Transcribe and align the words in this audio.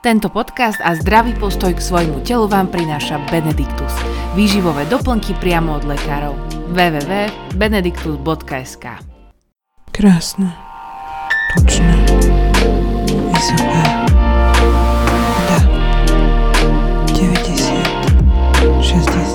Tento 0.00 0.32
podcast 0.32 0.80
a 0.80 0.96
zdravý 0.96 1.36
postoj 1.36 1.76
k 1.76 1.84
svojmu 1.84 2.24
telu 2.24 2.48
vám 2.48 2.72
prináša 2.72 3.20
Benediktus. 3.28 3.92
Výživové 4.32 4.88
doplnky 4.88 5.36
priamo 5.36 5.76
od 5.76 5.84
lekárov. 5.84 6.40
www.benediktus.sk 6.72 8.84
Krásne, 9.92 10.56
tučné, 11.52 11.92
vysoké. 13.28 13.84
Da. 15.52 15.68
90, 17.12 18.80
60, 18.80 19.29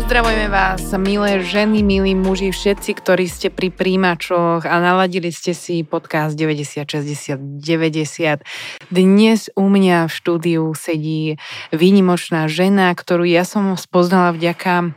Pozdravujeme 0.00 0.48
vás, 0.48 0.80
milé 0.96 1.44
ženy, 1.44 1.84
milí 1.84 2.16
muži, 2.16 2.56
všetci, 2.56 3.04
ktorí 3.04 3.28
ste 3.28 3.52
pri 3.52 3.68
príjimačoch 3.68 4.64
a 4.64 4.80
naladili 4.80 5.28
ste 5.28 5.52
si 5.52 5.84
podcast 5.84 6.40
90, 6.40 6.88
60, 6.88 7.60
90. 7.60 8.40
Dnes 8.88 9.52
u 9.52 9.68
mňa 9.68 10.08
v 10.08 10.12
štúdiu 10.16 10.72
sedí 10.72 11.36
výnimočná 11.68 12.48
žena, 12.48 12.96
ktorú 12.96 13.28
ja 13.28 13.44
som 13.44 13.76
spoznala 13.76 14.32
vďaka 14.32 14.96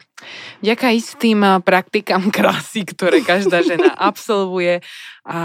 Vďaka 0.63 0.87
istým 0.95 1.43
praktikám 1.67 2.31
krásy, 2.31 2.87
ktoré 2.87 3.27
každá 3.27 3.59
žena 3.59 3.91
absolvuje 4.09 4.79
a 5.27 5.41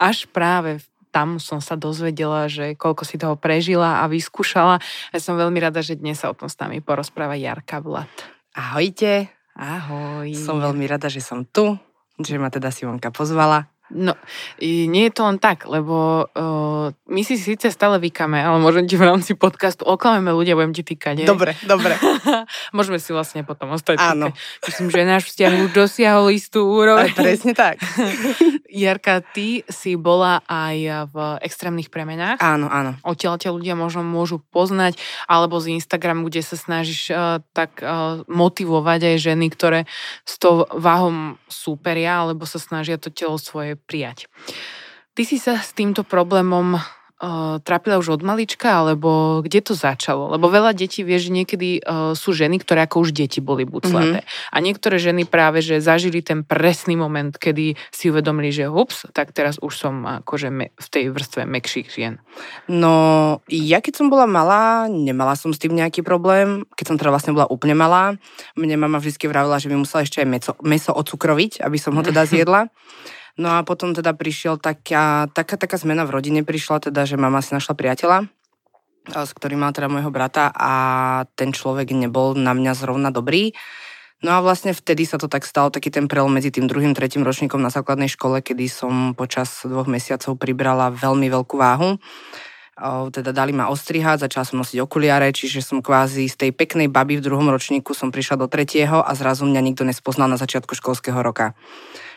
až 0.00 0.24
práve 0.32 0.80
tam 1.12 1.36
som 1.36 1.60
sa 1.60 1.76
dozvedela, 1.76 2.48
že 2.48 2.80
koľko 2.80 3.04
si 3.04 3.20
toho 3.20 3.36
prežila 3.36 4.00
a 4.00 4.08
vyskúšala. 4.08 4.80
A 5.12 5.20
som 5.20 5.36
veľmi 5.36 5.60
rada, 5.60 5.84
že 5.84 6.00
dnes 6.00 6.16
sa 6.16 6.32
o 6.32 6.38
tom 6.38 6.48
s 6.48 6.56
nami 6.56 6.80
porozpráva 6.80 7.36
Jarka 7.36 7.84
Vlad. 7.84 8.39
Ahojte. 8.60 9.32
Ahoj. 9.56 10.36
Som 10.36 10.60
veľmi 10.60 10.84
rada, 10.84 11.08
že 11.08 11.24
som 11.24 11.48
tu, 11.48 11.80
že 12.20 12.36
ma 12.36 12.52
teda 12.52 12.68
Simonka 12.68 13.08
pozvala. 13.08 13.72
No, 13.90 14.14
nie 14.62 15.10
je 15.10 15.12
to 15.12 15.26
len 15.26 15.42
tak, 15.42 15.66
lebo 15.66 16.30
uh, 16.30 16.94
my 17.10 17.22
si 17.26 17.34
síce 17.34 17.74
stále 17.74 17.98
vykáme, 17.98 18.38
ale 18.38 18.62
môžem 18.62 18.86
ti 18.86 18.94
v 18.94 19.02
rámci 19.02 19.34
podcastu 19.34 19.82
oklameme 19.82 20.30
ľudia, 20.30 20.54
budem 20.54 20.70
ti 20.70 20.86
týkať. 20.86 21.26
Dobre, 21.26 21.58
dobre. 21.66 21.98
Môžeme 22.76 23.02
si 23.02 23.10
vlastne 23.10 23.42
potom 23.42 23.74
ostať. 23.74 23.98
Áno. 23.98 24.30
Týkať. 24.30 24.38
Myslím, 24.70 24.88
že 24.94 25.00
náš 25.02 25.24
vzťah 25.34 25.52
už 25.66 25.70
dosiahol 25.74 26.30
istú 26.30 26.70
úroveň. 26.70 27.10
Aj 27.10 27.18
presne 27.26 27.52
tak. 27.52 27.82
Jarka, 28.70 29.26
ty 29.34 29.66
si 29.66 29.98
bola 29.98 30.46
aj 30.46 31.10
v 31.10 31.16
extrémnych 31.42 31.90
premenách. 31.90 32.38
Áno, 32.38 32.70
áno. 32.70 32.94
Odtiaľ 33.02 33.42
ťa 33.42 33.50
ľudia 33.50 33.74
možno 33.74 34.06
môžu 34.06 34.38
poznať, 34.38 34.94
alebo 35.26 35.58
z 35.58 35.74
Instagramu, 35.74 36.30
kde 36.30 36.46
sa 36.46 36.54
snažíš 36.54 37.10
uh, 37.10 37.42
tak 37.50 37.82
uh, 37.82 38.22
motivovať 38.30 39.10
aj 39.10 39.16
ženy, 39.18 39.50
ktoré 39.50 39.90
s 40.22 40.38
tou 40.38 40.70
váhom 40.70 41.34
súperia, 41.50 42.22
alebo 42.22 42.46
sa 42.46 42.62
snažia 42.62 42.94
to 42.94 43.10
telo 43.10 43.42
svoje 43.42 43.79
prijať. 43.82 44.28
Ty 45.14 45.22
si 45.26 45.36
sa 45.42 45.58
s 45.58 45.74
týmto 45.74 46.06
problémom 46.06 46.78
uh, 47.20 47.60
trápila 47.60 48.00
už 48.00 48.20
od 48.20 48.22
malička, 48.24 48.80
alebo 48.80 49.40
kde 49.44 49.60
to 49.60 49.74
začalo? 49.76 50.32
Lebo 50.32 50.48
veľa 50.48 50.72
detí 50.72 51.04
vie, 51.04 51.20
že 51.20 51.28
niekedy 51.28 51.84
uh, 51.84 52.16
sú 52.16 52.32
ženy, 52.32 52.62
ktoré 52.64 52.88
ako 52.88 53.04
už 53.06 53.10
deti 53.12 53.44
boli 53.44 53.68
buclaté. 53.68 54.24
Mm-hmm. 54.24 54.54
A 54.54 54.56
niektoré 54.64 54.96
ženy 54.96 55.28
práve, 55.28 55.60
že 55.60 55.84
zažili 55.84 56.24
ten 56.24 56.42
presný 56.42 56.96
moment, 56.96 57.36
kedy 57.36 57.76
si 57.92 58.08
uvedomili, 58.08 58.50
že 58.50 58.72
ups, 58.72 59.06
tak 59.12 59.36
teraz 59.36 59.60
už 59.60 59.72
som 59.76 59.94
akože 60.24 60.48
me, 60.48 60.72
v 60.72 60.88
tej 60.88 61.04
vrstve 61.12 61.44
mekších 61.44 61.88
žien. 61.92 62.22
No, 62.66 63.44
ja 63.52 63.84
keď 63.84 64.00
som 64.00 64.08
bola 64.08 64.24
malá, 64.24 64.88
nemala 64.88 65.36
som 65.36 65.52
s 65.52 65.60
tým 65.60 65.76
nejaký 65.76 66.00
problém. 66.00 66.64
Keď 66.74 66.86
som 66.88 66.96
teda 66.96 67.12
vlastne 67.12 67.36
bola 67.36 67.50
úplne 67.50 67.76
malá, 67.76 68.16
mne 68.56 68.76
mama 68.80 68.96
vždy 69.02 69.28
vravila, 69.28 69.60
že 69.60 69.68
mi 69.68 69.76
musela 69.76 70.06
ešte 70.06 70.24
aj 70.24 70.28
meso, 70.28 70.52
meso 70.64 70.92
ocukroviť, 70.96 71.60
aby 71.60 71.76
som 71.76 71.92
ho 71.98 72.02
teda 72.02 72.24
zjedla. 72.30 72.72
No 73.40 73.56
a 73.56 73.64
potom 73.64 73.96
teda 73.96 74.12
prišiel 74.12 74.60
taká, 74.60 75.24
taká, 75.32 75.56
taká 75.56 75.80
zmena 75.80 76.04
v 76.04 76.20
rodine 76.20 76.44
prišla, 76.44 76.92
teda, 76.92 77.08
že 77.08 77.16
mama 77.16 77.40
si 77.40 77.56
našla 77.56 77.72
priateľa, 77.72 78.28
s 79.08 79.32
ktorým 79.32 79.64
mal 79.64 79.72
teda 79.72 79.88
môjho 79.88 80.12
brata 80.12 80.52
a 80.52 80.72
ten 81.40 81.56
človek 81.56 81.88
nebol 81.96 82.36
na 82.36 82.52
mňa 82.52 82.76
zrovna 82.76 83.08
dobrý. 83.08 83.56
No 84.20 84.36
a 84.36 84.44
vlastne 84.44 84.76
vtedy 84.76 85.08
sa 85.08 85.16
to 85.16 85.32
tak 85.32 85.48
stalo, 85.48 85.72
taký 85.72 85.88
ten 85.88 86.04
prelom 86.04 86.28
medzi 86.28 86.52
tým 86.52 86.68
druhým, 86.68 86.92
tretím 86.92 87.24
ročníkom 87.24 87.56
na 87.56 87.72
základnej 87.72 88.12
škole, 88.12 88.44
kedy 88.44 88.68
som 88.68 89.16
počas 89.16 89.64
dvoch 89.64 89.88
mesiacov 89.88 90.36
pribrala 90.36 90.92
veľmi 90.92 91.32
veľkú 91.32 91.56
váhu. 91.56 91.96
O, 92.80 93.08
teda 93.08 93.32
dali 93.32 93.56
ma 93.56 93.72
ostrihať, 93.72 94.28
začala 94.28 94.44
som 94.44 94.60
nosiť 94.60 94.84
okuliare, 94.84 95.32
čiže 95.32 95.64
som 95.64 95.80
kvázi 95.80 96.28
z 96.28 96.36
tej 96.36 96.50
peknej 96.52 96.92
baby 96.92 97.16
v 97.16 97.24
druhom 97.24 97.48
ročníku 97.48 97.96
som 97.96 98.12
prišla 98.12 98.44
do 98.44 98.46
tretieho 98.52 99.00
a 99.00 99.16
zrazu 99.16 99.48
mňa 99.48 99.60
nikto 99.64 99.88
nespoznal 99.88 100.28
na 100.28 100.36
začiatku 100.36 100.76
školského 100.76 101.16
roka. 101.24 101.56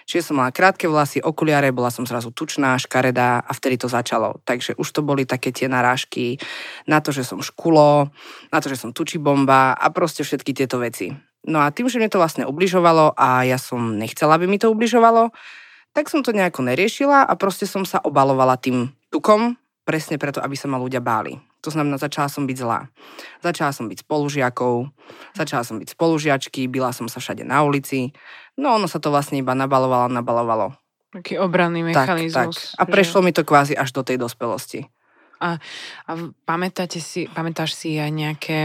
Čiže 0.03 0.31
som 0.31 0.39
mala 0.39 0.51
krátke 0.55 0.87
vlasy, 0.87 1.23
okuliare, 1.23 1.71
bola 1.71 1.89
som 1.89 2.03
zrazu 2.03 2.31
tučná, 2.31 2.75
škaredá 2.79 3.43
a 3.43 3.51
vtedy 3.51 3.79
to 3.79 3.87
začalo. 3.87 4.39
Takže 4.43 4.75
už 4.75 4.87
to 4.91 5.01
boli 5.01 5.23
také 5.23 5.55
tie 5.55 5.71
narážky 5.71 6.37
na 6.87 6.99
to, 6.99 7.15
že 7.15 7.23
som 7.27 7.39
škulo, 7.39 8.11
na 8.51 8.57
to, 8.59 8.67
že 8.67 8.79
som 8.79 8.91
tučí 8.91 9.17
bomba 9.17 9.73
a 9.73 9.85
proste 9.89 10.23
všetky 10.23 10.51
tieto 10.53 10.79
veci. 10.79 11.11
No 11.43 11.59
a 11.59 11.75
tým, 11.75 11.91
že 11.91 11.99
mne 11.99 12.07
to 12.07 12.23
vlastne 12.23 12.47
ubližovalo 12.47 13.19
a 13.19 13.43
ja 13.43 13.59
som 13.59 13.99
nechcela, 13.99 14.39
aby 14.39 14.47
mi 14.47 14.55
to 14.55 14.71
ubližovalo, 14.71 15.35
tak 15.91 16.07
som 16.07 16.23
to 16.23 16.31
nejako 16.31 16.63
neriešila 16.63 17.27
a 17.27 17.33
proste 17.35 17.67
som 17.67 17.83
sa 17.83 17.99
obalovala 17.99 18.55
tým 18.57 18.89
tukom, 19.11 19.59
presne 19.83 20.15
preto, 20.15 20.39
aby 20.39 20.55
sa 20.55 20.71
ma 20.71 20.79
ľudia 20.79 21.03
báli. 21.03 21.35
To 21.63 21.71
znamená, 21.71 21.95
začala 21.95 22.27
som 22.27 22.43
byť 22.43 22.57
zlá. 22.59 22.91
Začala 23.39 23.71
som 23.71 23.87
byť 23.87 24.03
spolužiakov, 24.03 24.91
začala 25.31 25.63
som 25.63 25.79
byť 25.79 25.95
spolužiačky, 25.95 26.67
byla 26.67 26.91
som 26.91 27.07
sa 27.07 27.23
všade 27.23 27.47
na 27.47 27.63
ulici. 27.63 28.11
No 28.57 28.77
ono 28.77 28.85
sa 28.85 29.01
to 29.01 29.09
vlastne 29.09 29.41
iba 29.41 29.57
nabalovalo, 29.57 30.11
nabalovalo. 30.13 30.77
Taký 31.13 31.37
obranný 31.37 31.85
mechanizmus. 31.93 32.57
Tak, 32.57 32.69
tak. 32.73 32.79
A 32.81 32.83
prešlo 32.89 33.21
že... 33.21 33.25
mi 33.25 33.31
to 33.33 33.45
kvázi 33.45 33.73
až 33.77 33.93
do 33.93 34.01
tej 34.01 34.17
dospelosti. 34.17 34.89
A, 35.43 35.59
a 36.07 36.11
pamätáte 36.47 36.97
si, 37.03 37.29
pamätáš 37.29 37.75
si 37.75 37.99
aj 37.99 38.11
nejaké 38.13 38.59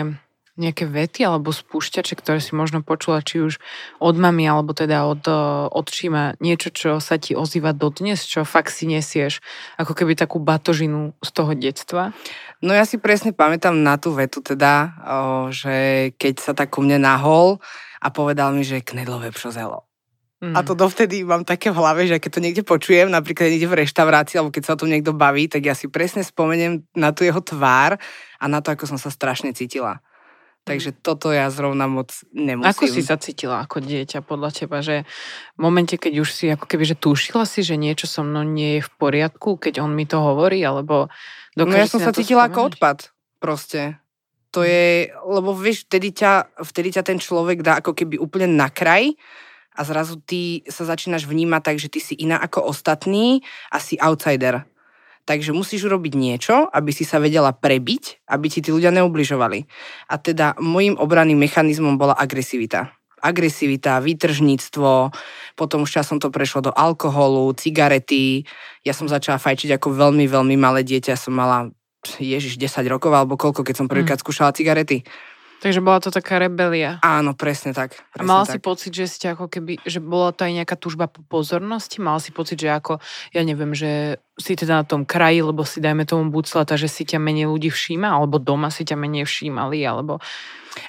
nejaké 0.58 0.90
vety 0.90 1.22
alebo 1.22 1.54
spúšťače, 1.54 2.18
ktoré 2.18 2.42
si 2.42 2.52
možno 2.58 2.82
počula, 2.82 3.22
či 3.22 3.38
už 3.38 3.62
od 4.02 4.14
mami, 4.18 4.42
alebo 4.50 4.74
teda 4.74 5.06
od, 5.06 5.22
od 5.70 5.86
číma, 5.86 6.34
niečo, 6.42 6.74
čo 6.74 6.90
sa 6.98 7.14
ti 7.16 7.38
ozýva 7.38 7.70
dodnes, 7.70 8.26
čo 8.26 8.42
fakt 8.42 8.74
si 8.74 8.90
nesieš, 8.90 9.38
ako 9.78 9.94
keby 9.94 10.18
takú 10.18 10.42
batožinu 10.42 11.14
z 11.22 11.30
toho 11.30 11.54
detstva? 11.54 12.10
No 12.58 12.74
ja 12.74 12.82
si 12.82 12.98
presne 12.98 13.30
pamätám 13.30 13.78
na 13.78 14.02
tú 14.02 14.10
vetu 14.18 14.42
teda, 14.42 14.98
že 15.54 16.10
keď 16.18 16.34
sa 16.42 16.52
tak 16.58 16.74
ku 16.74 16.82
mne 16.82 16.98
nahol 17.06 17.62
a 17.98 18.06
povedal 18.10 18.54
mi, 18.54 18.62
že 18.62 18.84
knedlové 18.84 19.34
pšozelo. 19.34 19.84
Mm. 20.38 20.54
A 20.54 20.62
to 20.62 20.78
dovtedy 20.78 21.26
mám 21.26 21.42
také 21.42 21.74
v 21.74 21.82
hlave, 21.82 22.06
že 22.06 22.22
keď 22.22 22.30
to 22.30 22.44
niekde 22.44 22.62
počujem, 22.62 23.10
napríklad 23.10 23.50
niekde 23.50 23.66
v 23.66 23.82
reštaurácii, 23.82 24.38
alebo 24.38 24.54
keď 24.54 24.62
sa 24.70 24.74
o 24.78 24.80
tom 24.80 24.94
niekto 24.94 25.10
baví, 25.10 25.50
tak 25.50 25.66
ja 25.66 25.74
si 25.74 25.90
presne 25.90 26.22
spomeniem 26.22 26.86
na 26.94 27.10
tú 27.10 27.26
jeho 27.26 27.42
tvár 27.42 27.98
a 28.38 28.44
na 28.46 28.62
to, 28.62 28.70
ako 28.70 28.86
som 28.86 28.98
sa 29.02 29.10
strašne 29.10 29.50
cítila. 29.50 29.98
Takže 30.62 30.94
mm. 30.94 30.96
toto 31.02 31.34
ja 31.34 31.50
zrovna 31.50 31.90
moc 31.90 32.14
nemusím. 32.30 32.70
Ako 32.70 32.86
si 32.86 33.02
sa 33.02 33.18
cítila 33.18 33.66
ako 33.66 33.82
dieťa 33.82 34.22
podľa 34.22 34.50
teba, 34.54 34.78
že 34.78 35.02
v 35.58 35.60
momente, 35.64 35.98
keď 35.98 36.22
už 36.22 36.28
si 36.30 36.46
ako 36.54 36.70
keby, 36.70 36.86
že 36.86 36.94
tušila 36.94 37.42
si, 37.42 37.66
že 37.66 37.74
niečo 37.74 38.06
so 38.06 38.22
mnou 38.22 38.46
nie 38.46 38.78
je 38.78 38.86
v 38.86 38.90
poriadku, 38.94 39.58
keď 39.58 39.82
on 39.82 39.90
mi 39.90 40.06
to 40.06 40.22
hovorí, 40.22 40.62
alebo 40.62 41.10
No 41.58 41.74
ja 41.74 41.90
som 41.90 41.98
sa 41.98 42.14
cítila 42.14 42.46
ako 42.46 42.70
odpad, 42.70 43.10
proste. 43.42 43.98
To 44.58 44.66
je, 44.66 45.06
lebo 45.14 45.54
vieš, 45.54 45.86
vtedy 45.86 46.10
ťa, 46.10 46.58
vtedy 46.66 46.98
ťa 46.98 47.06
ten 47.06 47.22
človek 47.22 47.62
dá 47.62 47.78
ako 47.78 47.94
keby 47.94 48.18
úplne 48.18 48.50
na 48.58 48.66
kraj 48.66 49.14
a 49.78 49.86
zrazu 49.86 50.18
ty 50.18 50.66
sa 50.66 50.82
začínaš 50.82 51.30
vnímať 51.30 51.62
tak, 51.62 51.76
že 51.78 51.86
ty 51.86 52.02
si 52.02 52.18
iná 52.18 52.42
ako 52.42 52.66
ostatní 52.66 53.46
a 53.70 53.78
si 53.78 53.94
outsider. 54.02 54.66
Takže 55.22 55.54
musíš 55.54 55.86
urobiť 55.86 56.18
niečo, 56.18 56.66
aby 56.74 56.90
si 56.90 57.06
sa 57.06 57.22
vedela 57.22 57.54
prebiť, 57.54 58.26
aby 58.26 58.50
ti 58.50 58.58
tí 58.58 58.74
ľudia 58.74 58.90
neubližovali. 58.90 59.62
A 60.10 60.18
teda 60.18 60.58
môjim 60.58 60.98
obranným 60.98 61.38
mechanizmom 61.38 61.94
bola 61.94 62.18
agresivita. 62.18 62.90
Agresivita, 63.22 64.02
výtržníctvo, 64.02 65.14
potom 65.54 65.86
už 65.86 66.02
časom 66.02 66.18
to 66.18 66.34
prešlo 66.34 66.66
do 66.66 66.72
alkoholu, 66.74 67.54
cigarety. 67.54 68.42
Ja 68.82 68.90
som 68.90 69.06
začala 69.06 69.38
fajčiť 69.38 69.78
ako 69.78 69.94
veľmi, 69.94 70.26
veľmi 70.26 70.58
malé 70.58 70.82
dieťa. 70.82 71.14
Som 71.14 71.38
mala, 71.38 71.70
ježiš, 72.04 72.60
10 72.60 72.86
rokov 72.86 73.10
alebo 73.10 73.34
koľko, 73.34 73.66
keď 73.66 73.74
som 73.74 73.90
prvýkrát 73.90 74.18
mm. 74.18 74.24
skúšala 74.24 74.54
cigarety. 74.54 75.02
Takže 75.58 75.82
bola 75.82 75.98
to 75.98 76.14
taká 76.14 76.38
rebelia. 76.38 77.02
Áno, 77.02 77.34
presne 77.34 77.74
tak. 77.74 77.98
Presne 78.14 78.22
a 78.22 78.30
mala 78.30 78.46
tak. 78.46 78.54
si 78.54 78.58
pocit, 78.62 78.92
že 78.94 79.10
ste 79.10 79.26
ako 79.34 79.50
keby, 79.50 79.82
že 79.82 79.98
bola 79.98 80.30
to 80.30 80.46
aj 80.46 80.54
nejaká 80.54 80.78
túžba 80.78 81.10
po 81.10 81.26
pozornosti? 81.26 81.98
Mal 81.98 82.22
si 82.22 82.30
pocit, 82.30 82.62
že 82.62 82.70
ako, 82.70 83.02
ja 83.34 83.42
neviem, 83.42 83.74
že 83.74 84.22
si 84.38 84.54
teda 84.54 84.82
na 84.82 84.84
tom 84.86 85.02
kraji, 85.02 85.42
lebo 85.42 85.66
si 85.66 85.82
dajme 85.82 86.06
tomu 86.06 86.30
buclata, 86.30 86.78
že 86.78 86.86
si 86.86 87.02
ťa 87.02 87.18
menej 87.18 87.50
ľudí 87.50 87.74
všíma, 87.74 88.06
alebo 88.06 88.38
doma 88.38 88.70
si 88.70 88.86
ťa 88.86 88.94
menej 88.94 89.26
všímali, 89.26 89.82
alebo... 89.82 90.22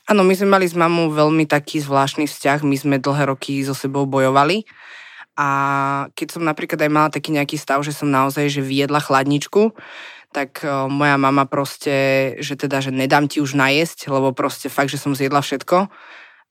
Áno, 0.06 0.22
my 0.22 0.38
sme 0.38 0.54
mali 0.54 0.70
s 0.70 0.78
mamou 0.78 1.10
veľmi 1.10 1.50
taký 1.50 1.82
zvláštny 1.82 2.30
vzťah, 2.30 2.62
my 2.62 2.78
sme 2.78 2.96
dlhé 3.02 3.26
roky 3.26 3.66
so 3.66 3.74
sebou 3.74 4.06
bojovali 4.06 4.70
a 5.40 5.48
keď 6.20 6.36
som 6.36 6.44
napríklad 6.44 6.84
aj 6.84 6.92
mala 6.92 7.08
taký 7.08 7.32
nejaký 7.32 7.56
stav, 7.56 7.80
že 7.80 7.96
som 7.96 8.12
naozaj 8.12 8.52
že 8.52 8.60
viedla 8.60 9.00
chladničku, 9.00 9.72
tak 10.30 10.62
moja 10.90 11.18
mama 11.18 11.50
proste, 11.50 12.38
že 12.38 12.54
teda, 12.54 12.86
že 12.86 12.94
nedám 12.94 13.26
ti 13.26 13.42
už 13.42 13.58
najesť, 13.58 14.14
lebo 14.14 14.30
proste 14.36 14.70
fakt, 14.70 14.94
že 14.94 15.02
som 15.02 15.18
zjedla 15.18 15.42
všetko. 15.42 15.90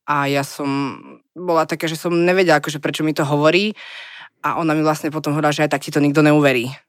A 0.09 0.27
ja 0.27 0.43
som 0.43 0.99
bola 1.37 1.69
taká, 1.69 1.87
že 1.87 2.01
som 2.01 2.11
nevedela, 2.11 2.59
akože 2.59 2.83
prečo 2.83 3.05
mi 3.07 3.15
to 3.15 3.23
hovorí. 3.23 3.77
A 4.43 4.59
ona 4.59 4.75
mi 4.75 4.83
vlastne 4.83 5.15
potom 5.15 5.37
hovorila, 5.37 5.55
že 5.55 5.67
aj 5.67 5.79
tak 5.79 5.85
ti 5.87 5.95
to 5.95 6.03
nikto 6.03 6.25
neuverí 6.25 6.88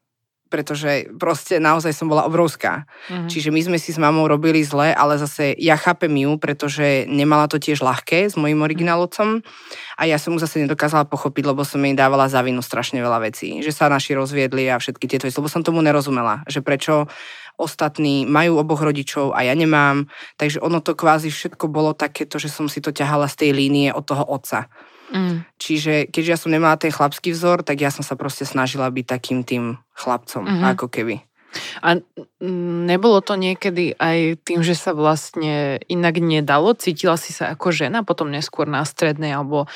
pretože 0.50 1.06
proste 1.14 1.62
naozaj 1.62 1.94
som 1.94 2.10
bola 2.10 2.26
obrovská. 2.26 2.84
Mm-hmm. 3.06 3.28
Čiže 3.30 3.48
my 3.54 3.60
sme 3.70 3.78
si 3.78 3.94
s 3.94 4.02
mamou 4.02 4.26
robili 4.26 4.66
zle, 4.66 4.90
ale 4.90 5.16
zase 5.16 5.54
ja 5.56 5.78
chápem 5.78 6.10
ju, 6.10 6.36
pretože 6.36 7.06
nemala 7.06 7.46
to 7.46 7.62
tiež 7.62 7.80
ľahké 7.80 8.26
s 8.26 8.34
mojim 8.34 8.58
originálocom 8.60 9.46
a 9.96 10.02
ja 10.04 10.18
som 10.18 10.34
mu 10.34 10.42
zase 10.42 10.60
nedokázala 10.66 11.06
pochopiť, 11.06 11.46
lebo 11.46 11.62
som 11.62 11.78
jej 11.80 11.94
dávala 11.94 12.26
za 12.26 12.42
vinu 12.42 12.60
strašne 12.60 12.98
veľa 12.98 13.30
vecí. 13.30 13.62
Že 13.62 13.72
sa 13.72 13.86
naši 13.86 14.18
rozviedli 14.18 14.66
a 14.66 14.82
všetky 14.82 15.06
tieto 15.06 15.30
veci, 15.30 15.38
lebo 15.38 15.48
som 15.48 15.62
tomu 15.62 15.78
nerozumela, 15.80 16.42
že 16.50 16.60
prečo 16.60 17.06
ostatní 17.60 18.24
majú 18.24 18.56
oboch 18.56 18.80
rodičov 18.80 19.36
a 19.36 19.44
ja 19.44 19.52
nemám. 19.52 20.08
Takže 20.40 20.64
ono 20.64 20.80
to 20.80 20.96
kvázi 20.96 21.28
všetko 21.28 21.68
bolo 21.68 21.92
takéto, 21.92 22.40
že 22.40 22.48
som 22.48 22.66
si 22.66 22.80
to 22.80 22.90
ťahala 22.90 23.28
z 23.28 23.46
tej 23.46 23.50
línie 23.52 23.88
od 23.92 24.08
toho 24.08 24.24
otca. 24.24 24.72
Mm. 25.10 25.42
Čiže 25.58 26.06
keďže 26.08 26.30
ja 26.30 26.38
som 26.38 26.54
nemala 26.54 26.78
ten 26.78 26.94
chlapský 26.94 27.34
vzor, 27.34 27.66
tak 27.66 27.82
ja 27.82 27.90
som 27.90 28.06
sa 28.06 28.14
proste 28.14 28.46
snažila 28.46 28.86
byť 28.90 29.06
takým 29.06 29.42
tým 29.42 29.78
chlapcom, 29.94 30.46
mm-hmm. 30.46 30.70
ako 30.74 30.86
keby. 30.86 31.22
A 31.82 31.98
nebolo 32.86 33.20
to 33.20 33.34
niekedy 33.36 33.92
aj 33.98 34.40
tým, 34.46 34.62
že 34.62 34.78
sa 34.78 34.96
vlastne 34.96 35.82
inak 35.90 36.22
nedalo? 36.22 36.72
Cítila 36.72 37.18
si 37.20 37.34
sa 37.34 37.52
ako 37.52 37.74
žena, 37.74 38.06
potom 38.06 38.30
neskôr 38.30 38.64
na 38.70 38.86
strednej, 38.86 39.34
alebo, 39.34 39.66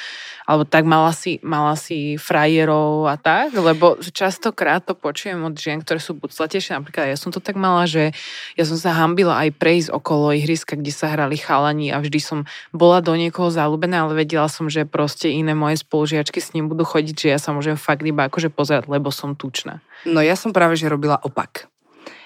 alebo 0.49 0.65
tak 0.65 0.87
mala 0.88 1.12
si, 1.12 1.43
mala 1.44 1.76
si 1.76 2.17
frajerov 2.17 3.11
a 3.11 3.19
tak? 3.19 3.53
Lebo 3.53 4.00
častokrát 4.00 4.87
to 4.87 4.97
počujem 4.97 5.44
od 5.44 5.55
žien, 5.59 5.82
ktoré 5.82 6.00
sú 6.00 6.17
buclatejšie. 6.17 6.79
Napríklad 6.79 7.11
ja 7.11 7.19
som 7.19 7.35
to 7.35 7.43
tak 7.43 7.59
mala, 7.59 7.85
že 7.85 8.17
ja 8.55 8.65
som 8.65 8.79
sa 8.79 8.94
hambila 8.97 9.44
aj 9.44 9.59
prejsť 9.59 9.88
okolo 9.93 10.32
ihriska, 10.32 10.79
kde 10.79 10.93
sa 10.94 11.12
hrali 11.12 11.37
chalani 11.37 11.91
a 11.91 12.00
vždy 12.00 12.20
som 12.23 12.38
bola 12.73 13.05
do 13.05 13.12
niekoho 13.12 13.53
zalúbená, 13.53 14.09
ale 14.09 14.25
vedela 14.25 14.49
som, 14.49 14.70
že 14.73 14.88
proste 14.88 15.29
iné 15.29 15.53
moje 15.53 15.82
spolužiačky 15.85 16.41
s 16.41 16.56
ním 16.56 16.70
budú 16.70 16.87
chodiť, 16.87 17.17
že 17.17 17.29
ja 17.35 17.38
sa 17.43 17.53
môžem 17.53 17.77
fakt 17.77 18.06
iba 18.06 18.31
akože 18.31 18.49
pozerať, 18.49 18.88
lebo 18.88 19.12
som 19.12 19.37
tučná. 19.37 19.85
No 20.05 20.20
ja 20.20 20.37
som 20.37 20.53
práve, 20.53 20.77
že 20.77 20.88
robila 20.88 21.17
opak. 21.20 21.74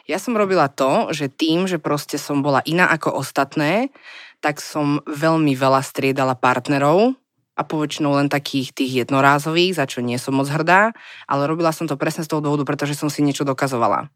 Ja 0.08 0.16
som 0.16 0.32
robila 0.34 0.72
to, 0.72 1.12
že 1.12 1.28
tým, 1.28 1.68
že 1.68 1.76
proste 1.76 2.16
som 2.16 2.40
bola 2.40 2.64
iná 2.64 2.88
ako 2.88 3.20
ostatné, 3.20 3.92
tak 4.40 4.58
som 4.58 5.04
veľmi 5.04 5.52
veľa 5.52 5.84
striedala 5.84 6.32
partnerov, 6.32 7.12
a 7.58 7.66
poväčšinou 7.66 8.14
len 8.14 8.30
takých 8.30 8.70
tých 8.70 9.02
jednorázových, 9.04 9.74
za 9.74 9.84
čo 9.90 9.98
nie 9.98 10.14
som 10.14 10.38
moc 10.38 10.46
hrdá, 10.46 10.94
ale 11.26 11.50
robila 11.50 11.74
som 11.74 11.90
to 11.90 11.98
presne 11.98 12.22
z 12.22 12.30
toho 12.30 12.38
dôvodu, 12.38 12.62
pretože 12.62 12.94
som 12.94 13.10
si 13.10 13.18
niečo 13.26 13.42
dokazovala. 13.42 14.06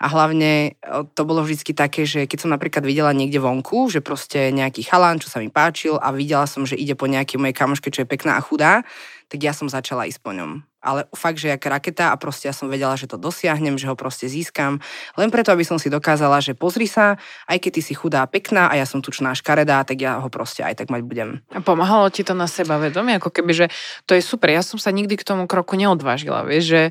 A 0.00 0.06
hlavne 0.08 0.80
to 1.12 1.28
bolo 1.28 1.44
vždy 1.44 1.76
také, 1.76 2.08
že 2.08 2.24
keď 2.24 2.48
som 2.48 2.50
napríklad 2.56 2.88
videla 2.88 3.12
niekde 3.12 3.36
vonku, 3.36 3.92
že 3.92 4.00
proste 4.00 4.48
nejaký 4.48 4.88
chalán, 4.88 5.20
čo 5.20 5.28
sa 5.28 5.44
mi 5.44 5.52
páčil 5.52 6.00
a 6.00 6.08
videla 6.16 6.48
som, 6.48 6.64
že 6.64 6.80
ide 6.80 6.96
po 6.96 7.04
nejakej 7.04 7.36
mojej 7.36 7.52
kamoške, 7.52 7.92
čo 7.92 8.08
je 8.08 8.08
pekná 8.08 8.40
a 8.40 8.44
chudá, 8.44 8.80
tak 9.28 9.44
ja 9.44 9.52
som 9.52 9.68
začala 9.68 10.08
ísť 10.08 10.24
po 10.24 10.32
ňom 10.32 10.64
ale 10.86 11.10
fakt, 11.10 11.42
že 11.42 11.50
jak 11.50 11.66
raketa 11.66 12.14
a 12.14 12.16
proste 12.16 12.46
ja 12.46 12.54
som 12.54 12.70
vedela, 12.70 12.94
že 12.94 13.10
to 13.10 13.18
dosiahnem, 13.18 13.74
že 13.74 13.90
ho 13.90 13.98
proste 13.98 14.30
získam, 14.30 14.78
len 15.18 15.28
preto, 15.34 15.50
aby 15.50 15.66
som 15.66 15.82
si 15.82 15.90
dokázala, 15.90 16.38
že 16.38 16.54
pozri 16.54 16.86
sa, 16.86 17.18
aj 17.50 17.58
keď 17.58 17.70
ty 17.74 17.82
si 17.82 17.94
chudá 17.98 18.22
a 18.22 18.30
pekná 18.30 18.70
a 18.70 18.78
ja 18.78 18.86
som 18.86 19.02
tučná 19.02 19.34
škaredá, 19.34 19.82
tak 19.82 19.98
ja 19.98 20.22
ho 20.22 20.30
proste 20.30 20.62
aj 20.62 20.78
tak 20.78 20.88
mať 20.94 21.02
budem. 21.02 21.42
A 21.50 21.58
pomáhalo 21.58 22.06
ti 22.14 22.22
to 22.22 22.38
na 22.38 22.46
seba 22.46 22.78
vedomie, 22.78 23.18
ako 23.18 23.34
keby, 23.34 23.52
že 23.52 23.66
to 24.06 24.14
je 24.14 24.22
super, 24.22 24.54
ja 24.54 24.62
som 24.62 24.78
sa 24.78 24.94
nikdy 24.94 25.18
k 25.18 25.26
tomu 25.26 25.50
kroku 25.50 25.74
neodvážila, 25.74 26.46
vieš, 26.46 26.64
že, 26.70 26.82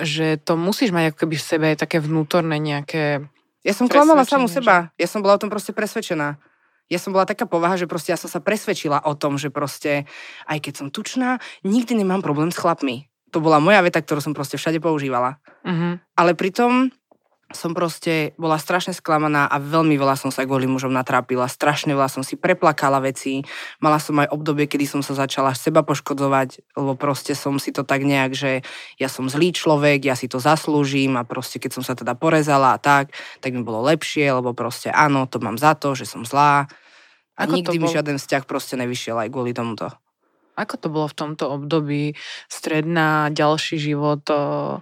že 0.00 0.26
to 0.40 0.56
musíš 0.56 0.96
mať 0.96 1.12
ako 1.12 1.28
keby 1.28 1.36
v 1.36 1.44
sebe 1.44 1.68
také 1.76 2.00
vnútorné 2.00 2.56
nejaké 2.56 3.28
ja 3.64 3.72
som 3.72 3.88
klamala 3.88 4.28
samú 4.28 4.44
seba. 4.44 4.92
Ja 5.00 5.08
som 5.08 5.24
bola 5.24 5.40
o 5.40 5.40
tom 5.40 5.48
proste 5.48 5.72
presvedčená. 5.72 6.36
Ja 6.92 7.00
som 7.00 7.16
bola 7.16 7.24
taká 7.24 7.48
povaha, 7.48 7.80
že 7.80 7.88
proste 7.88 8.12
ja 8.12 8.20
som 8.20 8.28
sa 8.28 8.44
presvedčila 8.44 9.08
o 9.08 9.16
tom, 9.16 9.40
že 9.40 9.48
proste, 9.48 10.04
aj 10.44 10.60
keď 10.60 10.72
som 10.76 10.88
tučná, 10.92 11.40
nikdy 11.64 11.96
nemám 11.96 12.20
problém 12.20 12.52
s 12.52 12.60
chlapmi 12.60 13.08
to 13.34 13.42
bola 13.42 13.58
moja 13.58 13.82
veta, 13.82 13.98
ktorú 13.98 14.22
som 14.22 14.30
proste 14.30 14.54
všade 14.54 14.78
používala. 14.78 15.42
Uh-huh. 15.66 15.98
Ale 16.14 16.38
pritom 16.38 16.94
som 17.54 17.76
proste 17.76 18.34
bola 18.34 18.58
strašne 18.58 18.90
sklamaná 18.90 19.46
a 19.46 19.62
veľmi 19.62 19.94
veľa 19.94 20.18
som 20.18 20.32
sa 20.34 20.42
kvôli 20.42 20.66
mužom 20.66 20.90
natrápila, 20.90 21.46
strašne 21.46 21.94
veľa 21.94 22.10
som 22.10 22.22
si 22.26 22.34
preplakala 22.34 22.98
veci, 22.98 23.46
mala 23.78 24.02
som 24.02 24.18
aj 24.18 24.32
obdobie, 24.34 24.66
kedy 24.66 24.88
som 24.88 25.00
sa 25.04 25.14
začala 25.14 25.54
seba 25.54 25.86
poškodzovať, 25.86 26.74
lebo 26.74 26.98
proste 26.98 27.36
som 27.38 27.60
si 27.62 27.70
to 27.70 27.86
tak 27.86 28.02
nejak, 28.02 28.32
že 28.34 28.52
ja 28.98 29.06
som 29.06 29.30
zlý 29.30 29.54
človek, 29.54 30.02
ja 30.02 30.18
si 30.18 30.26
to 30.26 30.42
zaslúžim 30.42 31.14
a 31.14 31.22
proste 31.22 31.62
keď 31.62 31.70
som 31.80 31.84
sa 31.86 31.94
teda 31.94 32.18
porezala 32.18 32.74
a 32.74 32.82
tak, 32.82 33.14
tak 33.38 33.50
mi 33.54 33.62
bolo 33.62 33.86
lepšie, 33.86 34.34
lebo 34.34 34.50
proste 34.56 34.90
áno, 34.90 35.30
to 35.30 35.38
mám 35.38 35.60
za 35.60 35.78
to, 35.78 35.94
že 35.94 36.10
som 36.10 36.26
zlá. 36.26 36.66
Ako 37.34 37.58
nikdy 37.58 37.82
mi 37.82 37.90
žiaden 37.90 38.18
vzťah 38.18 38.46
proste 38.46 38.78
nevyšiel 38.78 39.18
aj 39.18 39.28
kvôli 39.30 39.50
tomuto. 39.54 39.90
Ako 40.54 40.74
to 40.78 40.86
bolo 40.90 41.06
v 41.10 41.18
tomto 41.18 41.50
období 41.50 42.14
stredná, 42.46 43.30
ďalší 43.34 43.78
život 43.78 44.22
o, 44.30 44.80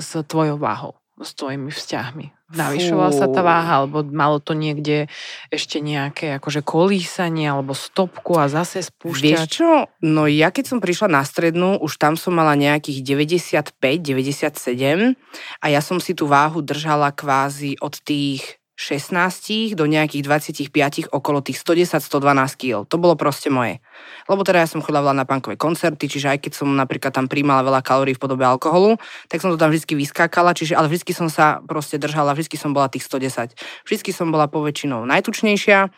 s 0.00 0.16
tvojou 0.24 0.56
váhou, 0.56 0.96
s 1.20 1.36
tvojimi 1.36 1.68
vzťahmi? 1.68 2.42
Navyšovala 2.52 3.12
sa 3.16 3.26
tá 3.32 3.40
váha, 3.40 3.80
alebo 3.80 4.04
malo 4.04 4.36
to 4.36 4.52
niekde 4.52 5.08
ešte 5.48 5.80
nejaké 5.80 6.36
akože 6.36 6.60
kolísanie, 6.60 7.48
alebo 7.48 7.72
stopku 7.72 8.36
a 8.36 8.52
zase 8.52 8.84
spúšťať? 8.84 9.24
Vieš 9.24 9.44
čo? 9.48 9.88
No 10.04 10.28
ja 10.28 10.52
keď 10.52 10.76
som 10.76 10.78
prišla 10.84 11.08
na 11.08 11.24
strednú, 11.24 11.80
už 11.80 11.96
tam 11.96 12.20
som 12.20 12.36
mala 12.36 12.52
nejakých 12.52 13.00
95, 13.00 13.72
97 13.80 15.16
a 15.64 15.66
ja 15.72 15.80
som 15.80 15.96
si 15.96 16.12
tú 16.12 16.28
váhu 16.28 16.60
držala 16.60 17.08
kvázi 17.16 17.80
od 17.80 17.96
tých 18.04 18.61
16 18.72 19.76
do 19.76 19.84
nejakých 19.84 20.24
25 20.72 21.12
okolo 21.12 21.44
tých 21.44 21.60
110-112 21.60 22.56
kg. 22.56 22.74
To 22.88 22.96
bolo 22.96 23.14
proste 23.20 23.52
moje. 23.52 23.84
Lebo 24.26 24.42
teda 24.42 24.64
ja 24.64 24.68
som 24.68 24.80
chodila 24.80 25.12
na 25.12 25.28
punkové 25.28 25.60
koncerty, 25.60 26.08
čiže 26.08 26.32
aj 26.32 26.38
keď 26.40 26.52
som 26.56 26.72
napríklad 26.72 27.12
tam 27.12 27.28
príjmala 27.28 27.60
veľa 27.62 27.84
kalórií 27.84 28.16
v 28.16 28.22
podobe 28.22 28.48
alkoholu, 28.48 28.96
tak 29.28 29.44
som 29.44 29.52
to 29.52 29.60
tam 29.60 29.70
vždy 29.70 29.92
vyskákala, 29.92 30.56
čiže 30.56 30.72
ale 30.72 30.88
vždy 30.88 31.12
som 31.12 31.28
sa 31.28 31.60
proste 31.60 32.00
držala, 32.00 32.32
vždy 32.32 32.56
som 32.56 32.72
bola 32.72 32.88
tých 32.88 33.04
110. 33.04 33.52
Vždy 33.84 34.10
som 34.10 34.32
bola 34.32 34.48
poväčšinou 34.48 35.04
najtučnejšia 35.04 35.92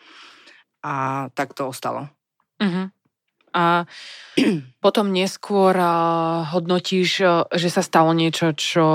a 0.83 0.93
tak 1.31 1.55
to 1.55 1.71
ostalo. 1.71 2.11
Uh-huh. 2.59 2.91
A 3.55 3.87
potom 4.83 5.15
neskôr 5.15 5.71
hodnotíš, 6.51 7.23
že 7.55 7.69
sa 7.71 7.79
stalo 7.79 8.11
niečo, 8.11 8.51
čo 8.51 8.85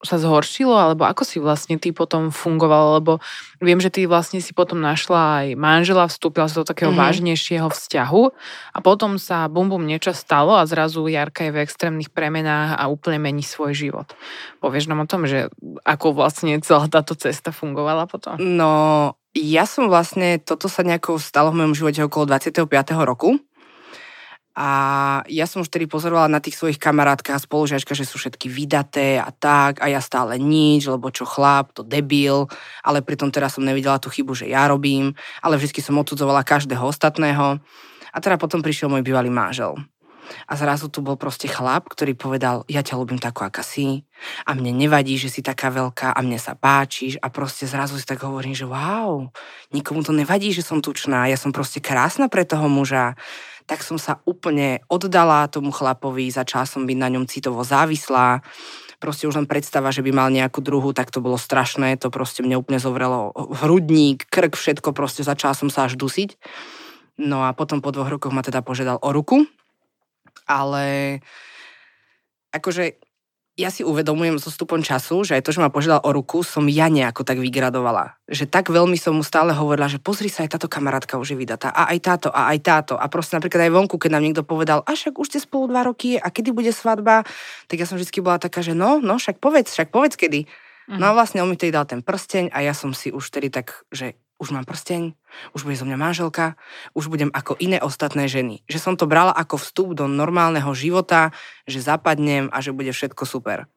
sa 0.00 0.16
zhoršilo, 0.16 0.72
alebo 0.72 1.04
ako 1.04 1.28
si 1.28 1.36
vlastne 1.36 1.76
ty 1.76 1.92
potom 1.92 2.32
fungovala, 2.32 3.00
lebo 3.00 3.20
viem, 3.60 3.76
že 3.76 3.92
ty 3.92 4.08
vlastne 4.08 4.40
si 4.40 4.56
potom 4.56 4.80
našla 4.80 5.44
aj 5.44 5.46
manžela, 5.60 6.08
vstúpila 6.08 6.48
sa 6.48 6.64
do 6.64 6.68
takého 6.68 6.88
mm-hmm. 6.88 7.04
vážnejšieho 7.04 7.68
vzťahu 7.68 8.22
a 8.72 8.78
potom 8.80 9.20
sa 9.20 9.44
bum 9.52 9.68
bum 9.68 9.84
niečo 9.84 10.16
stalo 10.16 10.56
a 10.56 10.64
zrazu 10.64 11.04
Jarka 11.04 11.44
je 11.44 11.52
v 11.52 11.60
extrémnych 11.60 12.08
premenách 12.08 12.80
a 12.80 12.88
úplne 12.88 13.20
mení 13.20 13.44
svoj 13.44 13.76
život. 13.76 14.08
Povieš 14.64 14.88
nám 14.88 15.04
o 15.04 15.10
tom, 15.10 15.28
že 15.28 15.52
ako 15.84 16.16
vlastne 16.16 16.56
celá 16.64 16.88
táto 16.88 17.12
cesta 17.12 17.52
fungovala 17.52 18.08
potom? 18.08 18.40
No, 18.40 19.12
ja 19.36 19.68
som 19.68 19.86
vlastne, 19.86 20.40
toto 20.40 20.66
sa 20.66 20.80
nejako 20.82 21.20
stalo 21.20 21.52
v 21.52 21.62
mojom 21.62 21.74
živote 21.76 22.00
okolo 22.08 22.34
25. 22.34 22.66
roku 23.04 23.36
a 24.60 24.68
ja 25.24 25.48
som 25.48 25.64
už 25.64 25.72
tedy 25.72 25.88
pozorovala 25.88 26.28
na 26.28 26.36
tých 26.36 26.60
svojich 26.60 26.76
kamarátkach 26.76 27.40
a 27.40 27.44
spolužiačkách, 27.48 27.96
že 27.96 28.04
sú 28.04 28.20
všetky 28.20 28.52
vydaté 28.52 29.16
a 29.16 29.32
tak 29.32 29.80
a 29.80 29.88
ja 29.88 30.04
stále 30.04 30.36
nič, 30.36 30.84
lebo 30.84 31.08
čo 31.08 31.24
chlap, 31.24 31.72
to 31.72 31.80
debil, 31.80 32.44
ale 32.84 33.00
pritom 33.00 33.32
teraz 33.32 33.56
som 33.56 33.64
nevidela 33.64 33.96
tú 33.96 34.12
chybu, 34.12 34.36
že 34.36 34.52
ja 34.52 34.68
robím, 34.68 35.16
ale 35.40 35.56
vždy 35.56 35.80
som 35.80 35.96
odsudzovala 35.96 36.44
každého 36.44 36.84
ostatného. 36.84 37.56
A 38.12 38.16
teda 38.20 38.36
potom 38.36 38.60
prišiel 38.60 38.92
môj 38.92 39.00
bývalý 39.00 39.32
manžel. 39.32 39.80
A 40.46 40.54
zrazu 40.54 40.90
tu 40.90 41.02
bol 41.02 41.14
proste 41.14 41.50
chlap, 41.50 41.90
ktorý 41.90 42.14
povedal, 42.14 42.62
ja 42.70 42.80
ťa 42.80 42.98
ľúbim 42.98 43.18
tako, 43.18 43.46
aká 43.46 43.62
si. 43.62 44.06
A 44.46 44.54
mne 44.54 44.74
nevadí, 44.74 45.16
že 45.16 45.32
si 45.32 45.40
taká 45.40 45.70
veľká 45.70 46.14
a 46.14 46.20
mne 46.22 46.38
sa 46.38 46.54
páčiš. 46.58 47.18
A 47.22 47.32
proste 47.32 47.66
zrazu 47.66 47.98
si 47.98 48.06
tak 48.06 48.22
hovorím, 48.22 48.54
že 48.54 48.68
wow, 48.68 49.30
nikomu 49.74 50.02
to 50.06 50.14
nevadí, 50.14 50.54
že 50.54 50.66
som 50.66 50.78
tučná, 50.82 51.26
ja 51.26 51.38
som 51.38 51.54
proste 51.54 51.82
krásna 51.82 52.30
pre 52.30 52.46
toho 52.46 52.66
muža. 52.70 53.18
Tak 53.70 53.86
som 53.86 54.02
sa 54.02 54.18
úplne 54.26 54.82
oddala 54.90 55.46
tomu 55.46 55.70
chlapovi, 55.70 56.26
začala 56.30 56.66
som 56.66 56.86
byť 56.86 56.98
na 56.98 57.08
ňom 57.14 57.24
citovo 57.30 57.62
závislá. 57.62 58.42
Proste 59.00 59.24
už 59.24 59.40
len 59.40 59.48
predstava, 59.48 59.88
že 59.94 60.04
by 60.04 60.12
mal 60.12 60.28
nejakú 60.28 60.60
druhu, 60.60 60.92
tak 60.92 61.08
to 61.08 61.24
bolo 61.24 61.40
strašné, 61.40 61.96
to 61.96 62.12
proste 62.12 62.44
mne 62.44 62.60
úplne 62.60 62.76
zovrelo 62.76 63.32
hrudník, 63.64 64.28
krk, 64.28 64.58
všetko, 64.58 64.92
proste 64.92 65.24
začala 65.24 65.56
som 65.56 65.72
sa 65.72 65.88
až 65.88 65.96
dusiť. 65.96 66.36
No 67.20 67.44
a 67.44 67.56
potom 67.56 67.80
po 67.80 67.92
dvoch 67.92 68.08
rokoch 68.12 68.32
ma 68.32 68.44
teda 68.44 68.60
požiadal 68.60 69.00
o 69.00 69.08
ruku, 69.12 69.48
ale 70.48 71.18
akože 72.54 73.00
ja 73.60 73.68
si 73.68 73.84
uvedomujem 73.84 74.40
so 74.40 74.48
stupom 74.48 74.80
času, 74.80 75.20
že 75.20 75.36
aj 75.36 75.44
to, 75.44 75.52
že 75.52 75.60
ma 75.60 75.68
požiadal 75.68 76.00
o 76.00 76.10
ruku, 76.16 76.40
som 76.40 76.64
ja 76.64 76.88
nejako 76.88 77.28
tak 77.28 77.36
vygradovala. 77.36 78.16
Že 78.24 78.48
tak 78.48 78.72
veľmi 78.72 78.96
som 78.96 79.20
mu 79.20 79.24
stále 79.26 79.52
hovorila, 79.52 79.90
že 79.90 80.00
pozri 80.00 80.32
sa, 80.32 80.48
aj 80.48 80.56
táto 80.56 80.68
kamarátka 80.70 81.20
už 81.20 81.36
je 81.36 81.38
vydatá, 81.38 81.68
a 81.68 81.92
aj 81.92 81.98
táto, 82.00 82.28
a 82.32 82.48
aj 82.56 82.58
táto. 82.64 82.94
A 82.96 83.04
proste 83.12 83.36
napríklad 83.36 83.68
aj 83.68 83.72
vonku, 83.76 84.00
keď 84.00 84.10
nám 84.16 84.24
niekto 84.24 84.44
povedal, 84.48 84.80
a 84.88 84.96
však 84.96 85.20
už 85.20 85.28
ste 85.28 85.38
spolu 85.44 85.68
dva 85.68 85.84
roky, 85.84 86.16
a 86.16 86.32
kedy 86.32 86.56
bude 86.56 86.72
svadba, 86.72 87.28
tak 87.68 87.76
ja 87.76 87.84
som 87.84 88.00
vždy 88.00 88.08
bola 88.24 88.40
taká, 88.40 88.64
že 88.64 88.72
no, 88.72 89.02
no, 89.02 89.20
však 89.20 89.36
povedz, 89.36 89.76
však 89.76 89.92
povedz 89.92 90.16
kedy. 90.16 90.48
Mm. 90.88 90.96
No 90.96 91.12
a 91.12 91.14
vlastne 91.14 91.44
on 91.44 91.52
mi 91.52 91.60
tedy 91.60 91.74
dal 91.74 91.84
ten 91.84 92.00
prsteň 92.00 92.54
a 92.56 92.64
ja 92.64 92.72
som 92.72 92.96
si 92.96 93.12
už 93.12 93.28
tedy 93.28 93.52
tak, 93.52 93.84
že 93.92 94.16
už 94.40 94.56
mám 94.56 94.64
prsteň, 94.64 95.12
už 95.52 95.68
bude 95.68 95.76
zo 95.76 95.84
mňa 95.84 96.00
manželka, 96.00 96.56
už 96.96 97.12
budem 97.12 97.28
ako 97.28 97.60
iné 97.60 97.76
ostatné 97.76 98.24
ženy. 98.24 98.64
Že 98.64 98.78
som 98.80 98.94
to 98.96 99.04
brala 99.04 99.36
ako 99.36 99.60
vstup 99.60 99.92
do 99.92 100.08
normálneho 100.08 100.72
života, 100.72 101.36
že 101.68 101.84
zapadnem 101.84 102.48
a 102.48 102.64
že 102.64 102.72
bude 102.72 102.88
všetko 102.88 103.28
super. 103.28 103.68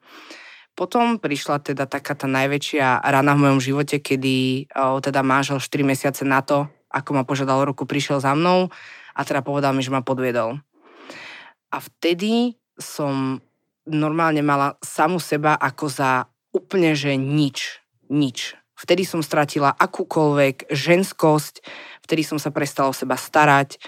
Potom 0.73 1.19
prišla 1.19 1.61
teda 1.61 1.85
taká 1.85 2.15
tá 2.15 2.25
najväčšia 2.25 3.03
rana 3.03 3.35
v 3.37 3.43
mojom 3.45 3.59
živote, 3.61 4.01
kedy 4.01 4.65
o, 4.73 4.97
teda 5.03 5.21
manžel 5.21 5.61
4 5.61 5.69
mesiace 5.85 6.23
na 6.25 6.41
to, 6.41 6.65
ako 6.89 7.13
ma 7.13 7.27
požiadal 7.27 7.61
roku, 7.67 7.85
prišiel 7.85 8.23
za 8.23 8.33
mnou 8.33 8.73
a 9.13 9.19
teda 9.21 9.45
povedal 9.45 9.75
mi, 9.75 9.85
že 9.85 9.93
ma 9.93 10.01
podviedol. 10.01 10.57
A 11.69 11.77
vtedy 11.77 12.57
som 12.79 13.37
normálne 13.85 14.41
mala 14.41 14.79
samu 14.81 15.21
seba 15.21 15.53
ako 15.59 15.85
za 15.91 16.25
úplne, 16.55 16.97
že 16.97 17.19
nič. 17.19 17.83
Nič 18.09 18.62
Vtedy 18.83 19.07
som 19.07 19.23
stratila 19.23 19.71
akúkoľvek 19.71 20.67
ženskosť, 20.67 21.63
vtedy 22.03 22.27
som 22.27 22.35
sa 22.35 22.51
prestala 22.51 22.91
o 22.91 22.95
seba 22.95 23.15
starať. 23.15 23.79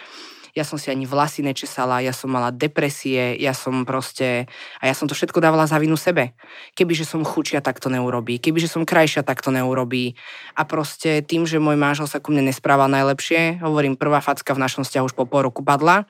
Ja 0.56 0.64
som 0.64 0.80
si 0.80 0.88
ani 0.88 1.04
vlasy 1.04 1.44
nečesala, 1.44 2.00
ja 2.00 2.16
som 2.16 2.32
mala 2.32 2.48
depresie, 2.48 3.36
ja 3.36 3.52
som 3.52 3.84
proste... 3.84 4.48
A 4.80 4.88
ja 4.88 4.96
som 4.96 5.04
to 5.04 5.12
všetko 5.12 5.44
dávala 5.44 5.68
za 5.68 5.75
vinu 5.75 6.00
sebe. 6.00 6.32
Kebyže 6.80 7.04
som 7.04 7.28
chučia, 7.28 7.60
tak 7.60 7.84
to 7.84 7.92
neurobí. 7.92 8.40
Kebyže 8.40 8.72
som 8.72 8.88
krajšia, 8.88 9.28
tak 9.28 9.44
to 9.44 9.52
neurobí. 9.52 10.16
A 10.56 10.64
proste 10.64 11.20
tým, 11.28 11.44
že 11.44 11.60
môj 11.60 11.75
manžel 11.75 12.08
sa 12.08 12.24
ku 12.24 12.32
mne 12.32 12.48
nesprával 12.48 12.88
najlepšie, 12.88 13.60
hovorím, 13.68 14.00
prvá 14.00 14.24
facka 14.24 14.56
v 14.56 14.64
našom 14.64 14.88
vzťahu 14.88 15.12
už 15.12 15.16
po 15.20 15.28
pol 15.28 15.44
roku 15.44 15.60
padla, 15.60 16.08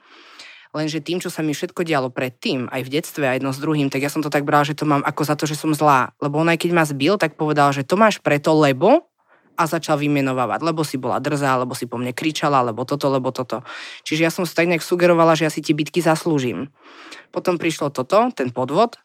Lenže 0.75 0.99
tým, 0.99 1.23
čo 1.23 1.31
sa 1.31 1.39
mi 1.39 1.55
všetko 1.55 1.87
dialo 1.87 2.11
predtým, 2.11 2.67
aj 2.67 2.83
v 2.83 2.91
detstve, 2.99 3.23
aj 3.23 3.39
jedno 3.39 3.55
s 3.55 3.63
druhým, 3.63 3.87
tak 3.87 4.03
ja 4.03 4.11
som 4.11 4.19
to 4.19 4.27
tak 4.27 4.43
bral, 4.43 4.67
že 4.67 4.75
to 4.75 4.83
mám 4.83 4.99
ako 5.07 5.23
za 5.23 5.39
to, 5.39 5.47
že 5.47 5.55
som 5.55 5.71
zlá. 5.71 6.11
Lebo 6.19 6.35
on 6.35 6.51
aj 6.51 6.59
keď 6.67 6.71
ma 6.75 6.83
zbil, 6.83 7.15
tak 7.15 7.39
povedal, 7.39 7.71
že 7.71 7.87
to 7.87 7.95
máš 7.95 8.19
preto, 8.19 8.51
lebo 8.51 9.07
a 9.55 9.63
začal 9.71 9.95
vymenovávať, 9.95 10.59
lebo 10.67 10.83
si 10.83 10.99
bola 10.99 11.23
drzá, 11.23 11.55
lebo 11.55 11.71
si 11.71 11.87
po 11.87 11.95
mne 11.95 12.11
kričala, 12.11 12.59
lebo 12.59 12.83
toto, 12.83 13.07
lebo 13.07 13.31
toto. 13.31 13.63
Čiže 14.03 14.21
ja 14.27 14.31
som 14.31 14.43
si 14.43 14.51
tak 14.51 14.67
nejak 14.67 14.83
sugerovala, 14.83 15.39
že 15.39 15.47
ja 15.47 15.51
si 15.51 15.63
tie 15.63 15.71
bitky 15.71 16.03
zaslúžim. 16.03 16.67
Potom 17.31 17.55
prišlo 17.55 17.87
toto, 17.87 18.35
ten 18.35 18.51
podvod, 18.51 18.99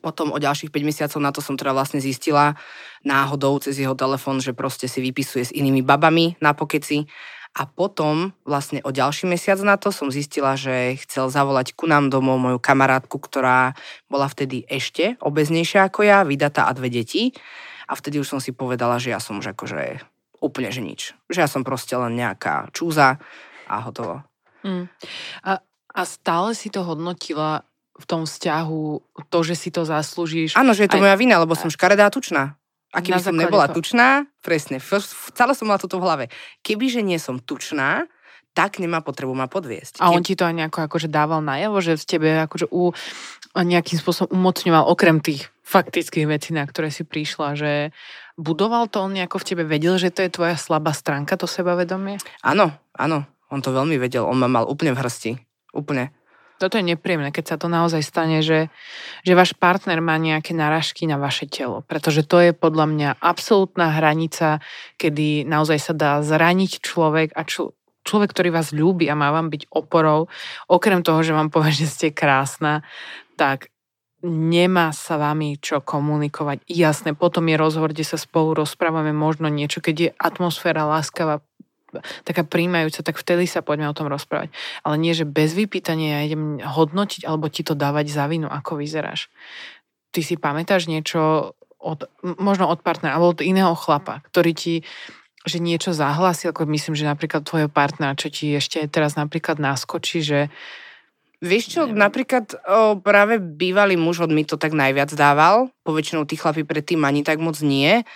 potom 0.00 0.32
o 0.32 0.38
ďalších 0.40 0.72
5 0.72 0.88
mesiacov 0.88 1.18
na 1.20 1.32
to 1.34 1.44
som 1.44 1.56
teda 1.56 1.76
vlastne 1.76 2.00
zistila 2.00 2.56
náhodou 3.04 3.60
cez 3.60 3.76
jeho 3.76 3.92
telefón, 3.92 4.40
že 4.40 4.56
proste 4.56 4.88
si 4.88 5.04
vypisuje 5.04 5.44
s 5.48 5.52
inými 5.52 5.84
babami 5.84 6.40
na 6.40 6.56
pokeci 6.56 7.04
a 7.52 7.68
potom 7.68 8.32
vlastne 8.48 8.80
o 8.80 8.88
ďalší 8.88 9.28
mesiac 9.28 9.60
na 9.60 9.76
to 9.76 9.92
som 9.92 10.08
zistila, 10.08 10.56
že 10.56 10.96
chcel 11.04 11.28
zavolať 11.28 11.76
ku 11.76 11.84
nám 11.84 12.08
domov 12.08 12.40
moju 12.40 12.56
kamarátku, 12.56 13.20
ktorá 13.20 13.76
bola 14.08 14.24
vtedy 14.24 14.64
ešte 14.64 15.20
obeznejšia 15.20 15.84
ako 15.92 16.00
ja, 16.00 16.24
vydatá 16.24 16.64
a 16.64 16.72
dve 16.72 16.88
deti. 16.88 17.36
A 17.84 17.92
vtedy 17.92 18.16
už 18.16 18.28
som 18.32 18.40
si 18.40 18.56
povedala, 18.56 18.96
že 18.96 19.12
ja 19.12 19.20
som 19.20 19.36
už 19.36 19.52
akože 19.52 20.00
úplne 20.40 20.72
že 20.72 20.80
nič. 20.80 21.00
Že 21.28 21.38
ja 21.44 21.48
som 21.48 21.60
proste 21.60 21.92
len 21.92 22.16
nejaká 22.16 22.72
čúza 22.72 23.20
a 23.68 23.76
hotovo. 23.84 24.24
Mm. 24.64 24.88
A, 25.44 25.60
a 25.92 26.00
stále 26.08 26.56
si 26.56 26.72
to 26.72 26.80
hodnotila 26.80 27.68
v 27.92 28.04
tom 28.08 28.24
vzťahu, 28.24 28.82
to, 29.28 29.38
že 29.44 29.54
si 29.60 29.68
to 29.68 29.84
zaslúžiš. 29.84 30.56
Áno, 30.56 30.72
že 30.72 30.88
je 30.88 30.96
to 30.96 30.98
aj... 30.98 31.04
moja 31.04 31.16
vina, 31.20 31.36
lebo 31.36 31.52
som 31.52 31.68
škaredá 31.68 32.08
tučná. 32.08 32.56
A 32.92 33.00
keby 33.00 33.20
som 33.24 33.36
nebola 33.36 33.72
to... 33.72 33.80
tučná, 33.80 34.28
presne, 34.44 34.76
celé 35.32 35.52
som 35.56 35.64
mala 35.64 35.80
toto 35.80 35.96
v 35.96 36.04
hlave. 36.04 36.24
Keby, 36.60 36.92
že 36.92 37.00
nie 37.00 37.16
som 37.16 37.40
tučná, 37.40 38.04
tak 38.52 38.76
nemá 38.76 39.00
potrebu 39.00 39.32
ma 39.32 39.48
podviesť. 39.48 40.04
A 40.04 40.12
on 40.12 40.20
ti 40.20 40.36
to 40.36 40.44
aj 40.44 40.52
nejako 40.52 40.84
akože 40.84 41.08
dával 41.08 41.40
najavo, 41.40 41.80
že 41.80 41.96
v 41.96 42.04
tebe 42.04 42.28
akože 42.44 42.68
u, 42.68 42.92
nejakým 43.56 43.96
spôsobom 43.96 44.36
umocňoval, 44.36 44.92
okrem 44.92 45.24
tých 45.24 45.48
faktických 45.64 46.28
vecí, 46.28 46.52
na 46.52 46.68
ktoré 46.68 46.92
si 46.92 47.00
prišla, 47.08 47.56
že 47.56 47.72
budoval 48.36 48.92
to 48.92 49.08
on 49.08 49.16
nejako 49.16 49.40
v 49.40 49.46
tebe, 49.48 49.62
vedel, 49.64 49.96
že 49.96 50.12
to 50.12 50.20
je 50.20 50.28
tvoja 50.28 50.60
slabá 50.60 50.92
stránka, 50.92 51.40
to 51.40 51.48
sebavedomie? 51.48 52.20
Áno, 52.44 52.76
áno, 52.92 53.24
on 53.48 53.64
to 53.64 53.72
veľmi 53.72 53.96
vedel, 53.96 54.28
on 54.28 54.36
ma 54.36 54.52
mal 54.52 54.68
úplne 54.68 54.92
v 54.92 55.00
hrsti, 55.00 55.32
úplne 55.72 56.12
toto 56.62 56.78
je 56.78 56.86
nepríjemné, 56.86 57.34
keď 57.34 57.44
sa 57.50 57.56
to 57.58 57.66
naozaj 57.66 58.06
stane, 58.06 58.38
že, 58.38 58.70
že 59.26 59.34
váš 59.34 59.50
partner 59.58 59.98
má 59.98 60.14
nejaké 60.14 60.54
naražky 60.54 61.10
na 61.10 61.18
vaše 61.18 61.50
telo. 61.50 61.82
Pretože 61.82 62.22
to 62.22 62.38
je 62.38 62.54
podľa 62.54 62.86
mňa 62.86 63.08
absolútna 63.18 63.90
hranica, 63.98 64.62
kedy 64.94 65.42
naozaj 65.42 65.78
sa 65.82 65.92
dá 65.98 66.12
zraniť 66.22 66.78
človek 66.78 67.34
a 67.34 67.42
čl- 67.42 67.74
človek, 68.06 68.30
ktorý 68.30 68.54
vás 68.54 68.70
ľúbi 68.70 69.10
a 69.10 69.18
má 69.18 69.34
vám 69.34 69.50
byť 69.50 69.74
oporou, 69.74 70.30
okrem 70.70 71.02
toho, 71.02 71.26
že 71.26 71.34
vám 71.34 71.50
povie, 71.50 71.74
že 71.82 71.90
ste 71.90 72.08
krásna, 72.14 72.86
tak 73.34 73.74
nemá 74.22 74.94
sa 74.94 75.18
vami 75.18 75.58
čo 75.58 75.82
komunikovať. 75.82 76.62
Jasné, 76.70 77.18
potom 77.18 77.50
je 77.50 77.58
rozhovor, 77.58 77.90
kde 77.90 78.06
sa 78.06 78.14
spolu 78.14 78.54
rozprávame 78.54 79.10
možno 79.10 79.50
niečo, 79.50 79.82
keď 79.82 79.94
je 79.98 80.10
atmosféra 80.14 80.86
láskavá, 80.86 81.42
taká 82.24 82.42
príjmajúca, 82.42 83.04
tak 83.04 83.20
vtedy 83.20 83.44
sa 83.44 83.60
poďme 83.60 83.92
o 83.92 83.96
tom 83.96 84.08
rozprávať. 84.08 84.50
Ale 84.82 84.96
nie, 84.96 85.12
že 85.12 85.28
bez 85.28 85.52
vypýtania 85.52 86.20
ja 86.20 86.26
idem 86.32 86.58
hodnotiť 86.58 87.28
alebo 87.28 87.52
ti 87.52 87.62
to 87.62 87.76
dávať 87.76 88.08
za 88.10 88.24
vinu, 88.26 88.48
ako 88.48 88.80
vyzeráš. 88.80 89.28
Ty 90.12 90.20
si 90.24 90.40
pamätáš 90.40 90.88
niečo 90.88 91.52
od, 91.82 92.06
možno 92.22 92.70
od 92.70 92.80
partnera 92.80 93.16
alebo 93.18 93.36
od 93.36 93.44
iného 93.44 93.74
chlapa, 93.74 94.22
ktorý 94.30 94.52
ti 94.54 94.74
že 95.42 95.58
niečo 95.58 95.90
zahlasil, 95.90 96.54
ako 96.54 96.70
myslím, 96.70 96.94
že 96.94 97.02
napríklad 97.02 97.42
tvojho 97.42 97.66
partnera, 97.66 98.14
čo 98.14 98.30
ti 98.30 98.54
ešte 98.54 98.86
teraz 98.86 99.18
napríklad 99.18 99.58
naskočí, 99.58 100.22
že 100.22 100.46
Vieš 101.42 101.64
čo, 101.74 101.80
napríklad 101.90 102.54
o, 102.54 103.02
práve 103.02 103.42
bývalý 103.42 103.98
muž 103.98 104.22
od 104.22 104.30
mi 104.30 104.46
to 104.46 104.54
tak 104.54 104.70
najviac 104.70 105.10
dával, 105.10 105.74
poväčšinou 105.82 106.22
tí 106.22 106.38
chlapi 106.38 106.62
predtým 106.62 107.02
ani 107.02 107.26
tak 107.26 107.42
moc 107.42 107.58
nie 107.58 108.06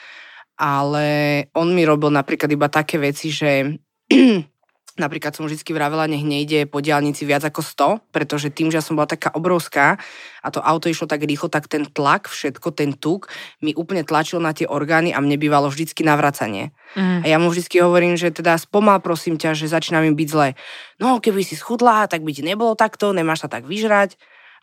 ale 0.56 1.06
on 1.52 1.72
mi 1.76 1.84
robil 1.84 2.08
napríklad 2.08 2.48
iba 2.48 2.68
také 2.72 2.96
veci, 2.96 3.28
že 3.28 3.76
napríklad 4.96 5.36
som 5.36 5.44
vždy 5.44 5.60
vravela, 5.76 6.08
nech 6.08 6.24
nejde 6.24 6.64
po 6.64 6.80
diálnici 6.80 7.28
viac 7.28 7.44
ako 7.44 7.60
100, 7.60 8.16
pretože 8.16 8.48
tým, 8.48 8.72
že 8.72 8.80
ja 8.80 8.84
som 8.84 8.96
bola 8.96 9.04
taká 9.04 9.28
obrovská 9.36 10.00
a 10.40 10.48
to 10.48 10.64
auto 10.64 10.88
išlo 10.88 11.04
tak 11.04 11.20
rýchlo, 11.20 11.52
tak 11.52 11.68
ten 11.68 11.84
tlak, 11.84 12.32
všetko, 12.32 12.72
ten 12.72 12.96
tuk 12.96 13.28
mi 13.60 13.76
úplne 13.76 14.08
tlačil 14.08 14.40
na 14.40 14.56
tie 14.56 14.64
orgány 14.64 15.12
a 15.12 15.20
mne 15.20 15.36
bývalo 15.36 15.68
vždycky 15.68 16.00
navracanie. 16.00 16.72
Mm. 16.96 17.20
A 17.22 17.26
ja 17.28 17.36
mu 17.36 17.52
vždycky 17.52 17.84
hovorím, 17.84 18.16
že 18.16 18.32
teda 18.32 18.56
spomal 18.56 19.04
prosím 19.04 19.36
ťa, 19.36 19.52
že 19.52 19.68
začína 19.68 20.00
mi 20.00 20.16
byť 20.16 20.28
zle. 20.32 20.56
No, 20.96 21.20
keby 21.20 21.44
si 21.44 21.60
schudla, 21.60 22.08
tak 22.08 22.24
by 22.24 22.32
ti 22.32 22.40
nebolo 22.40 22.72
takto, 22.72 23.12
nemáš 23.12 23.44
sa 23.44 23.48
tak 23.52 23.68
vyžrať 23.68 24.16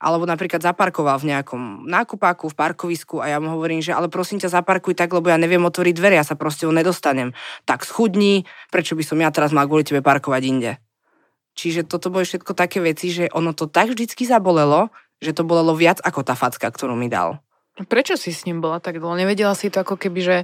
alebo 0.03 0.27
napríklad 0.27 0.60
zaparkoval 0.60 1.24
v 1.24 1.31
nejakom 1.31 1.88
nákupáku, 1.88 2.51
v 2.51 2.55
parkovisku 2.60 3.24
a 3.24 3.31
ja 3.31 3.39
mu 3.39 3.55
hovorím, 3.55 3.79
že 3.79 3.95
ale 3.95 4.12
prosím 4.12 4.43
ťa 4.43 4.60
zaparkuj 4.60 5.00
tak, 5.00 5.15
lebo 5.15 5.31
ja 5.31 5.39
neviem 5.39 5.63
otvoriť 5.63 5.95
dvere, 5.95 6.19
ja 6.19 6.27
sa 6.27 6.36
proste 6.36 6.67
ho 6.67 6.75
nedostanem. 6.75 7.31
Tak 7.63 7.88
schudni, 7.88 8.43
prečo 8.67 9.00
by 9.00 9.03
som 9.07 9.15
ja 9.24 9.31
teraz 9.31 9.55
mal 9.55 9.63
kvôli 9.63 9.88
tebe 9.88 10.03
parkovať 10.03 10.41
inde. 10.43 10.72
Čiže 11.55 11.88
toto 11.88 12.12
boli 12.12 12.27
všetko 12.27 12.51
také 12.51 12.83
veci, 12.83 13.15
že 13.15 13.31
ono 13.31 13.55
to 13.55 13.72
tak 13.72 13.95
vždycky 13.95 14.27
zabolelo, 14.27 14.91
že 15.24 15.31
to 15.31 15.48
bolelo 15.48 15.72
viac 15.72 16.03
ako 16.03 16.27
tá 16.27 16.36
facka, 16.36 16.67
ktorú 16.67 17.00
mi 17.00 17.07
dal. 17.07 17.39
Prečo 17.88 18.19
si 18.19 18.36
s 18.36 18.43
ním 18.43 18.60
bola 18.60 18.83
tak 18.83 19.00
dlho? 19.00 19.15
Nevedela 19.15 19.55
si 19.55 19.72
to 19.72 19.81
ako 19.81 19.95
keby, 19.98 20.19
že 20.19 20.38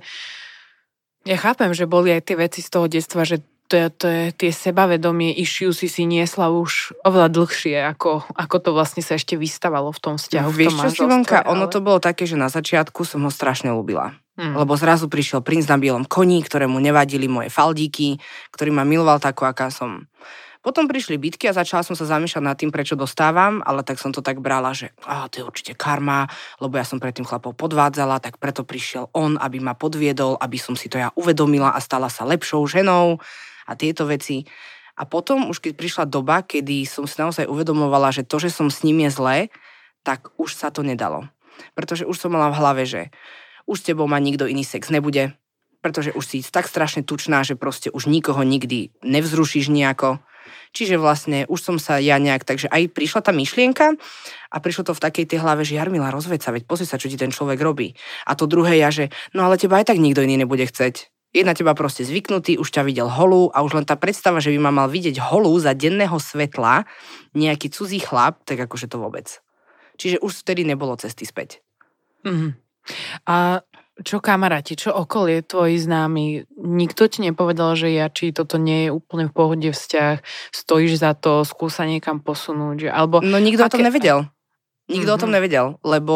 ja 1.28 1.38
chápem, 1.38 1.76
že 1.76 1.90
boli 1.90 2.16
aj 2.16 2.32
tie 2.32 2.40
veci 2.40 2.64
z 2.64 2.70
toho 2.72 2.88
detstva, 2.88 3.28
že 3.28 3.44
to 3.70 3.78
to 3.94 4.08
je, 4.10 4.24
tie 4.34 4.52
sebavedomie 4.52 5.30
issue 5.38 5.70
si 5.70 5.86
si 5.86 6.10
niesla 6.10 6.50
už 6.50 6.98
oveľa 7.06 7.30
dlhšie, 7.30 7.78
ako, 7.86 8.26
ako 8.34 8.56
to 8.58 8.70
vlastne 8.74 9.06
sa 9.06 9.14
ešte 9.14 9.38
vystavalo 9.38 9.94
v 9.94 10.00
tom 10.02 10.16
vzťahu. 10.18 10.50
Vieš 10.50 10.74
čo, 10.74 11.06
Sivonka, 11.06 11.46
ale... 11.46 11.54
ono 11.54 11.70
to 11.70 11.80
bolo 11.80 12.02
také, 12.02 12.26
že 12.26 12.34
na 12.34 12.50
začiatku 12.50 13.06
som 13.06 13.22
ho 13.22 13.32
strašne 13.32 13.70
ľúbila. 13.70 14.18
Hmm. 14.40 14.56
Lebo 14.56 14.74
zrazu 14.74 15.06
prišiel 15.12 15.46
princ 15.46 15.70
na 15.70 15.78
bielom 15.78 16.08
koni, 16.08 16.42
ktorému 16.42 16.82
nevadili 16.82 17.30
moje 17.30 17.54
faldíky, 17.54 18.18
ktorý 18.50 18.74
ma 18.74 18.88
miloval 18.88 19.22
tako, 19.22 19.46
aká 19.46 19.70
som. 19.70 20.10
Potom 20.60 20.92
prišli 20.92 21.16
bitky 21.16 21.48
a 21.48 21.56
začala 21.56 21.88
som 21.88 21.96
sa 21.96 22.04
zamýšľať 22.04 22.44
nad 22.44 22.56
tým, 22.60 22.68
prečo 22.68 23.00
dostávam, 23.00 23.64
ale 23.64 23.80
tak 23.80 23.96
som 23.96 24.12
to 24.12 24.20
tak 24.20 24.44
brala, 24.44 24.76
že 24.76 24.92
á, 25.08 25.32
to 25.32 25.40
je 25.40 25.48
určite 25.48 25.72
karma, 25.72 26.28
lebo 26.60 26.76
ja 26.76 26.84
som 26.84 27.00
predtým 27.00 27.24
chlapov 27.24 27.56
podvádzala, 27.56 28.20
tak 28.20 28.36
preto 28.44 28.68
prišiel 28.68 29.08
on, 29.16 29.40
aby 29.40 29.64
ma 29.64 29.72
podviedol, 29.72 30.36
aby 30.36 30.60
som 30.60 30.76
si 30.76 30.92
to 30.92 31.00
ja 31.00 31.16
uvedomila 31.16 31.72
a 31.72 31.80
stala 31.80 32.12
sa 32.12 32.28
lepšou 32.28 32.68
ženou 32.68 33.24
a 33.70 33.78
tieto 33.78 34.10
veci. 34.10 34.42
A 34.98 35.06
potom 35.06 35.48
už 35.48 35.62
keď 35.62 35.74
prišla 35.78 36.04
doba, 36.10 36.42
kedy 36.42 36.84
som 36.90 37.06
si 37.06 37.22
naozaj 37.22 37.46
uvedomovala, 37.46 38.10
že 38.10 38.26
to, 38.26 38.42
že 38.42 38.50
som 38.50 38.74
s 38.74 38.82
ním 38.82 39.06
je 39.06 39.14
zlé, 39.14 39.38
tak 40.02 40.34
už 40.42 40.58
sa 40.58 40.74
to 40.74 40.82
nedalo. 40.82 41.30
Pretože 41.78 42.10
už 42.10 42.18
som 42.18 42.34
mala 42.34 42.50
v 42.50 42.60
hlave, 42.60 42.84
že 42.90 43.02
už 43.70 43.78
s 43.80 43.86
tebou 43.86 44.10
ma 44.10 44.18
nikto 44.18 44.50
iný 44.50 44.66
sex 44.66 44.90
nebude, 44.90 45.38
pretože 45.80 46.12
už 46.12 46.24
si 46.26 46.38
tak 46.44 46.68
strašne 46.68 47.06
tučná, 47.06 47.46
že 47.46 47.56
proste 47.56 47.94
už 47.94 48.10
nikoho 48.10 48.42
nikdy 48.44 48.92
nevzrušíš 49.06 49.72
nejako. 49.72 50.20
Čiže 50.74 50.98
vlastne 50.98 51.46
už 51.50 51.60
som 51.62 51.78
sa 51.78 52.02
ja 52.02 52.18
nejak, 52.18 52.46
takže 52.46 52.70
aj 52.70 52.94
prišla 52.94 53.22
tá 53.22 53.32
myšlienka 53.34 53.98
a 54.50 54.56
prišlo 54.58 54.90
to 54.90 54.94
v 54.98 55.04
takej 55.06 55.26
tej 55.30 55.40
hlave, 55.42 55.62
že 55.66 55.78
Jarmila, 55.78 56.14
rozveď 56.14 56.40
sa, 56.42 56.54
veď 56.54 56.66
pozri 56.66 56.86
sa, 56.90 57.02
čo 57.02 57.10
ti 57.10 57.18
ten 57.18 57.30
človek 57.30 57.58
robí. 57.62 57.94
A 58.26 58.34
to 58.34 58.50
druhé 58.50 58.82
ja, 58.82 58.90
že 58.90 59.14
no 59.34 59.46
ale 59.46 59.62
teba 59.62 59.82
aj 59.82 59.94
tak 59.94 60.02
nikto 60.02 60.26
iný 60.26 60.42
nebude 60.42 60.66
chceť 60.66 61.10
je 61.30 61.46
na 61.46 61.54
teba 61.54 61.78
proste 61.78 62.02
zvyknutý, 62.02 62.58
už 62.58 62.70
ťa 62.74 62.82
videl 62.82 63.06
holú 63.06 63.54
a 63.54 63.62
už 63.62 63.78
len 63.78 63.86
tá 63.86 63.94
predstava, 63.94 64.42
že 64.42 64.50
by 64.50 64.60
ma 64.60 64.72
mal 64.74 64.88
vidieť 64.90 65.22
holú 65.22 65.54
za 65.62 65.78
denného 65.78 66.18
svetla 66.18 66.90
nejaký 67.38 67.70
cudzí 67.70 68.02
chlap, 68.02 68.42
tak 68.50 68.58
akože 68.66 68.90
to 68.90 68.98
vôbec. 68.98 69.42
Čiže 70.02 70.24
už 70.26 70.42
vtedy 70.42 70.66
nebolo 70.66 70.98
cesty 70.98 71.30
späť. 71.30 71.62
Mm-hmm. 72.26 72.52
A 73.30 73.62
čo 74.00 74.24
kamaráti, 74.24 74.80
čo 74.80 74.96
okolie 74.96 75.44
tvoji 75.44 75.76
známi, 75.76 76.48
nikto 76.56 77.12
ti 77.12 77.20
nepovedal, 77.20 77.76
že 77.76 77.92
ja, 77.92 78.08
či 78.08 78.32
toto 78.32 78.56
nie 78.56 78.88
je 78.88 78.96
úplne 78.96 79.28
v 79.28 79.36
pohode 79.36 79.70
vzťah, 79.70 80.24
stojíš 80.56 81.04
za 81.04 81.12
to, 81.20 81.44
skúsa 81.44 81.84
niekam 81.84 82.24
posunúť, 82.24 82.88
že, 82.88 82.90
alebo... 82.90 83.20
No 83.20 83.38
nikto 83.44 83.68
aké... 83.68 83.70
o 83.70 83.74
tom 83.76 83.86
nevedel. 83.86 84.20
Nikto 84.90 85.14
mm-hmm. 85.14 85.20
o 85.20 85.22
tom 85.22 85.30
Mhm. 85.30 85.36
nevedel, 85.36 85.68
lebo 85.84 86.16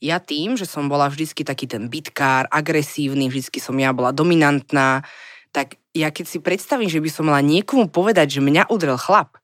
ja 0.00 0.16
tým, 0.18 0.56
že 0.56 0.64
som 0.64 0.88
bola 0.88 1.12
vždycky 1.12 1.44
taký 1.44 1.68
ten 1.68 1.92
bitkár, 1.92 2.48
agresívny, 2.48 3.28
vždycky 3.28 3.60
som 3.60 3.76
ja 3.76 3.92
bola 3.92 4.16
dominantná, 4.16 5.04
tak 5.52 5.76
ja 5.92 6.08
keď 6.08 6.26
si 6.26 6.38
predstavím, 6.40 6.88
že 6.88 7.04
by 7.04 7.10
som 7.12 7.28
mala 7.28 7.44
niekomu 7.44 7.92
povedať, 7.92 8.40
že 8.40 8.40
mňa 8.40 8.72
udrel 8.72 8.96
chlap, 8.96 9.36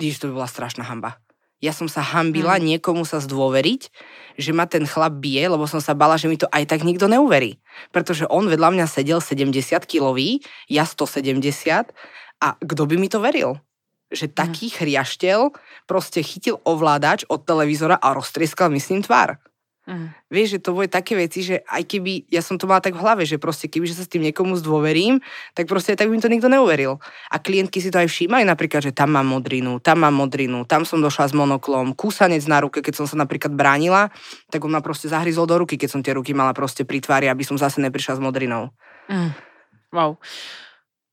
Ježiš, 0.00 0.24
to 0.24 0.28
by 0.32 0.42
bola 0.42 0.48
strašná 0.48 0.88
hamba. 0.88 1.20
Ja 1.62 1.70
som 1.70 1.86
sa 1.86 2.02
hambila 2.02 2.58
Mm. 2.58 2.74
niekomu 2.74 3.06
sa 3.06 3.22
zdôveriť, 3.22 3.86
že 4.34 4.50
ma 4.50 4.66
ten 4.66 4.82
chlap 4.82 5.22
bije, 5.22 5.46
lebo 5.46 5.70
som 5.70 5.78
sa 5.78 5.94
bala, 5.94 6.18
že 6.18 6.26
mi 6.26 6.34
to 6.34 6.50
aj 6.50 6.66
tak 6.66 6.82
nikto 6.82 7.06
neuverí. 7.06 7.62
Pretože 7.94 8.26
on 8.26 8.50
vedľa 8.50 8.74
mňa 8.74 8.86
sedel 8.90 9.22
70 9.22 9.86
kilový, 9.86 10.42
ja 10.66 10.82
170 10.82 11.94
a 12.42 12.48
kto 12.58 12.82
by 12.82 12.98
mi 12.98 13.06
to 13.06 13.22
veril? 13.22 13.62
Že 14.10 14.34
taký 14.34 14.74
chriaštel 14.74 15.54
proste 15.86 16.26
chytil 16.26 16.58
ovládač 16.66 17.22
od 17.30 17.46
televízora 17.46 17.94
a 17.94 18.10
roztrieskal 18.10 18.66
myslím 18.74 19.06
tvár. 19.06 19.38
Mm. 19.82 20.14
Vieš, 20.30 20.48
že 20.58 20.62
to 20.62 20.78
boli 20.78 20.86
také 20.86 21.18
veci, 21.18 21.42
že 21.42 21.66
aj 21.66 21.82
keby, 21.82 22.30
ja 22.30 22.38
som 22.38 22.54
to 22.54 22.70
mala 22.70 22.78
tak 22.78 22.94
v 22.94 23.02
hlave, 23.02 23.26
že 23.26 23.42
proste 23.42 23.66
keby 23.66 23.90
že 23.90 23.98
sa 23.98 24.06
s 24.06 24.12
tým 24.14 24.22
niekomu 24.22 24.54
zdôverím, 24.54 25.18
tak 25.58 25.66
proste 25.66 25.98
tak 25.98 26.06
by 26.06 26.14
mi 26.14 26.22
to 26.22 26.30
nikto 26.30 26.46
neuveril. 26.46 27.02
A 27.34 27.42
klientky 27.42 27.82
si 27.82 27.90
to 27.90 27.98
aj 27.98 28.06
všímali 28.06 28.46
napríklad, 28.46 28.78
že 28.78 28.94
tam 28.94 29.18
mám 29.18 29.26
modrinu, 29.26 29.82
tam 29.82 30.06
mám 30.06 30.14
modrinu, 30.14 30.62
tam 30.70 30.86
som 30.86 31.02
došla 31.02 31.30
s 31.30 31.34
monoklom, 31.34 31.98
kúsanec 31.98 32.46
na 32.46 32.62
ruke, 32.62 32.78
keď 32.78 33.02
som 33.02 33.06
sa 33.10 33.18
napríklad 33.18 33.58
bránila, 33.58 34.14
tak 34.54 34.62
on 34.62 34.70
ma 34.70 34.78
proste 34.78 35.10
zahryzol 35.10 35.50
do 35.50 35.58
ruky, 35.58 35.74
keď 35.74 35.88
som 35.90 36.00
tie 36.00 36.14
ruky 36.14 36.30
mala 36.30 36.54
proste 36.54 36.86
pri 36.86 37.02
tvári, 37.02 37.26
aby 37.26 37.42
som 37.42 37.58
zase 37.58 37.82
neprišla 37.82 38.16
s 38.16 38.20
modrinou. 38.22 38.70
Mm. 39.10 39.34
Wow. 39.90 40.22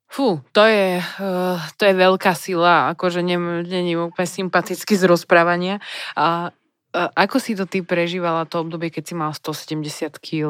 Fú, 0.09 0.41
to 0.53 0.65
je, 0.65 1.01
uh, 1.01 1.57
to 1.77 1.83
je 1.85 1.93
veľká 1.93 2.33
sila, 2.33 2.93
akože 2.93 3.21
není 3.21 3.93
úplne 3.93 4.29
sympaticky 4.29 4.97
z 4.97 5.05
rozprávania. 5.05 5.81
A 6.17 6.49
ako 6.93 7.37
si 7.37 7.53
to 7.53 7.69
ty 7.69 7.85
prežívala 7.85 8.49
to 8.49 8.65
obdobie, 8.65 8.89
keď 8.89 9.03
si 9.05 9.13
mal 9.13 9.29
170 9.29 10.17
kg 10.17 10.49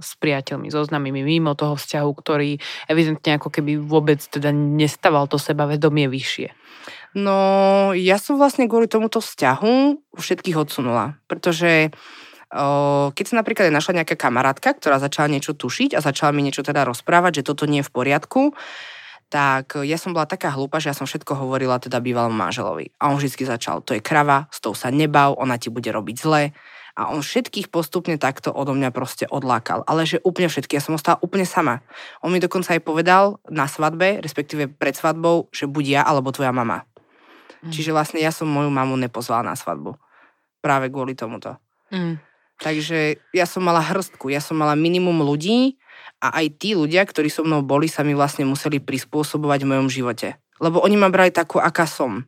s 0.00 0.16
priateľmi, 0.16 0.72
so 0.72 0.80
známymi, 0.80 1.20
mimo 1.20 1.52
toho 1.52 1.76
vzťahu, 1.76 2.10
ktorý 2.16 2.56
evidentne 2.88 3.36
ako 3.36 3.52
keby 3.52 3.76
vôbec 3.76 4.24
teda 4.24 4.52
nestaval 4.56 5.28
to 5.28 5.36
sebavedomie 5.36 6.08
vyššie? 6.08 6.48
No, 7.16 7.36
ja 7.92 8.16
som 8.16 8.40
vlastne 8.40 8.68
kvôli 8.68 8.88
tomuto 8.88 9.20
vzťahu 9.20 10.00
všetkých 10.16 10.56
odsunula, 10.56 11.20
pretože 11.28 11.92
keď 13.12 13.24
sa 13.26 13.34
napríklad 13.42 13.74
našla 13.74 14.00
nejaká 14.00 14.14
kamarátka, 14.14 14.70
ktorá 14.78 15.02
začala 15.02 15.28
niečo 15.28 15.52
tušiť 15.52 15.98
a 15.98 16.00
začala 16.00 16.30
mi 16.30 16.46
niečo 16.46 16.62
teda 16.62 16.86
rozprávať, 16.86 17.42
že 17.42 17.46
toto 17.52 17.66
nie 17.66 17.82
je 17.82 17.88
v 17.90 17.92
poriadku, 17.92 18.54
tak 19.26 19.82
ja 19.82 19.98
som 19.98 20.14
bola 20.14 20.26
taká 20.26 20.54
hlúpa, 20.54 20.78
že 20.78 20.94
ja 20.94 20.96
som 20.96 21.06
všetko 21.06 21.34
hovorila 21.34 21.82
teda 21.82 21.98
bývalom 21.98 22.34
manželovi. 22.34 22.94
A 23.02 23.10
on 23.10 23.18
vždy 23.18 23.42
začal, 23.42 23.82
to 23.82 23.98
je 23.98 24.02
krava, 24.02 24.46
s 24.54 24.62
tou 24.62 24.70
sa 24.70 24.94
nebav, 24.94 25.34
ona 25.34 25.58
ti 25.58 25.66
bude 25.66 25.90
robiť 25.90 26.16
zle. 26.16 26.54
A 26.96 27.12
on 27.12 27.20
všetkých 27.20 27.68
postupne 27.68 28.16
takto 28.16 28.48
odo 28.48 28.72
mňa 28.72 28.88
proste 28.88 29.28
odlákal. 29.28 29.84
Ale 29.84 30.08
že 30.08 30.22
úplne 30.24 30.48
všetky, 30.48 30.80
ja 30.80 30.82
som 30.82 30.96
ostala 30.96 31.20
úplne 31.20 31.44
sama. 31.44 31.84
On 32.24 32.32
mi 32.32 32.40
dokonca 32.40 32.72
aj 32.72 32.80
povedal 32.80 33.36
na 33.52 33.68
svadbe, 33.68 34.24
respektíve 34.24 34.72
pred 34.72 34.96
svadbou, 34.96 35.52
že 35.52 35.68
buď 35.68 35.84
ja 35.84 36.02
alebo 36.08 36.32
tvoja 36.32 36.56
mama. 36.56 36.88
Mm. 37.60 37.68
Čiže 37.74 37.92
vlastne 37.92 38.24
ja 38.24 38.32
som 38.32 38.48
moju 38.48 38.72
mamu 38.72 38.96
nepozvala 38.96 39.44
na 39.44 39.52
svadbu. 39.52 39.92
Práve 40.64 40.88
kvôli 40.88 41.12
tomuto. 41.12 41.60
Mm. 41.92 42.16
Takže 42.56 43.20
ja 43.36 43.44
som 43.44 43.60
mala 43.60 43.84
hrstku, 43.84 44.32
ja 44.32 44.40
som 44.40 44.56
mala 44.56 44.72
minimum 44.72 45.20
ľudí 45.20 45.76
a 46.22 46.42
aj 46.42 46.46
tí 46.56 46.72
ľudia, 46.72 47.04
ktorí 47.04 47.28
so 47.28 47.44
mnou 47.44 47.60
boli, 47.60 47.86
sa 47.86 48.00
mi 48.00 48.16
vlastne 48.16 48.48
museli 48.48 48.80
prispôsobovať 48.80 49.64
v 49.64 49.70
mojom 49.70 49.88
živote. 49.92 50.40
Lebo 50.62 50.80
oni 50.80 50.96
ma 50.96 51.12
brali 51.12 51.28
takú, 51.28 51.60
aká 51.60 51.84
som. 51.84 52.24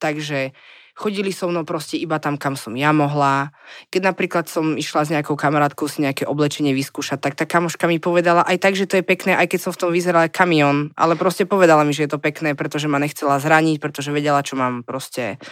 Takže 0.00 0.56
chodili 0.94 1.34
so 1.34 1.50
mnou 1.50 1.66
proste 1.66 1.98
iba 1.98 2.22
tam, 2.22 2.38
kam 2.38 2.54
som 2.54 2.72
ja 2.78 2.94
mohla. 2.94 3.50
Keď 3.90 4.02
napríklad 4.14 4.46
som 4.46 4.78
išla 4.78 5.04
s 5.04 5.12
nejakou 5.12 5.34
kamarátkou 5.34 5.90
si 5.90 6.06
nejaké 6.06 6.24
oblečenie 6.24 6.70
vyskúšať, 6.70 7.18
tak 7.18 7.34
tá 7.34 7.44
kamoška 7.44 7.90
mi 7.90 7.98
povedala 7.98 8.46
aj 8.46 8.62
tak, 8.62 8.78
že 8.78 8.86
to 8.86 9.02
je 9.02 9.04
pekné, 9.04 9.34
aj 9.34 9.50
keď 9.50 9.60
som 9.68 9.72
v 9.74 9.80
tom 9.82 9.90
vyzerala 9.90 10.30
ako 10.30 10.38
kamión, 10.38 10.76
ale 10.94 11.18
proste 11.18 11.44
povedala 11.44 11.82
mi, 11.82 11.90
že 11.90 12.06
je 12.06 12.14
to 12.14 12.22
pekné, 12.22 12.54
pretože 12.54 12.86
ma 12.86 13.02
nechcela 13.02 13.42
zraniť, 13.42 13.82
pretože 13.82 14.14
vedela, 14.14 14.46
čo 14.46 14.54
mám 14.54 14.86
proste 14.86 15.42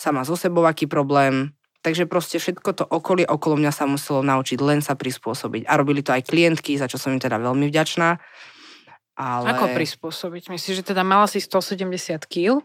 sama 0.00 0.24
so 0.24 0.34
sebou, 0.34 0.64
aký 0.64 0.88
problém. 0.88 1.52
Takže 1.78 2.10
proste 2.10 2.42
všetko 2.42 2.70
to 2.74 2.84
okolie 2.84 3.22
okolo 3.22 3.54
mňa 3.54 3.70
sa 3.70 3.86
muselo 3.86 4.26
naučiť 4.26 4.58
len 4.58 4.82
sa 4.82 4.98
prispôsobiť. 4.98 5.62
A 5.70 5.78
robili 5.78 6.02
to 6.02 6.10
aj 6.10 6.26
klientky, 6.26 6.74
za 6.74 6.90
čo 6.90 6.98
som 6.98 7.14
im 7.14 7.22
teda 7.22 7.38
veľmi 7.38 7.70
vďačná. 7.70 8.18
Ale... 9.18 9.46
Ako 9.50 9.74
prispôsobiť? 9.74 10.50
Myslíš, 10.50 10.82
že 10.82 10.84
teda 10.94 11.02
mala 11.02 11.26
si 11.26 11.42
170 11.42 12.22
kg? 12.30 12.62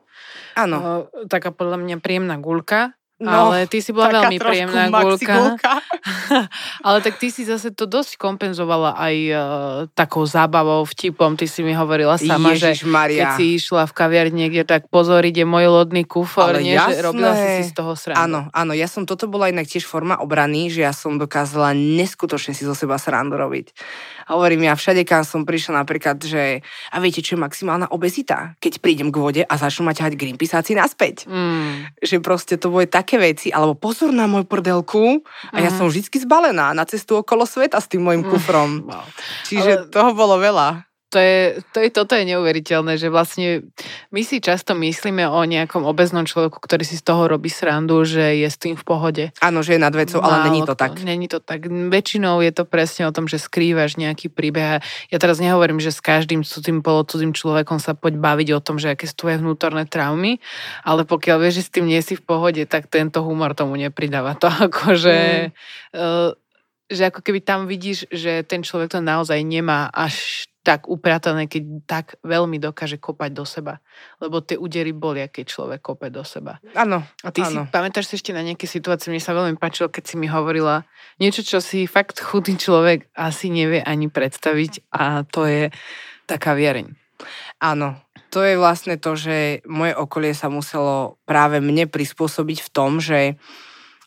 Áno. 0.54 1.10
Taká 1.26 1.49
podľa 1.49 1.82
mňa 1.82 1.97
príjemná 1.97 2.38
guľka. 2.38 2.93
No, 3.23 3.55
ale 3.55 3.65
ty 3.71 3.79
si 3.81 3.95
bola 3.95 4.12
veľmi 4.12 4.38
príjemná 4.38 4.91
guľka. 4.91 5.57
ale 6.88 6.97
tak 7.01 7.17
ty 7.17 7.31
si 7.31 7.47
zase 7.47 7.71
to 7.71 7.88
dosť 7.88 8.19
kompenzovala 8.19 8.99
aj 8.99 9.15
uh, 9.31 9.41
takou 9.95 10.27
zábavou, 10.27 10.83
vtipom. 10.83 11.39
Ty 11.39 11.47
si 11.47 11.63
mi 11.63 11.71
hovorila 11.71 12.19
sama, 12.19 12.53
že 12.53 12.75
Ježiš 12.75 12.83
Maria. 12.86 13.15
keď 13.15 13.27
si 13.39 13.45
išla 13.57 13.88
v 13.88 13.93
kaviarni 13.95 14.43
niekde, 14.43 14.67
tak 14.67 14.91
pozor, 14.91 15.23
ide 15.23 15.47
môj 15.47 15.71
lodný 15.71 16.03
kufor, 16.03 16.51
Ale 16.51 16.59
nie? 16.59 16.75
Že 16.75 16.99
jasné. 16.99 17.03
robila 17.07 17.31
si 17.31 17.47
si 17.63 17.63
z 17.71 17.73
toho 17.73 17.93
srandu. 17.95 18.19
Áno, 18.19 18.39
áno, 18.51 18.71
ja 18.75 18.91
som, 18.91 19.07
toto 19.07 19.31
bola 19.31 19.47
inak 19.47 19.71
tiež 19.71 19.88
forma 19.88 20.19
obrany, 20.19 20.67
že 20.67 20.83
ja 20.83 20.91
som 20.91 21.15
dokázala 21.15 21.71
neskutočne 21.71 22.51
si 22.51 22.67
zo 22.67 22.75
seba 22.75 22.99
srandu 22.99 23.39
robiť. 23.39 23.71
A 24.27 24.36
hovorím, 24.36 24.65
ja 24.65 24.73
všade, 24.73 25.03
kam 25.03 25.23
som 25.23 25.43
prišla 25.43 25.83
napríklad, 25.83 26.19
že 26.19 26.63
a 26.89 26.95
viete, 26.99 27.19
čo 27.19 27.36
je 27.36 27.43
maximálna 27.43 27.91
obezita? 27.91 28.55
Keď 28.59 28.79
prídem 28.79 29.12
k 29.12 29.17
vode 29.19 29.41
a 29.43 29.53
začnú 29.53 29.88
ma 29.88 29.93
ťahať 29.93 30.15
Greenpeaceáci 30.15 30.73
naspäť. 30.73 31.27
Mm. 31.27 31.91
Že 31.99 32.17
proste 32.23 32.55
to 32.55 32.71
boli 32.71 32.88
také 32.88 33.19
veci, 33.19 33.51
alebo 33.51 33.75
pozor 33.75 34.13
na 34.13 34.25
môj 34.25 34.47
prdelku 34.47 35.21
a 35.51 35.57
ja 35.59 35.69
Mhm. 35.69 35.75
som 35.75 35.86
vždy 35.89 36.23
zbalená 36.23 36.71
na 36.71 36.83
cestu 36.86 37.19
okolo 37.19 37.43
sveta 37.43 37.79
s 37.79 37.91
tým 37.91 38.03
môjim 38.05 38.23
Mm. 38.23 38.29
kufrom. 38.31 38.69
Wow. 38.88 39.03
Čiže 39.45 39.71
Ale- 39.75 39.88
toho 39.91 40.12
bolo 40.15 40.39
veľa. 40.39 40.88
To 41.13 41.21
je, 41.21 41.62
to 41.69 41.78
je, 41.78 41.89
toto 41.93 42.17
je 42.17 42.26
neuveriteľné, 42.26 42.97
že 42.97 43.13
vlastne 43.13 43.69
my 44.10 44.21
si 44.26 44.41
často 44.41 44.73
myslíme 44.73 45.30
o 45.30 45.45
nejakom 45.45 45.86
obeznom 45.86 46.26
človeku, 46.26 46.58
ktorý 46.58 46.82
si 46.82 46.97
z 46.97 47.06
toho 47.06 47.30
robí 47.30 47.54
srandu, 47.54 48.02
že 48.02 48.41
je 48.41 48.49
s 48.49 48.58
tým 48.58 48.73
v 48.73 48.82
pohode. 48.82 49.23
Áno, 49.38 49.62
že 49.62 49.78
je 49.78 49.82
nad 49.86 49.93
vecou, 49.93 50.26
ale 50.26 50.49
není 50.49 50.65
to 50.65 50.73
tak. 50.73 50.97
Není 51.06 51.30
to 51.30 51.38
tak. 51.38 51.69
Väčšinou 51.69 52.41
je 52.41 52.49
to 52.49 52.65
presne 52.65 53.06
o 53.06 53.13
tom, 53.13 53.30
že 53.30 53.38
skrývaš 53.38 54.02
nejaký 54.02 54.34
príbeh. 54.34 54.82
Ja 55.13 55.17
teraz 55.21 55.38
nehovorím, 55.38 55.78
že 55.78 55.93
s 55.93 56.02
každým 56.02 56.41
cudzým 56.41 56.82
polocudzým 56.82 57.38
človekom 57.38 57.78
sa 57.78 57.93
poď 57.93 58.17
baviť 58.17 58.49
o 58.58 58.63
tom, 58.65 58.82
že 58.82 58.97
aké 58.97 59.06
sú 59.06 59.13
tvoje 59.13 59.38
vnútorné 59.38 59.86
traumy, 59.86 60.41
ale 60.82 61.06
pokiaľ 61.06 61.38
vieš, 61.45 61.62
že 61.62 61.65
s 61.69 61.73
tým 61.78 61.86
nie 61.86 62.02
si 62.02 62.17
v 62.17 62.26
pohode, 62.26 62.65
tak 62.65 62.89
tento 62.89 63.21
humor 63.21 63.54
tomu 63.54 63.78
nepridáva. 63.78 64.34
To 64.41 64.49
akože... 64.49 65.54
Mm. 65.93 66.34
že 66.93 67.04
ako 67.10 67.21
keby 67.26 67.39
tam 67.41 67.65
vidíš, 67.65 68.10
že 68.12 68.45
ten 68.45 68.62
človek 68.62 68.97
to 68.97 68.99
naozaj 69.02 69.39
nemá 69.41 69.89
až 69.89 70.45
tak 70.63 70.88
upratané, 70.88 71.52
keď 71.52 71.63
tak 71.84 72.06
veľmi 72.23 72.56
dokáže 72.56 72.95
kopať 72.95 73.32
do 73.36 73.43
seba. 73.43 73.84
Lebo 74.23 74.39
tie 74.39 74.56
údery 74.56 74.95
bolia, 74.95 75.28
keď 75.28 75.45
človek 75.52 75.84
kope 75.84 76.08
do 76.08 76.23
seba. 76.23 76.63
Áno, 76.71 77.04
A 77.19 77.30
ty 77.36 77.43
si 77.43 77.60
áno. 77.60 77.67
pamätáš 77.67 78.08
si 78.08 78.15
ešte 78.15 78.32
na 78.32 78.39
nejaké 78.39 78.63
situácie, 78.63 79.12
mne 79.12 79.19
sa 79.19 79.36
veľmi 79.36 79.60
páčilo, 79.60 79.91
keď 79.91 80.04
si 80.08 80.15
mi 80.15 80.32
hovorila 80.32 80.88
niečo, 81.19 81.43
čo 81.43 81.60
si 81.60 81.84
fakt 81.84 82.23
chudý 82.23 82.56
človek 82.56 83.12
asi 83.12 83.52
nevie 83.52 83.84
ani 83.84 84.08
predstaviť 84.08 84.88
a 84.95 85.28
to 85.28 85.43
je 85.45 85.63
taká 86.26 86.56
viereň. 86.56 86.95
Áno, 87.60 87.99
to 88.32 88.41
je 88.41 88.56
vlastne 88.56 88.95
to, 88.95 89.19
že 89.19 89.62
moje 89.67 89.93
okolie 89.93 90.32
sa 90.32 90.47
muselo 90.47 91.19
práve 91.28 91.60
mne 91.60 91.91
prispôsobiť 91.91 92.63
v 92.65 92.69
tom, 92.71 93.04
že 93.04 93.36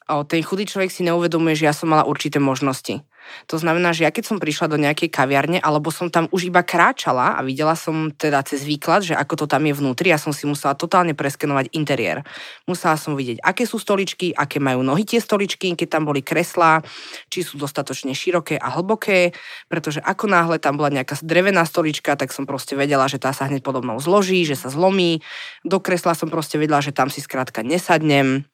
ten 0.06 0.40
chudý 0.40 0.64
človek 0.64 0.90
si 0.90 1.02
neuvedomuje, 1.04 1.58
že 1.58 1.66
ja 1.68 1.74
som 1.74 1.90
mala 1.92 2.06
určité 2.06 2.40
možnosti. 2.40 3.02
To 3.46 3.56
znamená, 3.60 3.92
že 3.92 4.06
ja 4.06 4.10
keď 4.10 4.24
som 4.34 4.38
prišla 4.42 4.66
do 4.72 4.78
nejakej 4.80 5.10
kaviarne, 5.12 5.58
alebo 5.62 5.92
som 5.94 6.08
tam 6.08 6.26
už 6.32 6.50
iba 6.50 6.64
kráčala 6.64 7.36
a 7.36 7.40
videla 7.44 7.76
som 7.76 8.10
teda 8.10 8.42
cez 8.46 8.64
výklad, 8.64 9.06
že 9.06 9.14
ako 9.14 9.44
to 9.44 9.46
tam 9.46 9.62
je 9.66 9.74
vnútri, 9.76 10.10
ja 10.10 10.18
som 10.18 10.34
si 10.34 10.48
musela 10.48 10.74
totálne 10.74 11.12
preskenovať 11.12 11.72
interiér. 11.76 12.26
Musela 12.66 12.98
som 12.98 13.14
vidieť, 13.14 13.44
aké 13.44 13.64
sú 13.68 13.78
stoličky, 13.78 14.34
aké 14.34 14.58
majú 14.58 14.82
nohy 14.82 15.06
tie 15.06 15.22
stoličky, 15.22 15.72
keď 15.76 15.88
tam 15.88 16.08
boli 16.08 16.24
kreslá, 16.24 16.82
či 17.30 17.46
sú 17.46 17.60
dostatočne 17.60 18.16
široké 18.16 18.56
a 18.56 18.72
hlboké, 18.74 19.36
pretože 19.70 20.02
ako 20.02 20.26
náhle 20.26 20.56
tam 20.58 20.80
bola 20.80 20.90
nejaká 20.90 21.18
drevená 21.22 21.62
stolička, 21.68 22.16
tak 22.16 22.32
som 22.32 22.44
proste 22.46 22.74
vedela, 22.78 23.06
že 23.06 23.20
tá 23.20 23.30
sa 23.30 23.46
hneď 23.46 23.62
podobnou 23.62 23.98
zloží, 23.98 24.46
že 24.46 24.58
sa 24.58 24.72
zlomí. 24.72 25.20
Do 25.66 25.82
kresla 25.82 26.14
som 26.14 26.30
proste 26.32 26.56
vedela, 26.56 26.80
že 26.80 26.94
tam 26.94 27.12
si 27.12 27.20
skrátka 27.20 27.62
nesadnem. 27.66 28.46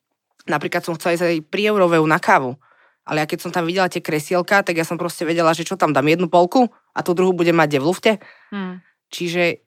Napríklad 0.48 0.82
som 0.82 0.98
chcela 0.98 1.14
ísť 1.14 1.24
aj 1.24 1.38
pri 1.46 1.70
Euroveu 1.70 2.02
na 2.02 2.18
kávu. 2.18 2.58
Ale 3.02 3.24
ja 3.24 3.26
keď 3.26 3.38
som 3.42 3.50
tam 3.50 3.66
videla 3.66 3.90
tie 3.90 3.98
kresielka, 3.98 4.62
tak 4.62 4.78
ja 4.78 4.86
som 4.86 4.94
proste 4.94 5.26
vedela, 5.26 5.50
že 5.50 5.66
čo 5.66 5.74
tam 5.74 5.90
dám 5.90 6.06
jednu 6.06 6.30
polku 6.30 6.70
a 6.94 7.02
tú 7.02 7.18
druhú 7.18 7.34
budem 7.34 7.58
mať 7.58 7.68
kde 7.74 7.80
v 7.82 7.86
lufte. 7.86 8.12
Hmm. 8.54 8.78
Čiže 9.10 9.64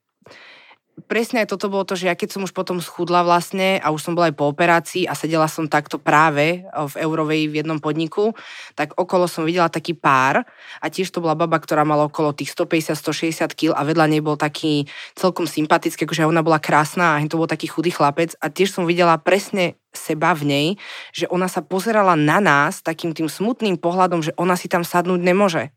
presne 1.03 1.43
aj 1.43 1.51
toto 1.51 1.67
bolo 1.67 1.84
to, 1.84 1.99
že 1.99 2.08
ja 2.08 2.15
keď 2.15 2.39
som 2.39 2.41
už 2.47 2.55
potom 2.55 2.79
schudla 2.79 3.21
vlastne 3.27 3.84
a 3.84 3.91
už 3.91 3.99
som 3.99 4.13
bola 4.15 4.31
aj 4.31 4.36
po 4.39 4.47
operácii 4.47 5.03
a 5.05 5.13
sedela 5.13 5.51
som 5.51 5.67
takto 5.67 5.99
práve 5.99 6.63
v 6.63 6.93
Eurovej 7.03 7.51
v 7.51 7.60
jednom 7.60 7.84
podniku, 7.84 8.31
tak 8.79 8.95
okolo 8.95 9.27
som 9.27 9.43
videla 9.43 9.67
taký 9.67 9.91
pár 9.91 10.47
a 10.79 10.86
tiež 10.88 11.12
to 11.12 11.19
bola 11.19 11.36
baba, 11.36 11.60
ktorá 11.60 11.84
mala 11.84 12.08
okolo 12.08 12.31
tých 12.31 12.55
150-160 12.55 13.51
kg 13.53 13.71
a 13.75 13.84
vedľa 13.84 14.05
nej 14.08 14.21
bol 14.23 14.39
taký 14.39 14.88
celkom 15.19 15.43
sympatický, 15.45 16.08
akože 16.08 16.23
ona 16.23 16.39
bola 16.39 16.63
krásna 16.63 17.19
a 17.19 17.23
to 17.27 17.36
bol 17.36 17.49
taký 17.49 17.67
chudý 17.67 17.91
chlapec 17.91 18.31
a 18.39 18.47
tiež 18.47 18.71
som 18.71 18.88
videla 18.88 19.19
presne 19.19 19.75
seba 19.91 20.31
v 20.31 20.43
nej, 20.47 20.67
že 21.12 21.27
ona 21.27 21.47
sa 21.51 21.60
pozerala 21.60 22.15
na 22.15 22.39
nás 22.39 22.79
takým 22.79 23.12
tým 23.12 23.27
smutným 23.27 23.79
pohľadom, 23.79 24.23
že 24.23 24.36
ona 24.36 24.55
si 24.60 24.67
tam 24.71 24.84
sadnúť 24.84 25.21
nemôže. 25.23 25.71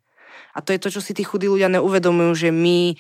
A 0.55 0.63
to 0.63 0.75
je 0.75 0.83
to, 0.83 0.91
čo 0.91 0.99
si 0.99 1.15
tí 1.15 1.23
chudí 1.23 1.47
ľudia 1.47 1.71
neuvedomujú, 1.71 2.33
že 2.35 2.51
my 2.51 2.99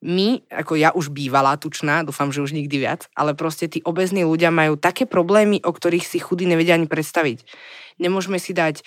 my, 0.00 0.40
ako 0.48 0.80
ja 0.80 0.90
už 0.96 1.12
bývala 1.12 1.60
tučná, 1.60 2.00
dúfam, 2.00 2.32
že 2.32 2.40
už 2.40 2.56
nikdy 2.56 2.76
viac, 2.80 3.06
ale 3.12 3.36
proste 3.36 3.68
tí 3.68 3.84
obezní 3.84 4.24
ľudia 4.24 4.48
majú 4.48 4.80
také 4.80 5.04
problémy, 5.04 5.60
o 5.60 5.70
ktorých 5.70 6.08
si 6.08 6.16
chudí 6.16 6.48
nevedia 6.48 6.76
ani 6.76 6.88
predstaviť. 6.88 7.44
Nemôžeme 8.00 8.40
si 8.40 8.56
dať, 8.56 8.80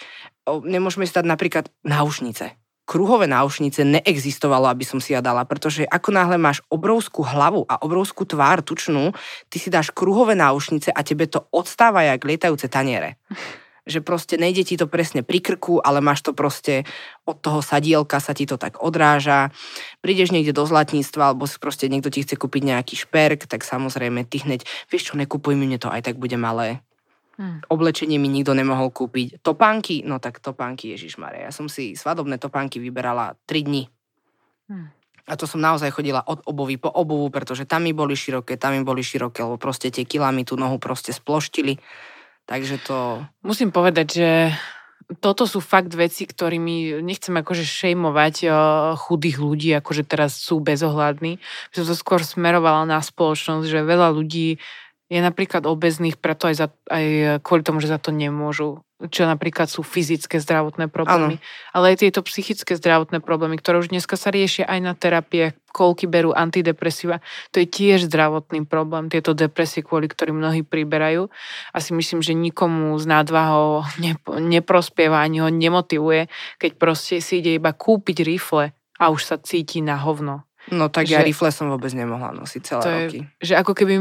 nemôžeme 0.49 1.05
si 1.05 1.13
dať 1.13 1.25
napríklad 1.29 1.69
náušnice. 1.85 2.57
Kruhové 2.83 3.31
náušnice 3.31 3.87
neexistovalo, 3.87 4.67
aby 4.67 4.83
som 4.83 4.99
si 4.99 5.15
ja 5.15 5.23
dala, 5.23 5.47
pretože 5.47 5.87
ako 5.87 6.09
náhle 6.11 6.35
máš 6.35 6.59
obrovskú 6.67 7.23
hlavu 7.23 7.63
a 7.69 7.79
obrovskú 7.79 8.27
tvár 8.27 8.59
tučnú, 8.59 9.15
ty 9.47 9.55
si 9.55 9.71
dáš 9.71 9.93
kruhové 9.93 10.35
náušnice 10.35 10.91
a 10.91 10.99
tebe 11.05 11.29
to 11.31 11.47
odstáva 11.53 12.03
jak 12.03 12.25
lietajúce 12.27 12.67
taniere 12.67 13.15
že 13.83 13.99
proste 13.99 14.39
nejde 14.39 14.63
ti 14.63 14.75
to 14.79 14.87
presne 14.87 15.27
pri 15.27 15.43
krku, 15.43 15.83
ale 15.83 15.99
máš 15.99 16.23
to 16.23 16.31
proste 16.31 16.87
od 17.27 17.39
toho 17.39 17.59
sadielka 17.59 18.23
sa 18.23 18.31
ti 18.31 18.47
to 18.47 18.55
tak 18.55 18.79
odráža. 18.79 19.51
Prídeš 19.99 20.31
niekde 20.31 20.55
do 20.55 20.63
zlatníctva, 20.63 21.35
alebo 21.35 21.43
si 21.43 21.59
proste 21.59 21.91
niekto 21.91 22.07
ti 22.07 22.23
chce 22.23 22.39
kúpiť 22.39 22.63
nejaký 22.63 22.95
šperk, 22.95 23.45
tak 23.47 23.67
samozrejme 23.67 24.23
ty 24.23 24.39
hneď, 24.39 24.63
vieš 24.87 25.11
čo, 25.11 25.13
nekupuj 25.19 25.59
mi, 25.59 25.67
mne 25.67 25.79
to 25.79 25.91
aj 25.91 26.07
tak 26.07 26.15
bude 26.15 26.39
malé. 26.39 26.79
Hmm. 27.33 27.65
Oblečenie 27.65 28.21
mi 28.21 28.29
nikto 28.29 28.53
nemohol 28.53 28.93
kúpiť. 28.93 29.41
Topánky? 29.41 30.05
No 30.05 30.21
tak 30.21 30.37
topánky, 30.37 30.93
Ježiš 30.93 31.17
Mare. 31.17 31.41
Ja 31.41 31.51
som 31.51 31.65
si 31.65 31.97
svadobné 31.97 32.37
topánky 32.37 32.77
vyberala 32.77 33.33
3 33.49 33.67
dní. 33.67 33.83
Hmm. 34.69 34.93
A 35.23 35.39
to 35.39 35.47
som 35.47 35.63
naozaj 35.63 35.87
chodila 35.95 36.19
od 36.19 36.43
obovy 36.43 36.75
po 36.75 36.91
obuvu, 36.91 37.31
pretože 37.31 37.63
tam 37.63 37.87
mi 37.87 37.95
boli 37.95 38.11
široké, 38.11 38.59
tam 38.59 38.75
mi 38.75 38.83
boli 38.83 38.99
široké, 38.99 39.39
lebo 39.39 39.55
proste 39.55 39.87
tie 39.87 40.03
kilami 40.03 40.43
tú 40.43 40.59
nohu 40.59 40.75
proste 40.77 41.15
sploštili. 41.15 41.79
Takže 42.43 42.75
to... 42.83 43.23
Musím 43.39 43.71
povedať, 43.71 44.07
že 44.19 44.29
toto 45.19 45.43
sú 45.43 45.59
fakt 45.59 45.91
veci, 45.93 46.23
ktorými 46.23 47.03
nechcem 47.03 47.35
akože 47.35 47.63
šejmovať 47.63 48.35
uh, 48.47 48.55
chudých 48.95 49.37
ľudí, 49.39 49.69
akože 49.75 50.03
teraz 50.07 50.39
sú 50.39 50.63
bezohľadní. 50.63 51.43
Som 51.75 51.83
to 51.85 51.95
skôr 51.95 52.23
smerovala 52.23 52.87
na 52.87 52.99
spoločnosť, 53.03 53.67
že 53.67 53.83
veľa 53.83 54.15
ľudí 54.15 54.63
je 55.11 55.19
napríklad 55.19 55.67
obezných 55.67 56.17
preto 56.17 56.47
aj, 56.49 56.55
za, 56.55 56.67
aj 56.89 57.05
kvôli 57.43 57.61
tomu, 57.61 57.83
že 57.83 57.91
za 57.91 57.99
to 57.99 58.15
nemôžu 58.15 58.81
čo 59.11 59.27
napríklad 59.27 59.67
sú 59.67 59.83
fyzické 59.83 60.39
zdravotné 60.39 60.87
problémy, 60.87 61.35
ano. 61.41 61.43
ale 61.75 61.95
aj 61.95 62.07
tieto 62.07 62.23
psychické 62.23 62.77
zdravotné 62.79 63.19
problémy, 63.19 63.59
ktoré 63.59 63.83
už 63.83 63.91
dneska 63.91 64.15
sa 64.15 64.31
riešia 64.31 64.63
aj 64.63 64.79
na 64.79 64.93
terapie, 64.95 65.57
koľky 65.73 66.07
berú 66.07 66.31
antidepresíva, 66.31 67.19
to 67.51 67.59
je 67.59 67.67
tiež 67.67 68.07
zdravotný 68.07 68.63
problém, 68.63 69.11
tieto 69.11 69.35
depresie, 69.35 69.83
kvôli 69.83 70.07
ktorým 70.07 70.37
mnohí 70.37 70.61
priberajú. 70.63 71.27
A 71.73 71.77
si 71.81 71.91
myslím, 71.97 72.21
že 72.21 72.37
nikomu 72.37 72.95
z 73.01 73.09
nadvahou 73.09 73.83
neprospieva 74.53 75.19
ani 75.19 75.43
ho 75.43 75.49
nemotivuje, 75.49 76.29
keď 76.61 76.71
proste 76.79 77.19
si 77.19 77.43
ide 77.43 77.57
iba 77.57 77.73
kúpiť 77.73 78.23
rifle 78.23 78.71
a 79.01 79.09
už 79.09 79.21
sa 79.25 79.35
cíti 79.41 79.81
na 79.83 79.99
hovno. 79.99 80.45
No 80.71 80.87
tak 80.87 81.11
že, 81.11 81.19
ja 81.19 81.25
rifle 81.25 81.51
som 81.51 81.67
vôbec 81.67 81.91
nemohla 81.91 82.31
nosiť 82.31 82.61
celé 82.63 82.81
to 82.81 82.89
roky. 82.89 83.19
Je, 83.19 83.51
že 83.51 83.53
ako 83.59 83.73
keby, 83.75 83.93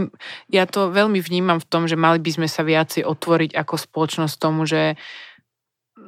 ja 0.47 0.63
to 0.71 0.95
veľmi 0.95 1.19
vnímam 1.19 1.59
v 1.59 1.67
tom, 1.67 1.91
že 1.91 1.99
mali 1.99 2.23
by 2.23 2.31
sme 2.31 2.47
sa 2.47 2.63
viacej 2.63 3.03
otvoriť 3.03 3.51
ako 3.59 3.75
spoločnosť 3.75 4.35
tomu, 4.39 4.63
že 4.63 4.95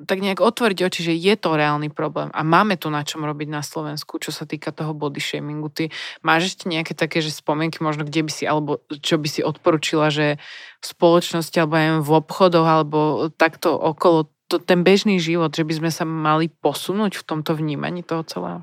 tak 0.07 0.19
nejak 0.19 0.43
otvoriť 0.43 0.79
oči, 0.91 1.01
že 1.07 1.15
je 1.15 1.35
to 1.39 1.55
reálny 1.55 1.87
problém 1.87 2.27
a 2.35 2.41
máme 2.43 2.75
tu 2.75 2.91
na 2.91 3.07
čom 3.07 3.23
robiť 3.23 3.47
na 3.47 3.63
Slovensku, 3.63 4.19
čo 4.19 4.35
sa 4.35 4.43
týka 4.43 4.75
toho 4.75 4.91
body 4.91 5.23
shamingu. 5.23 5.71
Ty 5.71 5.95
máš 6.27 6.55
ešte 6.55 6.67
nejaké 6.67 6.99
také, 6.99 7.23
že 7.23 7.31
spomienky 7.31 7.79
možno, 7.79 8.03
kde 8.03 8.27
by 8.27 8.33
si, 8.33 8.45
alebo 8.49 8.83
čo 8.91 9.21
by 9.23 9.29
si 9.31 9.41
odporučila, 9.47 10.11
že 10.11 10.41
v 10.83 10.85
spoločnosti, 10.85 11.55
alebo 11.61 11.75
aj 11.79 11.89
v 12.03 12.11
obchodoch, 12.11 12.67
alebo 12.67 12.99
takto 13.39 13.77
okolo 13.77 14.27
to, 14.51 14.59
ten 14.59 14.83
bežný 14.83 15.23
život, 15.23 15.55
že 15.55 15.63
by 15.63 15.75
sme 15.79 15.91
sa 15.95 16.03
mali 16.03 16.51
posunúť 16.51 17.21
v 17.21 17.27
tomto 17.27 17.55
vnímaní 17.55 18.03
toho 18.03 18.27
celého? 18.27 18.61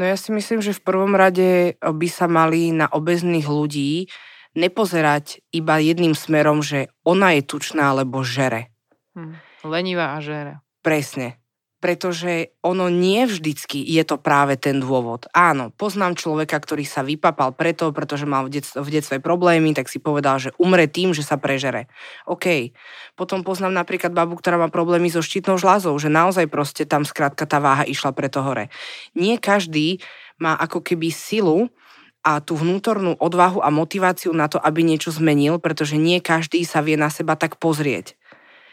No 0.00 0.08
ja 0.08 0.16
si 0.16 0.32
myslím, 0.32 0.64
že 0.64 0.72
v 0.72 0.80
prvom 0.80 1.12
rade 1.12 1.76
by 1.76 2.08
sa 2.08 2.24
mali 2.24 2.72
na 2.72 2.88
obezných 2.88 3.44
ľudí 3.44 4.08
nepozerať 4.56 5.44
iba 5.52 5.76
jedným 5.76 6.16
smerom, 6.16 6.64
že 6.64 6.88
ona 7.04 7.36
je 7.36 7.44
tučná 7.44 7.92
alebo 7.92 8.24
žere. 8.24 8.72
Hm. 9.12 9.36
Lenivá 9.68 10.16
a 10.16 10.24
žere. 10.24 10.64
Presne 10.80 11.39
pretože 11.80 12.52
ono 12.60 12.92
nie 12.92 13.24
vždycky 13.24 13.80
je 13.80 14.04
to 14.04 14.20
práve 14.20 14.60
ten 14.60 14.84
dôvod. 14.84 15.24
Áno, 15.32 15.72
poznám 15.72 16.12
človeka, 16.12 16.60
ktorý 16.60 16.84
sa 16.84 17.00
vypapal 17.00 17.56
preto, 17.56 17.88
pretože 17.96 18.28
mal 18.28 18.46
v, 18.46 18.60
detstve, 18.60 18.84
v 18.84 18.92
detstve 18.92 19.16
problémy, 19.18 19.72
tak 19.72 19.88
si 19.88 19.96
povedal, 19.96 20.36
že 20.36 20.52
umre 20.60 20.84
tým, 20.84 21.16
že 21.16 21.24
sa 21.24 21.40
prežere. 21.40 21.88
OK. 22.28 22.76
Potom 23.16 23.40
poznám 23.40 23.80
napríklad 23.80 24.12
babu, 24.12 24.36
ktorá 24.36 24.60
má 24.60 24.68
problémy 24.68 25.08
so 25.08 25.24
štítnou 25.24 25.56
žľazou, 25.56 25.96
že 25.96 26.12
naozaj 26.12 26.52
proste 26.52 26.84
tam 26.84 27.08
skrátka 27.08 27.48
tá 27.48 27.56
váha 27.56 27.88
išla 27.88 28.12
preto 28.12 28.44
hore. 28.44 28.68
Nie 29.16 29.40
každý 29.40 30.04
má 30.36 30.60
ako 30.60 30.84
keby 30.84 31.08
silu 31.08 31.72
a 32.20 32.44
tú 32.44 32.60
vnútornú 32.60 33.16
odvahu 33.16 33.64
a 33.64 33.72
motiváciu 33.72 34.36
na 34.36 34.52
to, 34.52 34.60
aby 34.60 34.84
niečo 34.84 35.08
zmenil, 35.08 35.56
pretože 35.56 35.96
nie 35.96 36.20
každý 36.20 36.60
sa 36.68 36.84
vie 36.84 37.00
na 37.00 37.08
seba 37.08 37.32
tak 37.40 37.56
pozrieť 37.56 38.19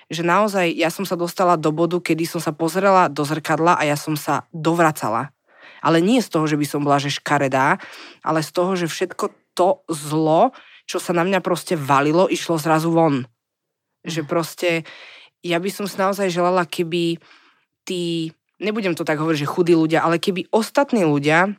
že 0.08 0.24
naozaj 0.24 0.72
ja 0.72 0.88
som 0.88 1.04
sa 1.04 1.20
dostala 1.20 1.60
do 1.60 1.72
bodu, 1.76 2.00
kedy 2.00 2.24
som 2.24 2.40
sa 2.40 2.56
pozrela 2.56 3.12
do 3.12 3.28
zrkadla 3.28 3.76
a 3.76 3.84
ja 3.84 4.00
som 4.00 4.16
sa 4.16 4.48
dovracala. 4.56 5.36
Ale 5.84 6.00
nie 6.00 6.24
z 6.24 6.32
toho, 6.32 6.48
že 6.48 6.58
by 6.58 6.66
som 6.66 6.82
bola 6.82 6.98
že 6.98 7.12
škaredá, 7.12 7.78
ale 8.24 8.40
z 8.40 8.50
toho, 8.56 8.74
že 8.80 8.88
všetko 8.88 9.26
to 9.54 9.84
zlo, 9.92 10.56
čo 10.88 10.98
sa 11.04 11.12
na 11.12 11.28
mňa 11.28 11.44
proste 11.44 11.76
valilo, 11.76 12.32
išlo 12.32 12.56
zrazu 12.56 12.90
von. 12.90 13.28
Že 14.08 14.24
mhm. 14.24 14.30
proste, 14.32 14.70
ja 15.44 15.60
by 15.60 15.70
som 15.70 15.86
si 15.86 16.00
naozaj 16.00 16.32
želala, 16.32 16.64
keby 16.64 17.20
tí, 17.84 18.32
nebudem 18.64 18.96
to 18.96 19.04
tak 19.04 19.20
hovoriť, 19.20 19.44
že 19.44 19.52
chudí 19.52 19.76
ľudia, 19.76 20.08
ale 20.08 20.24
keby 20.24 20.48
ostatní 20.56 21.04
ľudia, 21.04 21.52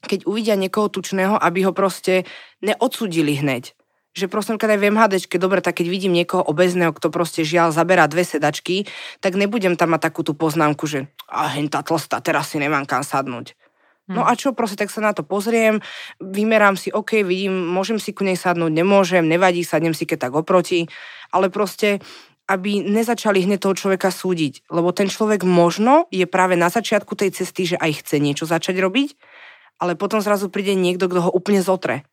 keď 0.00 0.24
uvidia 0.24 0.56
niekoho 0.56 0.88
tučného, 0.88 1.36
aby 1.36 1.68
ho 1.68 1.76
proste 1.76 2.24
neodsudili 2.64 3.36
hneď 3.44 3.76
že 4.10 4.26
prosím, 4.26 4.58
keď 4.58 4.74
aj 4.74 4.80
v 4.82 4.88
MHDčke, 4.90 5.36
dobre, 5.38 5.62
tak 5.62 5.78
keď 5.78 5.86
vidím 5.86 6.12
niekoho 6.14 6.42
obezného, 6.42 6.90
kto 6.90 7.14
proste 7.14 7.46
žiaľ 7.46 7.70
zaberá 7.70 8.10
dve 8.10 8.26
sedačky, 8.26 8.90
tak 9.22 9.38
nebudem 9.38 9.78
tam 9.78 9.94
mať 9.94 10.10
takú 10.10 10.26
tú 10.26 10.34
poznámku, 10.34 10.90
že 10.90 11.06
a 11.30 11.46
hen 11.54 11.70
tá 11.70 11.86
tlstá, 11.86 12.18
teraz 12.18 12.50
si 12.50 12.58
nemám 12.58 12.90
kam 12.90 13.06
sadnúť. 13.06 13.54
Hmm. 14.10 14.18
No 14.18 14.22
a 14.26 14.34
čo, 14.34 14.50
proste 14.50 14.82
tak 14.82 14.90
sa 14.90 14.98
na 14.98 15.14
to 15.14 15.22
pozriem, 15.22 15.78
vymerám 16.18 16.74
si, 16.74 16.90
OK, 16.90 17.22
vidím, 17.22 17.54
môžem 17.70 18.02
si 18.02 18.10
ku 18.10 18.26
nej 18.26 18.34
sadnúť, 18.34 18.74
nemôžem, 18.74 19.22
nevadí, 19.22 19.62
sadnem 19.62 19.94
si 19.94 20.10
keď 20.10 20.26
tak 20.26 20.34
oproti, 20.34 20.90
ale 21.30 21.46
proste 21.46 22.02
aby 22.50 22.82
nezačali 22.82 23.46
hneď 23.46 23.62
toho 23.62 23.78
človeka 23.78 24.10
súdiť. 24.10 24.66
Lebo 24.74 24.90
ten 24.90 25.06
človek 25.06 25.46
možno 25.46 26.10
je 26.10 26.26
práve 26.26 26.58
na 26.58 26.66
začiatku 26.66 27.14
tej 27.14 27.30
cesty, 27.30 27.70
že 27.70 27.76
aj 27.78 28.02
chce 28.02 28.18
niečo 28.18 28.42
začať 28.42 28.74
robiť, 28.82 29.14
ale 29.78 29.94
potom 29.94 30.18
zrazu 30.18 30.50
príde 30.50 30.74
niekto, 30.74 31.06
kto 31.06 31.20
ho 31.22 31.30
úplne 31.30 31.62
zotre. 31.62 32.09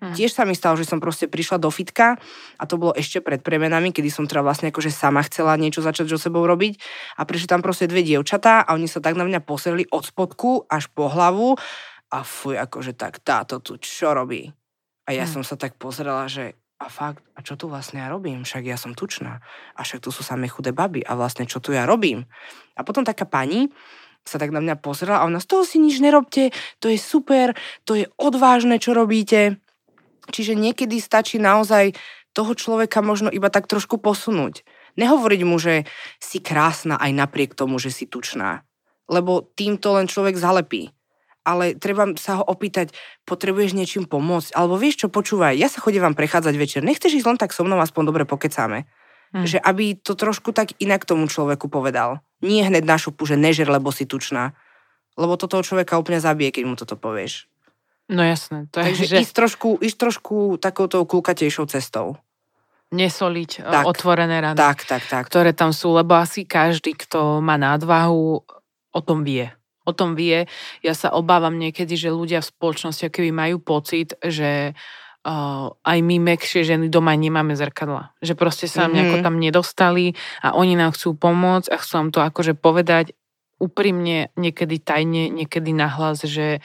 Hmm. 0.00 0.16
Tiež 0.16 0.32
sa 0.32 0.48
mi 0.48 0.56
stalo, 0.56 0.80
že 0.80 0.88
som 0.88 0.96
proste 0.96 1.28
prišla 1.28 1.60
do 1.60 1.68
fitka 1.68 2.16
a 2.56 2.62
to 2.64 2.80
bolo 2.80 2.96
ešte 2.96 3.20
pred 3.20 3.44
premenami, 3.44 3.92
kedy 3.92 4.08
som 4.08 4.24
teda 4.24 4.40
vlastne 4.40 4.72
akože 4.72 4.88
sama 4.88 5.20
chcela 5.28 5.60
niečo 5.60 5.84
začať 5.84 6.08
so 6.08 6.16
sebou 6.16 6.48
robiť 6.48 6.80
a 7.20 7.28
prišli 7.28 7.52
tam 7.52 7.60
proste 7.60 7.84
dve 7.84 8.00
dievčatá 8.00 8.64
a 8.64 8.72
oni 8.72 8.88
sa 8.88 9.04
tak 9.04 9.20
na 9.20 9.28
mňa 9.28 9.44
poserili 9.44 9.84
od 9.92 10.08
spodku 10.08 10.64
až 10.72 10.88
po 10.88 11.12
hlavu 11.12 11.60
a 12.10 12.18
fuj, 12.24 12.56
akože 12.56 12.96
tak 12.96 13.20
táto 13.20 13.60
tu 13.60 13.76
čo 13.76 14.16
robí? 14.16 14.48
A 15.04 15.12
ja 15.12 15.28
hmm. 15.28 15.34
som 15.36 15.42
sa 15.44 15.60
tak 15.60 15.76
pozrela, 15.76 16.24
že 16.32 16.56
a 16.80 16.88
fakt, 16.88 17.20
a 17.36 17.44
čo 17.44 17.60
tu 17.60 17.68
vlastne 17.68 18.00
ja 18.00 18.08
robím? 18.08 18.40
Však 18.40 18.64
ja 18.64 18.80
som 18.80 18.96
tučná. 18.96 19.44
A 19.76 19.84
však 19.84 20.00
tu 20.00 20.08
sú 20.08 20.24
samé 20.24 20.48
chudé 20.48 20.72
baby. 20.72 21.04
A 21.04 21.12
vlastne 21.12 21.44
čo 21.44 21.60
tu 21.60 21.76
ja 21.76 21.84
robím? 21.84 22.24
A 22.72 22.80
potom 22.88 23.04
taká 23.04 23.28
pani 23.28 23.68
sa 24.24 24.40
tak 24.40 24.48
na 24.48 24.64
mňa 24.64 24.80
pozrela 24.80 25.20
a 25.20 25.28
ona, 25.28 25.44
z 25.44 25.48
toho 25.48 25.62
si 25.64 25.76
nič 25.76 26.00
nerobte, 26.00 26.52
to 26.80 26.92
je 26.92 26.96
super, 27.00 27.56
to 27.84 27.96
je 27.96 28.08
odvážne, 28.16 28.80
čo 28.80 28.96
robíte. 28.96 29.60
Čiže 30.30 30.54
niekedy 30.54 31.02
stačí 31.02 31.36
naozaj 31.36 31.92
toho 32.30 32.54
človeka 32.54 33.02
možno 33.02 33.28
iba 33.28 33.50
tak 33.50 33.66
trošku 33.66 33.98
posunúť. 33.98 34.62
Nehovoriť 34.98 35.40
mu, 35.42 35.58
že 35.58 35.86
si 36.22 36.38
krásna 36.38 36.98
aj 36.98 37.10
napriek 37.14 37.58
tomu, 37.58 37.82
že 37.82 37.90
si 37.90 38.06
tučná. 38.06 38.62
Lebo 39.10 39.42
týmto 39.42 39.98
len 39.98 40.06
človek 40.06 40.38
zalepí. 40.38 40.94
Ale 41.42 41.74
treba 41.74 42.14
sa 42.20 42.38
ho 42.38 42.44
opýtať, 42.46 42.94
potrebuješ 43.24 43.74
niečím 43.74 44.04
pomôcť? 44.06 44.54
Alebo 44.54 44.76
vieš 44.76 45.06
čo, 45.06 45.08
počúvaj, 45.08 45.56
ja 45.56 45.66
sa 45.72 45.82
chodím 45.82 46.04
vám 46.04 46.14
prechádzať 46.14 46.54
večer, 46.54 46.80
nechceš 46.84 47.16
ísť 47.16 47.26
len 47.26 47.38
tak 47.40 47.56
so 47.56 47.64
mnou, 47.64 47.80
aspoň 47.80 48.12
dobre 48.12 48.22
pokecáme. 48.28 48.86
Hmm. 49.30 49.46
Že 49.46 49.58
aby 49.62 49.98
to 49.98 50.18
trošku 50.18 50.52
tak 50.52 50.76
inak 50.82 51.06
tomu 51.06 51.26
človeku 51.26 51.70
povedal. 51.70 52.20
Nie 52.44 52.66
hneď 52.66 52.84
na 52.84 52.98
šupu, 53.00 53.24
že 53.24 53.40
nežer, 53.40 53.70
lebo 53.70 53.88
si 53.90 54.04
tučná. 54.04 54.52
Lebo 55.16 55.34
to 55.40 55.50
toho 55.50 55.64
človeka 55.64 55.98
úplne 55.98 56.20
zabije, 56.22 56.60
keď 56.60 56.64
mu 56.66 56.74
toto 56.76 56.94
povieš. 56.94 57.50
No 58.10 58.26
jasné. 58.26 58.66
To 58.74 58.82
Takže 58.82 59.04
je, 59.06 59.10
že 59.10 59.16
ísť 59.22 59.34
trošku, 59.34 59.68
ísť 59.78 59.96
trošku 59.96 60.36
takouto 60.58 60.98
kulkatejšou 61.06 61.70
cestou. 61.70 62.18
nesoliť 62.90 63.62
Tak. 63.62 63.70
tak. 63.70 63.84
otvorené 63.86 64.42
rany, 64.42 64.58
Tak, 64.58 64.82
tak, 64.82 65.02
tak. 65.06 65.22
ktoré 65.30 65.54
tam 65.54 65.70
sú, 65.70 65.94
lebo 65.94 66.18
asi 66.18 66.42
každý, 66.42 66.98
kto 66.98 67.38
má 67.38 67.54
nadvahu, 67.54 68.42
o 68.90 69.00
tom 69.06 69.22
vie. 69.22 69.46
O 69.86 69.94
tom 69.94 70.18
vie. 70.18 70.50
Ja 70.82 70.98
sa 70.98 71.14
obávam 71.14 71.54
niekedy, 71.54 71.94
že 71.94 72.10
ľudia 72.10 72.42
v 72.42 72.50
spoločnosti 72.50 73.06
keby 73.06 73.30
majú 73.30 73.62
pocit, 73.62 74.18
že 74.18 74.74
uh, 75.22 75.70
aj 75.86 75.98
my 76.02 76.16
mekšie 76.34 76.66
ženy 76.66 76.90
doma 76.90 77.14
nemáme 77.14 77.54
zrkadla. 77.54 78.10
Že 78.18 78.34
proste 78.34 78.66
sa 78.66 78.84
nám 78.84 78.90
Mhm. 78.90 78.96
nejako 78.98 79.16
tam 79.22 79.36
nedostali 79.38 80.06
a 80.42 80.58
oni 80.58 80.74
nám 80.74 80.90
chcú 80.90 81.14
pomôcť 81.14 81.70
a 81.70 81.78
chcú 81.78 81.92
nám 81.94 82.10
to 82.10 82.20
akože 82.20 82.58
povedať 82.58 83.14
úprimne, 83.60 84.32
niekedy 84.34 84.80
tajne, 84.80 85.28
niekedy 85.30 85.70
nahlas, 85.70 86.24
že 86.24 86.58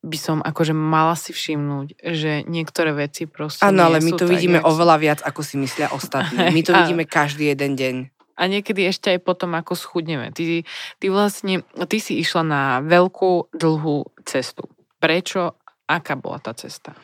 by 0.00 0.16
som 0.16 0.38
akože 0.40 0.72
mala 0.72 1.12
si 1.12 1.36
všimnúť, 1.36 2.00
že 2.00 2.44
niektoré 2.48 2.96
veci 2.96 3.28
proste 3.28 3.68
Áno, 3.68 3.84
ale 3.84 4.00
my 4.00 4.16
to 4.16 4.24
vidíme 4.24 4.64
jak 4.64 4.68
oveľa 4.68 4.96
viac, 4.96 5.20
ako 5.20 5.44
si 5.44 5.60
myslia 5.60 5.92
ostatní. 5.92 6.40
My 6.56 6.62
to 6.64 6.72
vidíme 6.72 7.04
každý 7.04 7.52
jeden 7.52 7.76
deň. 7.76 7.96
A 8.40 8.48
niekedy 8.48 8.88
ešte 8.88 9.12
aj 9.12 9.20
potom, 9.20 9.52
ako 9.52 9.76
schudneme. 9.76 10.32
Ty, 10.32 10.64
ty 10.96 11.06
vlastne, 11.12 11.60
ty 11.92 12.00
si 12.00 12.16
išla 12.16 12.40
na 12.40 12.62
veľkú, 12.80 13.52
dlhú 13.52 14.08
cestu. 14.24 14.64
Prečo? 14.96 15.60
Aká 15.84 16.16
bola 16.16 16.40
tá 16.40 16.56
cesta? 16.56 16.96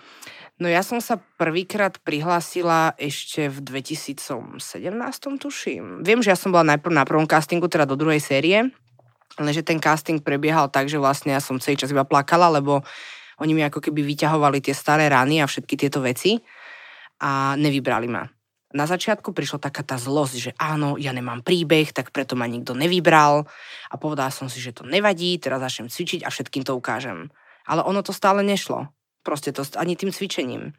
No 0.56 0.72
ja 0.72 0.80
som 0.80 1.04
sa 1.04 1.20
prvýkrát 1.36 2.00
prihlásila 2.00 2.96
ešte 2.96 3.52
v 3.52 3.84
2017, 3.84 4.56
tuším. 5.36 6.00
Viem, 6.00 6.24
že 6.24 6.32
ja 6.32 6.38
som 6.40 6.48
bola 6.48 6.72
najprv 6.72 6.96
na 6.96 7.04
prvom 7.04 7.28
castingu, 7.28 7.68
teda 7.68 7.84
do 7.84 8.00
druhej 8.00 8.24
série, 8.24 8.72
lenže 9.40 9.62
ten 9.62 9.80
casting 9.80 10.20
prebiehal 10.20 10.68
tak, 10.72 10.88
že 10.88 11.00
vlastne 11.00 11.36
ja 11.36 11.40
som 11.40 11.60
celý 11.60 11.76
čas 11.76 11.92
iba 11.92 12.04
plakala, 12.04 12.48
lebo 12.52 12.84
oni 13.40 13.52
mi 13.52 13.62
ako 13.64 13.84
keby 13.84 14.00
vyťahovali 14.00 14.64
tie 14.64 14.72
staré 14.72 15.12
rany 15.12 15.44
a 15.44 15.48
všetky 15.48 15.76
tieto 15.76 16.00
veci 16.00 16.40
a 17.20 17.52
nevybrali 17.56 18.08
ma. 18.08 18.24
Na 18.76 18.84
začiatku 18.84 19.32
prišla 19.32 19.62
taká 19.62 19.86
tá 19.86 19.96
zlosť, 19.96 20.36
že 20.36 20.50
áno, 20.60 21.00
ja 21.00 21.14
nemám 21.14 21.40
príbeh, 21.40 21.94
tak 21.96 22.12
preto 22.12 22.36
ma 22.36 22.44
nikto 22.44 22.76
nevybral 22.76 23.46
a 23.88 23.94
povedala 23.96 24.28
som 24.28 24.50
si, 24.52 24.60
že 24.60 24.76
to 24.76 24.84
nevadí, 24.84 25.38
teraz 25.40 25.62
začnem 25.62 25.88
cvičiť 25.88 26.26
a 26.26 26.32
všetkým 26.32 26.66
to 26.66 26.76
ukážem. 26.76 27.32
Ale 27.64 27.86
ono 27.86 28.02
to 28.02 28.12
stále 28.12 28.42
nešlo. 28.42 28.90
Proste 29.22 29.54
to 29.54 29.64
ani 29.80 29.96
tým 29.96 30.12
cvičením. 30.12 30.76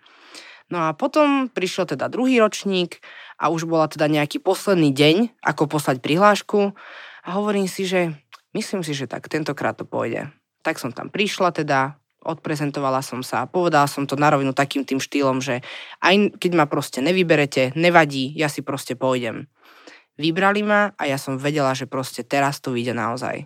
No 0.68 0.92
a 0.92 0.92
potom 0.92 1.48
prišiel 1.48 1.88
teda 1.88 2.12
druhý 2.12 2.44
ročník 2.44 3.00
a 3.40 3.48
už 3.48 3.64
bola 3.64 3.88
teda 3.88 4.12
nejaký 4.12 4.44
posledný 4.44 4.92
deň, 4.92 5.40
ako 5.40 5.72
poslať 5.72 6.04
prihlášku 6.04 6.76
a 7.24 7.30
hovorím 7.40 7.72
si, 7.72 7.88
že 7.88 8.20
myslím 8.54 8.84
si, 8.84 8.94
že 8.96 9.10
tak 9.10 9.28
tentokrát 9.28 9.76
to 9.76 9.84
pôjde. 9.84 10.32
Tak 10.64 10.80
som 10.80 10.92
tam 10.92 11.08
prišla 11.08 11.52
teda, 11.56 11.96
odprezentovala 12.28 13.00
som 13.00 13.24
sa 13.24 13.48
a 13.48 13.50
povedala 13.50 13.88
som 13.88 14.04
to 14.04 14.20
na 14.20 14.28
rovinu 14.28 14.52
takým 14.52 14.84
tým 14.84 15.00
štýlom, 15.00 15.40
že 15.40 15.64
aj 16.04 16.36
keď 16.38 16.52
ma 16.60 16.66
proste 16.68 17.00
nevyberete, 17.00 17.72
nevadí, 17.80 18.36
ja 18.36 18.52
si 18.52 18.60
proste 18.60 19.00
pôjdem. 19.00 19.48
Vybrali 20.18 20.66
ma 20.66 20.92
a 20.98 21.04
ja 21.06 21.16
som 21.16 21.38
vedela, 21.38 21.72
že 21.78 21.86
proste 21.86 22.26
teraz 22.26 22.60
to 22.60 22.74
vyjde 22.74 22.98
naozaj. 22.98 23.46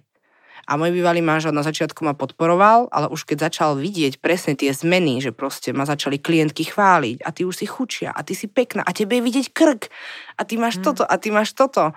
A 0.70 0.78
môj 0.78 0.94
bývalý 0.94 1.26
manžel 1.26 1.52
na 1.52 1.66
začiatku 1.66 2.06
ma 2.06 2.14
podporoval, 2.14 2.88
ale 2.94 3.10
už 3.10 3.26
keď 3.26 3.52
začal 3.52 3.76
vidieť 3.76 4.22
presne 4.22 4.54
tie 4.54 4.70
zmeny, 4.72 5.20
že 5.20 5.34
proste 5.34 5.74
ma 5.74 5.90
začali 5.90 6.22
klientky 6.22 6.70
chváliť 6.70 7.26
a 7.26 7.30
ty 7.34 7.44
už 7.44 7.60
si 7.60 7.66
chučia 7.66 8.14
a 8.14 8.22
ty 8.22 8.38
si 8.38 8.46
pekná 8.46 8.86
a 8.86 8.94
tebe 8.94 9.20
je 9.20 9.26
vidieť 9.26 9.48
krk 9.52 9.90
a 10.38 10.42
ty 10.46 10.62
máš 10.62 10.80
Mm. 10.80 10.84
toto 10.86 11.04
a 11.04 11.16
ty 11.18 11.28
máš 11.34 11.58
toto, 11.58 11.92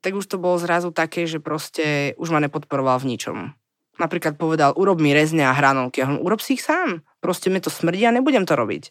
tak 0.00 0.16
už 0.16 0.26
to 0.26 0.36
bolo 0.40 0.56
zrazu 0.56 0.92
také, 0.92 1.28
že 1.28 1.40
proste 1.40 2.16
už 2.16 2.32
ma 2.32 2.40
nepodporoval 2.40 3.00
v 3.00 3.16
ničom. 3.16 3.38
Napríklad 4.00 4.40
povedal, 4.40 4.72
urob 4.76 4.96
mi 4.96 5.12
rezne 5.12 5.44
a 5.44 5.52
hranolky. 5.52 6.00
Hovorím, 6.00 6.24
urob 6.24 6.40
si 6.40 6.56
ich 6.56 6.64
sám. 6.64 7.04
Proste 7.20 7.52
mi 7.52 7.60
to 7.60 7.68
smrdí 7.68 8.00
a 8.08 8.16
nebudem 8.16 8.48
to 8.48 8.56
robiť. 8.56 8.88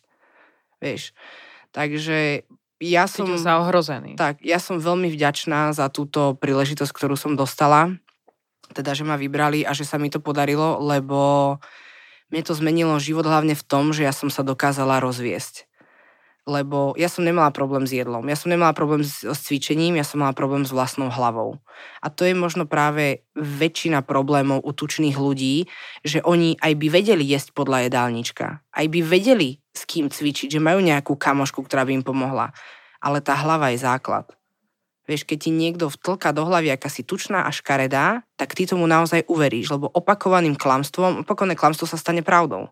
Vieš. 0.86 1.18
Takže 1.74 2.46
ja 2.80 3.06
som... 3.10 3.26
Sa 3.42 3.58
ohrozený. 3.62 4.16
Tak, 4.16 4.46
ja 4.46 4.62
som 4.62 4.78
veľmi 4.78 5.10
vďačná 5.10 5.74
za 5.74 5.90
túto 5.90 6.38
príležitosť, 6.38 6.92
ktorú 6.94 7.18
som 7.18 7.34
dostala. 7.34 7.98
Teda, 8.70 8.94
že 8.94 9.02
ma 9.02 9.18
vybrali 9.18 9.66
a 9.66 9.74
že 9.74 9.86
sa 9.86 9.98
mi 9.98 10.14
to 10.14 10.22
podarilo, 10.22 10.78
lebo 10.78 11.58
mne 12.30 12.42
to 12.46 12.54
zmenilo 12.54 13.02
život 13.02 13.26
hlavne 13.26 13.58
v 13.58 13.66
tom, 13.66 13.90
že 13.90 14.06
ja 14.06 14.14
som 14.14 14.30
sa 14.30 14.46
dokázala 14.46 15.02
rozviesť. 15.02 15.69
Lebo 16.48 16.96
ja 16.96 17.12
som 17.12 17.28
nemala 17.28 17.52
problém 17.52 17.84
s 17.86 17.94
jedlom, 17.94 18.26
ja 18.26 18.34
som 18.34 18.50
nemala 18.50 18.72
problém 18.72 19.04
s, 19.06 19.22
s 19.22 19.40
cvičením, 19.46 20.00
ja 20.00 20.08
som 20.08 20.24
mala 20.24 20.34
problém 20.34 20.64
s 20.66 20.74
vlastnou 20.74 21.12
hlavou. 21.12 21.60
A 22.00 22.08
to 22.10 22.26
je 22.26 22.34
možno 22.34 22.66
práve 22.66 23.28
väčšina 23.36 24.02
problémov 24.02 24.64
u 24.64 24.72
tučných 24.72 25.20
ľudí, 25.20 25.70
že 26.02 26.24
oni 26.26 26.58
aj 26.58 26.74
by 26.80 26.88
vedeli 26.90 27.28
jesť 27.28 27.54
podľa 27.54 27.92
jedálnička. 27.92 28.66
Aj 28.66 28.86
by 28.88 29.00
vedeli, 29.04 29.62
s 29.76 29.84
kým 29.86 30.10
cvičiť, 30.10 30.50
že 30.50 30.64
majú 30.64 30.80
nejakú 30.82 31.14
kamošku, 31.14 31.62
ktorá 31.68 31.86
by 31.86 32.02
im 32.02 32.04
pomohla. 32.08 32.56
Ale 33.00 33.22
tá 33.22 33.38
hlava 33.38 33.70
je 33.76 33.84
základ. 33.84 34.28
Vieš, 35.10 35.26
keď 35.26 35.38
ti 35.42 35.50
niekto 35.50 35.90
vtlka 35.90 36.30
do 36.38 36.46
hlavy, 36.46 36.70
aká 36.70 36.86
tučná 36.86 37.50
a 37.50 37.50
škaredá, 37.50 38.22
tak 38.38 38.54
ty 38.54 38.70
tomu 38.70 38.86
naozaj 38.86 39.26
uveríš, 39.26 39.74
lebo 39.74 39.90
opakovaným 39.90 40.54
klamstvom, 40.54 41.26
opakované 41.26 41.58
klamstvo 41.58 41.90
sa 41.90 41.98
stane 41.98 42.22
pravdou. 42.22 42.70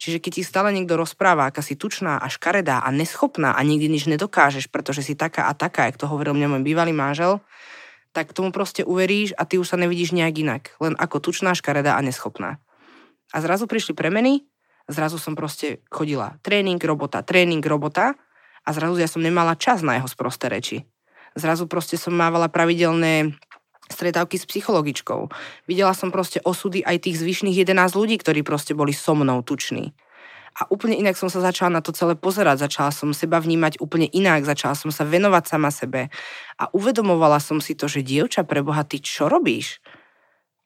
Čiže 0.00 0.16
keď 0.16 0.32
ti 0.40 0.42
stále 0.48 0.72
niekto 0.72 0.96
rozpráva, 0.96 1.52
aká 1.52 1.60
si 1.60 1.76
tučná 1.76 2.16
a 2.16 2.26
škaredá 2.32 2.80
a 2.80 2.88
neschopná 2.88 3.52
a 3.52 3.60
nikdy 3.60 3.92
nič 3.92 4.08
nedokážeš, 4.08 4.72
pretože 4.72 5.04
si 5.04 5.12
taká 5.12 5.44
a 5.44 5.52
taká, 5.52 5.92
jak 5.92 6.00
to 6.00 6.08
hovoril 6.08 6.32
mňa 6.32 6.48
môj 6.56 6.62
bývalý 6.64 6.96
manžel, 6.96 7.44
tak 8.16 8.32
tomu 8.32 8.48
proste 8.48 8.80
uveríš 8.80 9.36
a 9.36 9.44
ty 9.44 9.60
už 9.60 9.68
sa 9.68 9.76
nevidíš 9.76 10.16
nejak 10.16 10.34
inak. 10.40 10.62
Len 10.80 10.96
ako 10.96 11.20
tučná, 11.20 11.52
škaredá 11.52 12.00
a 12.00 12.02
neschopná. 12.02 12.56
A 13.30 13.36
zrazu 13.44 13.68
prišli 13.68 13.92
premeny, 13.92 14.48
zrazu 14.88 15.20
som 15.20 15.36
proste 15.36 15.84
chodila 15.92 16.40
tréning, 16.40 16.80
robota, 16.80 17.20
tréning, 17.20 17.62
robota 17.62 18.16
a 18.64 18.68
zrazu 18.72 19.04
ja 19.04 19.06
som 19.06 19.20
nemala 19.20 19.52
čas 19.52 19.84
na 19.84 20.00
jeho 20.00 20.08
sprosté 20.08 20.48
reči. 20.48 20.88
Zrazu 21.36 21.68
proste 21.70 21.94
som 21.94 22.16
mávala 22.16 22.50
pravidelné 22.50 23.36
stretávky 23.90 24.38
s 24.38 24.46
psychologičkou. 24.46 25.28
Videla 25.66 25.92
som 25.92 26.14
proste 26.14 26.38
osudy 26.46 26.80
aj 26.86 27.10
tých 27.10 27.20
zvyšných 27.20 27.66
11 27.66 27.98
ľudí, 27.98 28.16
ktorí 28.16 28.46
proste 28.46 28.72
boli 28.72 28.94
so 28.94 29.12
mnou 29.18 29.42
tuční. 29.42 29.92
A 30.58 30.66
úplne 30.66 30.98
inak 30.98 31.14
som 31.14 31.30
sa 31.30 31.38
začala 31.38 31.78
na 31.78 31.82
to 31.82 31.94
celé 31.94 32.18
pozerať, 32.18 32.66
začala 32.66 32.90
som 32.90 33.14
seba 33.14 33.38
vnímať 33.38 33.78
úplne 33.78 34.10
inak, 34.10 34.42
začala 34.42 34.74
som 34.74 34.90
sa 34.90 35.06
venovať 35.06 35.44
sama 35.46 35.70
sebe 35.70 36.10
a 36.58 36.66
uvedomovala 36.74 37.38
som 37.38 37.62
si 37.62 37.78
to, 37.78 37.86
že 37.86 38.02
dievča 38.02 38.42
pre 38.42 38.58
Boha, 38.60 38.82
ty 38.82 38.98
čo 38.98 39.30
robíš? 39.30 39.78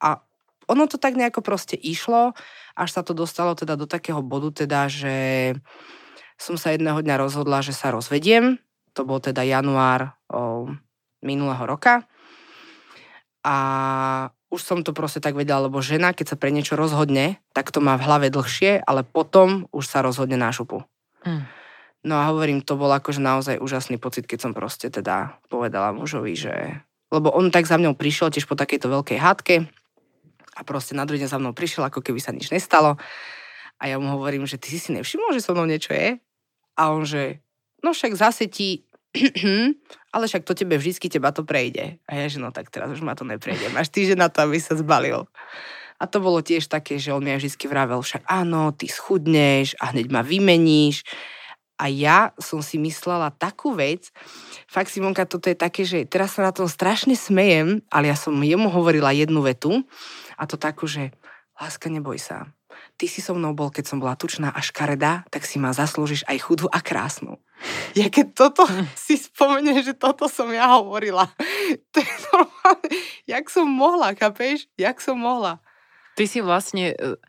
A 0.01 0.25
ono 0.65 0.89
to 0.89 0.97
tak 0.97 1.13
nejako 1.13 1.45
proste 1.45 1.77
išlo, 1.77 2.33
až 2.73 2.89
sa 2.89 3.01
to 3.05 3.13
dostalo 3.13 3.53
teda 3.53 3.77
do 3.77 3.85
takého 3.85 4.25
bodu, 4.25 4.65
teda, 4.65 4.89
že 4.89 5.15
som 6.35 6.57
sa 6.57 6.73
jedného 6.73 6.99
dňa 6.99 7.15
rozhodla, 7.21 7.63
že 7.63 7.71
sa 7.71 7.93
rozvediem. 7.93 8.59
To 8.97 9.07
bol 9.07 9.21
teda 9.21 9.45
január 9.45 10.17
o, 10.27 10.67
minulého 11.23 11.63
roka. 11.63 12.03
A 13.45 13.55
už 14.49 14.61
som 14.65 14.81
to 14.81 14.89
proste 14.89 15.21
tak 15.21 15.37
vedela, 15.37 15.69
lebo 15.69 15.85
žena, 15.85 16.17
keď 16.17 16.33
sa 16.33 16.39
pre 16.39 16.49
niečo 16.49 16.73
rozhodne, 16.73 17.37
tak 17.53 17.69
to 17.69 17.77
má 17.77 17.93
v 17.93 18.05
hlave 18.09 18.27
dlhšie, 18.33 18.81
ale 18.81 19.05
potom 19.05 19.69
už 19.69 19.85
sa 19.85 20.01
rozhodne 20.01 20.33
na 20.33 20.49
šupu. 20.49 20.81
Mm. 21.21 21.45
No 22.05 22.21
a 22.21 22.29
hovorím, 22.29 22.61
to 22.61 22.77
bol 22.77 22.89
akože 22.89 23.17
naozaj 23.17 23.57
úžasný 23.57 23.97
pocit, 23.97 24.29
keď 24.29 24.49
som 24.49 24.51
proste 24.53 24.93
teda 24.93 25.41
povedala 25.49 25.89
mužovi, 25.93 26.37
že... 26.37 26.53
Lebo 27.09 27.33
on 27.33 27.49
tak 27.49 27.65
za 27.65 27.77
mňou 27.81 27.97
prišiel 27.97 28.29
tiež 28.29 28.45
po 28.45 28.57
takejto 28.57 28.89
veľkej 28.89 29.17
hádke 29.17 29.55
a 30.55 30.61
proste 30.61 30.93
na 30.93 31.03
druhý 31.03 31.21
deň 31.25 31.29
za 31.29 31.41
mnou 31.41 31.57
prišiel, 31.57 31.89
ako 31.89 32.05
keby 32.05 32.21
sa 32.21 32.29
nič 32.29 32.53
nestalo. 32.53 33.01
A 33.81 33.89
ja 33.89 33.97
mu 33.97 34.07
hovorím, 34.13 34.45
že 34.45 34.61
ty 34.61 34.71
si 34.71 34.79
si 34.79 34.89
nevšimol, 34.93 35.33
že 35.33 35.43
so 35.43 35.57
mnou 35.57 35.67
niečo 35.67 35.91
je? 35.91 36.21
A 36.77 36.81
on, 36.93 37.03
že 37.03 37.43
no 37.81 37.91
však 37.91 38.15
zase 38.15 38.47
ti... 38.47 38.84
ale 40.15 40.23
však 40.27 40.43
to 40.43 40.53
tebe 40.53 40.75
vždycky 40.75 41.07
teba 41.07 41.31
to 41.31 41.47
prejde. 41.47 41.99
A 42.07 42.11
ja, 42.19 42.25
že 42.27 42.39
no 42.39 42.51
tak 42.51 42.71
teraz 42.71 42.91
už 42.91 43.01
ma 43.01 43.15
to 43.15 43.23
neprejde. 43.23 43.71
Máš 43.71 43.91
týždeň 43.91 44.17
na 44.19 44.29
to, 44.31 44.43
aby 44.43 44.59
sa 44.59 44.75
zbalil. 44.75 45.27
A 45.95 46.03
to 46.11 46.19
bolo 46.19 46.43
tiež 46.43 46.67
také, 46.67 46.99
že 46.99 47.15
on 47.15 47.23
mi 47.23 47.31
aj 47.31 47.39
vždy 47.39 47.65
vravel, 47.71 48.03
však 48.03 48.27
áno, 48.27 48.75
ty 48.75 48.91
schudneš 48.91 49.79
a 49.79 49.95
hneď 49.95 50.11
ma 50.11 50.21
vymeníš. 50.27 51.07
A 51.75 51.91
ja 51.91 52.31
som 52.39 52.63
si 52.63 52.79
myslela 52.79 53.35
takú 53.35 53.75
vec, 53.75 54.11
fakt 54.67 54.87
Simonka, 54.87 55.27
toto 55.27 55.51
je 55.51 55.59
také, 55.59 55.83
že 55.83 56.07
teraz 56.07 56.39
sa 56.39 56.47
na 56.47 56.55
tom 56.55 56.71
strašne 56.71 57.19
smejem, 57.19 57.83
ale 57.91 58.07
ja 58.07 58.15
som 58.15 58.31
jemu 58.31 58.71
hovorila 58.71 59.11
jednu 59.11 59.43
vetu 59.43 59.83
a 60.39 60.47
to 60.47 60.55
takú, 60.55 60.87
že 60.87 61.11
láska, 61.59 61.91
neboj 61.91 62.15
sa. 62.15 62.47
Ty 62.95 63.05
si 63.11 63.19
so 63.19 63.35
mnou 63.35 63.51
bol, 63.51 63.75
keď 63.75 63.91
som 63.91 63.99
bola 63.99 64.15
tučná 64.15 64.55
a 64.55 64.63
škaredá, 64.63 65.27
tak 65.27 65.43
si 65.43 65.59
ma 65.59 65.75
zaslúžiš 65.75 66.23
aj 66.31 66.37
chudú 66.47 66.71
a 66.71 66.79
krásnu. 66.79 67.43
Ja 67.95 68.07
keď 68.07 68.35
toto 68.35 68.63
si 68.95 69.19
spomenie, 69.19 69.83
že 69.83 69.95
toto 69.95 70.31
som 70.31 70.47
ja 70.51 70.79
hovorila, 70.79 71.27
to 71.91 71.97
je 71.99 72.13
normálne, 72.31 72.89
jak 73.27 73.45
som 73.51 73.67
mohla, 73.67 74.15
kapeš? 74.15 74.67
Jak 74.79 75.03
som 75.03 75.19
mohla? 75.19 75.59
Ty 76.15 76.23
si 76.31 76.39
vlastne, 76.39 76.95
e, 76.95 77.19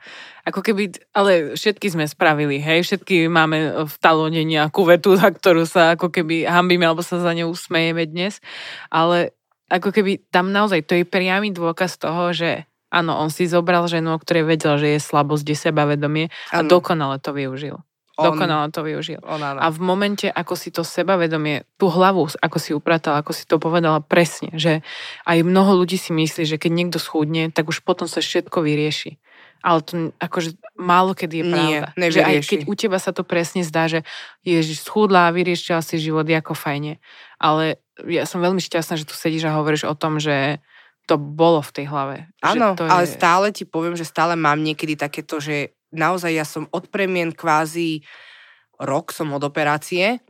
ako 0.46 0.62
keby, 0.62 1.10
ale 1.10 1.58
všetky 1.58 1.90
sme 1.90 2.06
spravili, 2.06 2.62
hej, 2.62 2.86
všetky 2.86 3.26
máme 3.26 3.82
v 3.82 3.94
talóne 3.98 4.46
nejakú 4.46 4.86
vetu, 4.86 5.18
za 5.18 5.34
ktorú 5.34 5.66
sa 5.66 5.98
ako 5.98 6.14
keby 6.14 6.46
hambíme, 6.46 6.86
alebo 6.86 7.02
sa 7.02 7.18
za 7.18 7.34
ňou 7.34 7.50
usmejeme 7.50 8.06
dnes, 8.06 8.38
ale 8.86 9.34
ako 9.66 9.90
keby 9.90 10.30
tam 10.30 10.54
naozaj 10.54 10.86
to 10.86 10.94
je 10.94 11.02
priamy 11.02 11.50
dôkaz 11.50 11.98
toho, 11.98 12.30
že 12.30 12.70
Áno, 12.88 13.18
on 13.18 13.28
si 13.28 13.44
zobral 13.44 13.84
ženu, 13.86 14.14
o 14.14 14.18
ktorej 14.18 14.46
vedel, 14.46 14.78
že 14.78 14.88
je 14.96 15.00
slabosť, 15.02 15.42
je 15.44 15.56
sebavedomie 15.58 16.24
a 16.54 16.62
Áno. 16.62 16.70
dokonale 16.70 17.18
to 17.18 17.34
využil. 17.34 17.82
On- 18.16 18.32
Dokonale 18.32 18.72
to 18.72 18.80
využil. 18.80 19.20
On, 19.28 19.36
áno. 19.36 19.60
A 19.60 19.68
v 19.68 19.76
momente, 19.84 20.24
ako 20.24 20.56
si 20.56 20.72
to 20.72 20.80
sebavedomie, 20.80 21.68
tú 21.76 21.92
hlavu, 21.92 22.32
ako 22.40 22.56
si 22.56 22.72
upratala, 22.72 23.20
ako 23.20 23.36
si 23.36 23.44
to 23.44 23.60
povedala 23.60 24.00
presne, 24.00 24.56
že 24.56 24.80
aj 25.28 25.44
mnoho 25.44 25.76
ľudí 25.76 26.00
si 26.00 26.16
myslí, 26.16 26.48
že 26.48 26.56
keď 26.56 26.70
niekto 26.72 26.96
schudne, 26.96 27.52
tak 27.52 27.68
už 27.68 27.84
potom 27.84 28.08
sa 28.08 28.24
všetko 28.24 28.64
vyrieši. 28.64 29.20
Ale 29.60 29.84
to 29.84 30.16
akože 30.16 30.56
málo 30.80 31.12
kedy 31.12 31.42
je 31.42 31.44
Nie, 31.44 31.76
pravda. 31.92 32.08
že 32.08 32.20
aj 32.24 32.36
keď 32.48 32.60
u 32.64 32.74
teba 32.78 32.96
sa 32.96 33.12
to 33.12 33.20
presne 33.20 33.60
zdá, 33.60 33.84
že 33.84 34.00
ježiš, 34.46 34.80
schudla, 34.86 35.28
vyriešila 35.34 35.84
si 35.84 36.00
život, 36.00 36.24
ako 36.24 36.56
fajne. 36.56 36.96
Ale 37.36 37.76
ja 38.08 38.24
som 38.24 38.40
veľmi 38.40 38.62
šťastná, 38.64 38.96
že 38.96 39.04
tu 39.04 39.12
sedíš 39.12 39.44
a 39.44 39.56
hovoríš 39.60 39.84
o 39.84 39.92
tom, 39.92 40.16
že 40.16 40.62
to 41.06 41.16
bolo 41.16 41.62
v 41.62 41.74
tej 41.74 41.86
hlave. 41.86 42.16
Áno, 42.42 42.74
ale 42.76 43.06
je... 43.06 43.14
stále 43.14 43.46
ti 43.54 43.62
poviem, 43.62 43.94
že 43.94 44.06
stále 44.06 44.34
mám 44.34 44.58
niekedy 44.58 44.98
takéto, 44.98 45.38
že 45.38 45.78
naozaj 45.94 46.32
ja 46.34 46.42
som 46.42 46.66
od 46.74 46.90
premien 46.90 47.30
kvázi 47.30 48.02
rok 48.82 49.14
som 49.14 49.32
od 49.32 49.40
operácie 49.40 50.20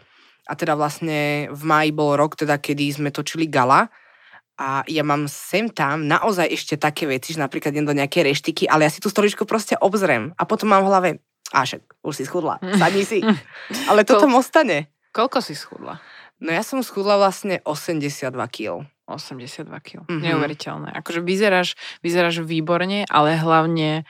a 0.46 0.52
teda 0.54 0.78
vlastne 0.78 1.50
v 1.50 1.62
máji 1.66 1.90
bol 1.90 2.14
rok, 2.14 2.38
teda 2.38 2.60
kedy 2.62 2.92
sme 2.94 3.10
točili 3.10 3.50
gala 3.50 3.90
a 4.56 4.86
ja 4.88 5.04
mám 5.04 5.28
sem 5.28 5.68
tam 5.68 6.06
naozaj 6.06 6.48
ešte 6.48 6.74
také 6.80 7.04
veci, 7.04 7.36
že 7.36 7.42
napríklad 7.42 7.74
idem 7.74 7.88
do 7.88 7.96
nejakej 7.96 8.32
reštiky, 8.32 8.64
ale 8.70 8.88
ja 8.88 8.90
si 8.92 9.02
tú 9.02 9.10
stoličku 9.10 9.44
proste 9.44 9.74
obzriem 9.76 10.32
a 10.38 10.42
potom 10.48 10.70
mám 10.72 10.86
v 10.86 10.90
hlave, 10.92 11.10
a 11.54 11.62
však, 11.62 12.02
už 12.02 12.14
si 12.16 12.24
schudla, 12.26 12.58
sadni 12.74 13.06
si. 13.06 13.22
Ale 13.90 14.02
to 14.02 14.18
tam 14.18 14.34
ostane. 14.34 14.90
Koľko 15.14 15.38
si 15.38 15.54
schudla? 15.54 16.02
No 16.42 16.50
ja 16.50 16.66
som 16.66 16.82
schudla 16.82 17.16
vlastne 17.16 17.62
82 17.62 18.34
kg. 18.50 18.82
82 19.06 19.70
kg. 19.80 20.02
Mhm. 20.10 20.22
Neuveriteľné. 20.22 20.88
Akože 20.98 21.22
vyzeráš, 21.22 21.78
vyzeráš 22.02 22.42
výborne, 22.42 23.06
ale 23.08 23.38
hlavne 23.38 24.04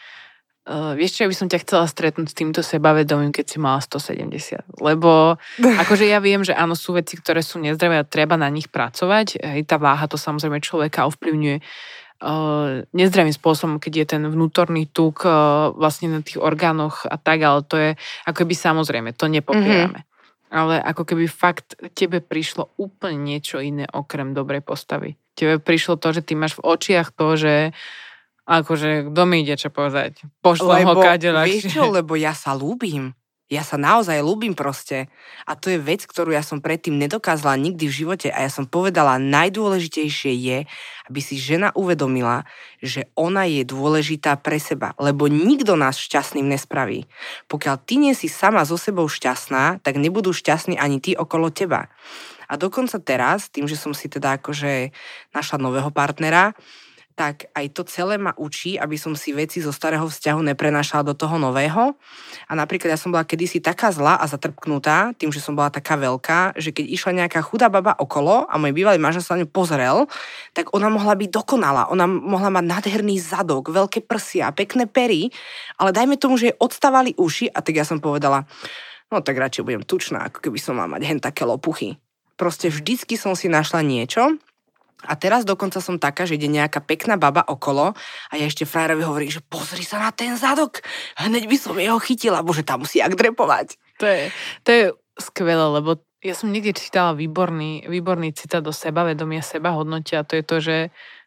Uh, 0.66 0.98
vieš 0.98 1.14
čo, 1.14 1.22
ja 1.22 1.30
by 1.30 1.38
som 1.38 1.46
ťa 1.46 1.62
chcela 1.62 1.86
stretnúť 1.86 2.26
s 2.26 2.34
týmto 2.34 2.58
sebavedomím, 2.58 3.30
keď 3.30 3.54
si 3.54 3.62
mala 3.62 3.78
170. 3.78 4.82
Lebo 4.82 5.38
akože 5.86 6.10
ja 6.10 6.18
viem, 6.18 6.42
že 6.42 6.58
áno, 6.58 6.74
sú 6.74 6.98
veci, 6.98 7.14
ktoré 7.14 7.38
sú 7.38 7.62
nezdravé 7.62 8.02
a 8.02 8.02
treba 8.02 8.34
na 8.34 8.50
nich 8.50 8.66
pracovať. 8.66 9.38
Hej, 9.38 9.62
tá 9.70 9.78
váha 9.78 10.10
to 10.10 10.18
samozrejme 10.18 10.58
človeka 10.58 11.06
ovplyvňuje 11.06 11.62
uh, 11.62 12.82
nezdravým 12.90 13.30
spôsobom, 13.30 13.78
keď 13.78 13.92
je 13.94 14.06
ten 14.18 14.22
vnútorný 14.26 14.90
tuk 14.90 15.22
uh, 15.22 15.70
vlastne 15.70 16.10
na 16.10 16.20
tých 16.26 16.42
orgánoch 16.42 17.06
a 17.06 17.14
tak, 17.14 17.46
ale 17.46 17.62
to 17.62 17.78
je 17.78 17.90
ako 18.26 18.42
keby 18.42 18.54
samozrejme, 18.58 19.14
to 19.14 19.30
nepopierame. 19.30 20.02
Ale 20.46 20.78
ako 20.78 21.02
keby 21.02 21.26
fakt 21.26 21.74
tebe 21.98 22.22
prišlo 22.22 22.70
úplne 22.78 23.18
niečo 23.34 23.58
iné 23.58 23.90
okrem 23.90 24.30
dobrej 24.30 24.62
postavy. 24.62 25.18
Tebe 25.34 25.58
prišlo 25.58 25.98
to, 25.98 26.14
že 26.14 26.22
ty 26.22 26.38
máš 26.38 26.56
v 26.56 26.64
očiach 26.64 27.10
to, 27.12 27.34
že 27.34 27.54
akože 28.46 29.10
kto 29.10 29.22
mi 29.26 29.42
ide 29.42 29.58
čo 29.58 29.74
povedať. 29.74 30.22
Pošlom 30.40 30.86
ho 30.86 30.94
kade 31.02 31.34
vieš 31.44 31.74
čo, 31.74 31.90
lebo 31.90 32.14
ja 32.14 32.32
sa 32.32 32.54
ľúbim. 32.54 33.12
Ja 33.46 33.62
sa 33.62 33.78
naozaj 33.78 34.26
ľúbim 34.26 34.58
proste. 34.58 35.06
A 35.46 35.54
to 35.54 35.70
je 35.70 35.78
vec, 35.78 36.02
ktorú 36.02 36.34
ja 36.34 36.42
som 36.42 36.58
predtým 36.58 36.98
nedokázala 36.98 37.54
nikdy 37.54 37.86
v 37.86 37.96
živote. 38.02 38.28
A 38.34 38.42
ja 38.42 38.50
som 38.50 38.66
povedala, 38.66 39.22
najdôležitejšie 39.22 40.34
je, 40.34 40.58
aby 41.06 41.20
si 41.22 41.38
žena 41.38 41.70
uvedomila, 41.78 42.42
že 42.82 43.06
ona 43.14 43.46
je 43.46 43.62
dôležitá 43.62 44.34
pre 44.42 44.58
seba. 44.58 44.98
Lebo 44.98 45.30
nikto 45.30 45.78
nás 45.78 45.94
šťastným 45.94 46.42
nespraví. 46.42 47.06
Pokiaľ 47.46 47.76
ty 47.86 48.02
nie 48.02 48.18
si 48.18 48.26
sama 48.26 48.66
so 48.66 48.74
sebou 48.74 49.06
šťastná, 49.06 49.78
tak 49.78 49.94
nebudú 49.94 50.34
šťastní 50.34 50.74
ani 50.74 50.98
tí 50.98 51.14
okolo 51.14 51.54
teba. 51.54 51.86
A 52.50 52.58
dokonca 52.58 52.98
teraz, 52.98 53.46
tým, 53.46 53.70
že 53.70 53.78
som 53.78 53.94
si 53.94 54.10
teda 54.10 54.42
akože 54.42 54.90
našla 55.30 55.58
nového 55.62 55.94
partnera, 55.94 56.50
tak 57.16 57.48
aj 57.56 57.72
to 57.72 57.82
celé 57.88 58.20
ma 58.20 58.36
učí, 58.36 58.76
aby 58.76 59.00
som 59.00 59.16
si 59.16 59.32
veci 59.32 59.64
zo 59.64 59.72
starého 59.72 60.04
vzťahu 60.04 60.52
neprenášala 60.52 61.00
do 61.00 61.16
toho 61.16 61.40
nového. 61.40 61.96
A 62.44 62.52
napríklad 62.52 62.92
ja 62.92 63.00
som 63.00 63.08
bola 63.08 63.24
kedysi 63.24 63.64
taká 63.64 63.88
zlá 63.88 64.20
a 64.20 64.28
zatrpknutá, 64.28 65.16
tým, 65.16 65.32
že 65.32 65.40
som 65.40 65.56
bola 65.56 65.72
taká 65.72 65.96
veľká, 65.96 66.60
že 66.60 66.76
keď 66.76 66.84
išla 66.92 67.24
nejaká 67.24 67.40
chudá 67.40 67.72
baba 67.72 67.96
okolo 67.96 68.44
a 68.44 68.60
môj 68.60 68.76
bývalý 68.76 69.00
manžel 69.00 69.24
sa 69.24 69.32
na 69.32 69.42
ňu 69.42 69.48
pozrel, 69.48 70.04
tak 70.52 70.76
ona 70.76 70.92
mohla 70.92 71.16
byť 71.16 71.32
dokonalá. 71.32 71.88
Ona 71.88 72.04
mohla 72.04 72.52
mať 72.52 72.64
nádherný 72.68 73.16
zadok, 73.16 73.72
veľké 73.72 74.04
prsia, 74.04 74.52
pekné 74.52 74.84
pery, 74.84 75.32
ale 75.80 75.96
dajme 75.96 76.20
tomu, 76.20 76.36
že 76.36 76.52
jej 76.52 76.56
odstávali 76.60 77.16
uši 77.16 77.48
a 77.48 77.64
tak 77.64 77.80
ja 77.80 77.88
som 77.88 77.96
povedala, 77.96 78.44
no 79.08 79.24
tak 79.24 79.40
radšej 79.40 79.64
budem 79.64 79.88
tučná, 79.88 80.28
ako 80.28 80.44
keby 80.44 80.60
som 80.60 80.76
mala 80.76 81.00
mať 81.00 81.02
hen 81.08 81.20
také 81.24 81.48
lopuchy. 81.48 81.96
Proste 82.36 82.68
vždycky 82.68 83.16
som 83.16 83.32
si 83.32 83.48
našla 83.48 83.80
niečo, 83.80 84.36
a 85.04 85.12
teraz 85.12 85.44
dokonca 85.44 85.84
som 85.84 86.00
taká, 86.00 86.24
že 86.24 86.40
ide 86.40 86.48
nejaká 86.48 86.80
pekná 86.80 87.20
baba 87.20 87.44
okolo 87.44 87.92
a 88.30 88.32
ja 88.32 88.48
ešte 88.48 88.64
frajerovi 88.64 89.04
hovorím, 89.04 89.28
že 89.28 89.44
pozri 89.44 89.84
sa 89.84 90.00
na 90.00 90.08
ten 90.08 90.32
zadok, 90.40 90.80
hneď 91.20 91.44
by 91.44 91.56
som 91.60 91.76
jeho 91.76 92.00
chytila, 92.00 92.40
bože, 92.40 92.64
tam 92.64 92.88
musí 92.88 93.04
jak 93.04 93.12
drepovať. 93.12 93.76
To 94.00 94.06
je, 94.08 94.22
to 94.64 94.68
je 94.72 94.84
skvelé, 95.20 95.64
lebo 95.68 96.00
ja 96.24 96.32
som 96.32 96.48
niekde 96.48 96.80
čítala 96.80 97.12
výborný, 97.12 97.84
výborný 97.84 98.32
citát 98.32 98.64
do 98.64 98.72
sebavedomia, 98.72 99.44
sebahodnotia 99.44 100.24
a 100.24 100.26
to 100.26 100.40
je 100.40 100.44
to, 100.44 100.56
že 100.64 100.76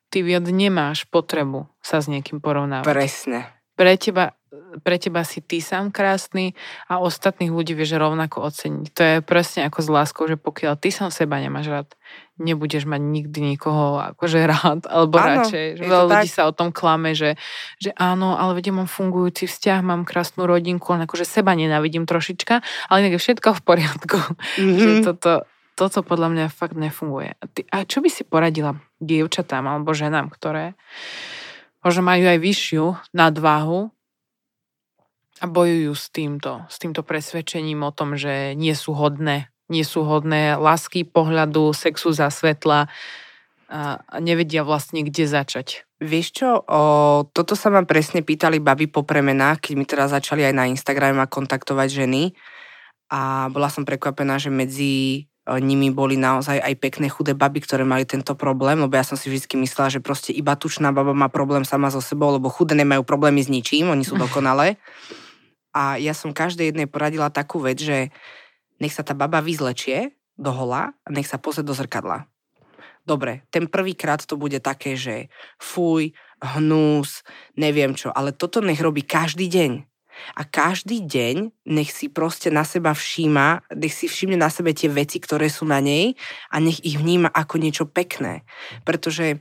ty 0.10 0.26
viac 0.26 0.50
nemáš 0.50 1.06
potrebu 1.06 1.70
sa 1.86 2.02
s 2.02 2.10
niekým 2.10 2.42
porovnávať. 2.42 2.90
Presne. 2.90 3.59
Pre 3.80 3.96
teba, 3.96 4.36
pre 4.84 5.00
teba 5.00 5.24
si 5.24 5.40
ty 5.40 5.64
sám 5.64 5.96
krásny 5.96 6.52
a 6.92 7.00
ostatných 7.00 7.48
ľudí 7.48 7.72
vieš 7.72 7.96
rovnako 7.96 8.52
oceniť. 8.52 8.86
To 8.92 9.02
je 9.02 9.16
presne 9.24 9.72
ako 9.72 9.80
s 9.80 9.88
láskou, 9.88 10.24
že 10.28 10.36
pokiaľ 10.36 10.76
ty 10.76 10.92
sám 10.92 11.16
seba 11.16 11.40
nemáš 11.40 11.72
rád, 11.72 11.88
nebudeš 12.36 12.84
mať 12.84 13.00
nikdy 13.00 13.56
nikoho 13.56 14.04
akože 14.16 14.44
rád, 14.52 14.84
alebo 14.84 15.16
Áno, 15.16 15.48
radšej. 15.48 15.66
Že 15.80 15.84
veľa 15.88 16.06
ľudí 16.12 16.28
tak. 16.28 16.36
sa 16.36 16.44
o 16.48 16.54
tom 16.56 16.76
klame, 16.76 17.16
že, 17.16 17.40
že 17.80 17.96
áno, 17.96 18.36
ale 18.36 18.60
vedem, 18.60 18.76
mám 18.76 18.92
fungujúci 18.92 19.48
vzťah, 19.48 19.80
mám 19.80 20.04
krásnu 20.04 20.44
rodinku, 20.44 20.92
len 20.92 21.08
akože 21.08 21.24
seba 21.24 21.56
nenávidím 21.56 22.04
trošička, 22.04 22.60
ale 22.92 23.08
inak 23.08 23.16
je 23.16 23.24
všetko 23.24 23.56
v 23.56 23.62
poriadku. 23.64 24.20
Mhm. 24.60 24.76
Že 24.76 24.92
toto, 25.08 25.32
toto 25.80 26.00
podľa 26.04 26.28
mňa 26.36 26.46
fakt 26.52 26.76
nefunguje. 26.76 27.40
A, 27.40 27.44
ty, 27.48 27.64
a 27.72 27.88
čo 27.88 28.04
by 28.04 28.12
si 28.12 28.28
poradila 28.28 28.76
dievčatám 29.00 29.64
alebo 29.64 29.96
ženám, 29.96 30.28
ktoré 30.28 30.76
možno 31.84 32.02
majú 32.04 32.26
aj 32.28 32.40
vyššiu 32.40 32.86
nadváhu 33.16 33.92
a 35.40 35.46
bojujú 35.48 35.94
s 35.96 36.06
týmto, 36.12 36.68
s 36.68 36.76
týmto 36.80 37.02
presvedčením 37.02 37.88
o 37.88 37.96
tom, 37.96 38.20
že 38.20 38.54
nie 38.60 38.76
sú 38.76 38.92
hodné, 38.92 39.48
nie 39.72 39.88
sú 39.88 40.04
hodné 40.04 40.60
lásky, 40.60 41.08
pohľadu, 41.08 41.72
sexu 41.72 42.12
za 42.12 42.28
svetla 42.28 42.92
a, 43.70 44.04
nevedia 44.20 44.68
vlastne, 44.68 45.06
kde 45.08 45.30
začať. 45.30 45.88
Vieš 46.00 46.28
čo, 46.44 46.50
o, 46.64 46.82
toto 47.32 47.56
sa 47.56 47.72
ma 47.72 47.84
presne 47.88 48.24
pýtali 48.24 48.60
baby 48.60 48.92
po 48.92 49.04
premenách, 49.08 49.68
keď 49.68 49.74
mi 49.76 49.86
teda 49.88 50.06
začali 50.12 50.44
aj 50.48 50.54
na 50.56 50.68
Instagrame 50.68 51.16
ma 51.16 51.28
kontaktovať 51.28 51.88
ženy 51.88 52.36
a 53.10 53.48
bola 53.52 53.72
som 53.72 53.84
prekvapená, 53.84 54.38
že 54.40 54.52
medzi 54.52 55.28
nimi 55.48 55.90
boli 55.90 56.20
naozaj 56.20 56.62
aj 56.62 56.74
pekné 56.78 57.08
chudé 57.10 57.34
baby, 57.34 57.64
ktoré 57.64 57.82
mali 57.88 58.06
tento 58.06 58.38
problém, 58.38 58.78
lebo 58.78 58.94
ja 58.94 59.02
som 59.02 59.18
si 59.18 59.32
vždy 59.32 59.58
myslela, 59.66 59.90
že 59.90 60.04
proste 60.04 60.30
iba 60.36 60.54
tučná 60.54 60.94
baba 60.94 61.16
má 61.16 61.32
problém 61.32 61.66
sama 61.66 61.90
so 61.90 62.04
sebou, 62.04 62.36
lebo 62.36 62.52
chudé 62.52 62.78
nemajú 62.78 63.02
problémy 63.02 63.42
s 63.42 63.50
ničím, 63.50 63.90
oni 63.90 64.06
sú 64.06 64.20
dokonalé. 64.22 64.78
A 65.74 65.98
ja 65.98 66.14
som 66.14 66.36
každej 66.36 66.74
jednej 66.74 66.90
poradila 66.90 67.34
takú 67.34 67.62
vec, 67.62 67.82
že 67.82 68.14
nech 68.78 68.94
sa 68.94 69.02
tá 69.02 69.18
baba 69.18 69.42
vyzlečie 69.42 70.14
do 70.40 70.52
hola 70.54 70.94
a 70.94 71.08
nech 71.12 71.28
sa 71.28 71.42
pozrie 71.42 71.66
do 71.66 71.74
zrkadla. 71.76 72.30
Dobre, 73.04 73.48
ten 73.50 73.66
prvýkrát 73.66 74.22
to 74.22 74.38
bude 74.38 74.62
také, 74.62 74.94
že 74.94 75.34
fuj, 75.58 76.14
hnus, 76.40 77.26
neviem 77.58 77.98
čo, 77.98 78.14
ale 78.14 78.32
toto 78.32 78.62
nech 78.62 78.80
robí 78.80 79.02
každý 79.02 79.50
deň. 79.50 79.72
A 80.36 80.48
každý 80.48 81.04
deň 81.04 81.68
nech 81.70 81.90
si 81.94 82.10
proste 82.10 82.50
na 82.50 82.66
seba 82.66 82.96
všíma, 82.96 83.72
nech 83.76 83.94
si 83.94 84.06
všimne 84.10 84.40
na 84.40 84.52
sebe 84.52 84.76
tie 84.76 84.90
veci, 84.92 85.18
ktoré 85.20 85.48
sú 85.48 85.68
na 85.68 85.80
nej 85.84 86.18
a 86.50 86.60
nech 86.60 86.82
ich 86.84 87.00
vníma 87.00 87.32
ako 87.32 87.56
niečo 87.62 87.86
pekné. 87.90 88.44
Pretože 88.84 89.40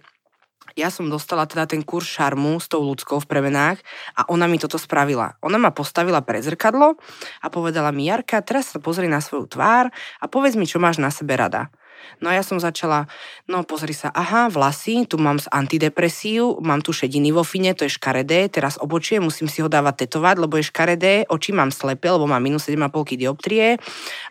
ja 0.79 0.95
som 0.95 1.11
dostala 1.11 1.43
teda 1.43 1.67
ten 1.67 1.83
kurz 1.83 2.07
šarmu 2.07 2.63
s 2.63 2.71
tou 2.71 2.87
ľudskou 2.87 3.19
v 3.19 3.27
premenách 3.27 3.83
a 4.15 4.31
ona 4.31 4.47
mi 4.47 4.63
toto 4.63 4.79
spravila. 4.79 5.35
Ona 5.43 5.59
ma 5.59 5.75
postavila 5.75 6.23
pred 6.23 6.47
zrkadlo 6.47 6.95
a 7.43 7.47
povedala 7.51 7.91
mi, 7.91 8.07
Jarka, 8.07 8.39
teraz 8.47 8.71
sa 8.71 8.79
pozri 8.79 9.11
na 9.11 9.19
svoju 9.19 9.51
tvár 9.51 9.91
a 9.91 10.25
povedz 10.31 10.55
mi, 10.55 10.71
čo 10.71 10.79
máš 10.79 11.03
na 11.03 11.11
sebe 11.11 11.35
rada. 11.35 11.75
No 12.19 12.31
a 12.31 12.37
ja 12.37 12.43
som 12.43 12.59
začala, 12.59 13.07
no 13.47 13.63
pozri 13.63 13.95
sa, 13.95 14.11
aha, 14.11 14.51
vlasy, 14.51 15.07
tu 15.07 15.17
mám 15.21 15.39
z 15.39 15.47
antidepresíu, 15.53 16.59
mám 16.65 16.83
tu 16.83 16.91
šediny 16.91 17.31
vo 17.31 17.47
fine, 17.47 17.75
to 17.77 17.87
je 17.87 17.95
škaredé, 17.95 18.51
teraz 18.51 18.81
obočie, 18.81 19.23
musím 19.23 19.47
si 19.47 19.63
ho 19.63 19.69
dávať 19.71 20.07
tetovať, 20.07 20.37
lebo 20.43 20.59
je 20.59 20.71
škaredé, 20.71 21.29
oči 21.31 21.55
mám 21.55 21.71
slepe, 21.71 22.11
lebo 22.11 22.27
mám 22.27 22.43
minus 22.43 22.67
7,5 22.67 23.19
dioptrie 23.19 23.79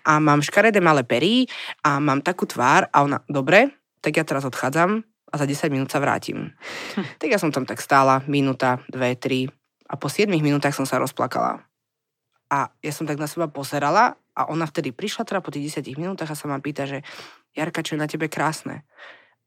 a 0.04 0.12
mám 0.20 0.44
škaredé 0.44 0.84
malé 0.84 1.08
pery 1.08 1.48
a 1.86 2.02
mám 2.04 2.20
takú 2.20 2.44
tvár 2.44 2.92
a 2.92 3.04
ona, 3.08 3.24
dobre, 3.32 3.72
tak 4.04 4.20
ja 4.20 4.24
teraz 4.28 4.44
odchádzam 4.44 5.04
a 5.04 5.36
za 5.36 5.46
10 5.46 5.72
minút 5.72 5.92
sa 5.92 6.00
vrátim. 6.00 6.56
tak 7.20 7.28
ja 7.28 7.40
som 7.40 7.52
tam 7.52 7.68
tak 7.68 7.84
stála, 7.84 8.24
minúta, 8.28 8.80
dve, 8.88 9.16
tri 9.20 9.48
a 9.88 9.96
po 9.96 10.12
7 10.12 10.28
minútach 10.28 10.76
som 10.76 10.84
sa 10.84 11.00
rozplakala. 11.00 11.64
A 12.48 12.72
ja 12.80 12.92
som 12.96 13.04
tak 13.04 13.20
na 13.20 13.28
seba 13.28 13.52
pozerala 13.52 14.16
a 14.32 14.48
ona 14.48 14.64
vtedy 14.64 14.96
prišla 14.96 15.28
teda 15.28 15.44
po 15.44 15.52
tých 15.52 15.84
10 15.84 16.00
minútach 16.00 16.32
a 16.32 16.38
sa 16.38 16.48
ma 16.48 16.64
pýta, 16.64 16.88
že 16.88 17.04
Jarka, 17.58 17.82
čo 17.82 17.98
je 17.98 18.04
na 18.06 18.08
tebe 18.08 18.30
krásne? 18.30 18.86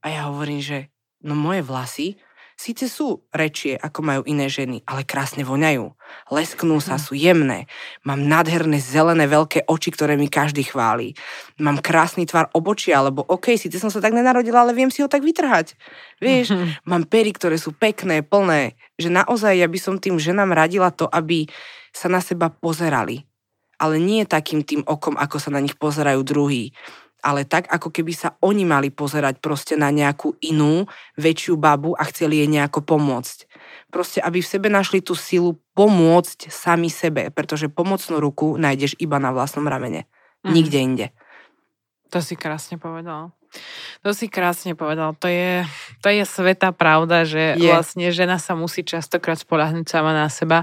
A 0.02 0.10
ja 0.10 0.26
hovorím, 0.26 0.58
že 0.58 0.90
no 1.22 1.38
moje 1.38 1.62
vlasy 1.62 2.18
Síce 2.60 2.92
sú 2.92 3.24
rečie, 3.32 3.72
ako 3.80 4.04
majú 4.04 4.22
iné 4.28 4.44
ženy, 4.52 4.84
ale 4.84 5.08
krásne 5.08 5.48
voňajú. 5.48 5.96
Lesknú 6.28 6.76
sa, 6.76 7.00
sú 7.00 7.16
jemné. 7.16 7.64
Mám 8.04 8.28
nádherné 8.28 8.76
zelené 8.84 9.24
veľké 9.24 9.64
oči, 9.64 9.88
ktoré 9.88 10.20
mi 10.20 10.28
každý 10.28 10.68
chváli. 10.68 11.16
Mám 11.56 11.80
krásny 11.80 12.28
tvar 12.28 12.52
obočia, 12.52 13.00
alebo 13.00 13.24
OK, 13.24 13.56
síce 13.56 13.80
som 13.80 13.88
sa 13.88 14.04
tak 14.04 14.12
nenarodila, 14.12 14.60
ale 14.60 14.76
viem 14.76 14.92
si 14.92 15.00
ho 15.00 15.08
tak 15.08 15.24
vytrhať. 15.24 15.72
Vieš, 16.20 16.52
mám 16.92 17.08
pery, 17.08 17.32
ktoré 17.32 17.56
sú 17.56 17.72
pekné, 17.72 18.20
plné. 18.20 18.76
Že 19.00 19.24
naozaj 19.24 19.56
ja 19.56 19.64
by 19.64 19.78
som 19.80 19.96
tým 19.96 20.20
ženám 20.20 20.52
radila 20.52 20.92
to, 20.92 21.08
aby 21.08 21.48
sa 21.96 22.12
na 22.12 22.20
seba 22.20 22.52
pozerali. 22.52 23.24
Ale 23.80 23.96
nie 23.96 24.28
takým 24.28 24.68
tým 24.68 24.84
okom, 24.84 25.16
ako 25.16 25.40
sa 25.40 25.48
na 25.48 25.64
nich 25.64 25.80
pozerajú 25.80 26.20
druhí 26.20 26.76
ale 27.22 27.46
tak, 27.46 27.68
ako 27.68 27.92
keby 27.92 28.12
sa 28.12 28.34
oni 28.40 28.64
mali 28.64 28.88
pozerať 28.90 29.38
proste 29.38 29.76
na 29.76 29.92
nejakú 29.92 30.36
inú, 30.42 30.88
väčšiu 31.20 31.54
babu 31.60 31.94
a 31.94 32.02
chceli 32.08 32.42
jej 32.42 32.48
nejako 32.48 32.84
pomôcť. 32.84 33.38
Proste, 33.92 34.18
aby 34.20 34.40
v 34.40 34.50
sebe 34.50 34.68
našli 34.72 35.04
tú 35.04 35.14
silu 35.14 35.60
pomôcť 35.76 36.50
sami 36.50 36.88
sebe, 36.88 37.28
pretože 37.30 37.70
pomocnú 37.70 38.18
ruku 38.18 38.56
nájdeš 38.56 38.96
iba 38.98 39.20
na 39.20 39.30
vlastnom 39.30 39.64
ramene. 39.68 40.08
Mm. 40.42 40.52
Nikde 40.52 40.78
inde. 40.78 41.06
To 42.10 42.18
si 42.18 42.34
krásne 42.34 42.74
povedal. 42.80 43.30
To 44.06 44.14
si 44.14 44.30
krásne 44.30 44.78
povedal. 44.78 45.14
To 45.18 45.26
je, 45.26 45.66
to 46.00 46.08
je 46.08 46.22
sveta 46.22 46.70
pravda, 46.70 47.26
že 47.26 47.58
je. 47.58 47.66
vlastne 47.66 48.14
žena 48.14 48.38
sa 48.38 48.54
musí 48.54 48.86
častokrát 48.86 49.42
spolahnuť 49.42 49.86
sama 49.90 50.14
na 50.14 50.30
seba 50.30 50.62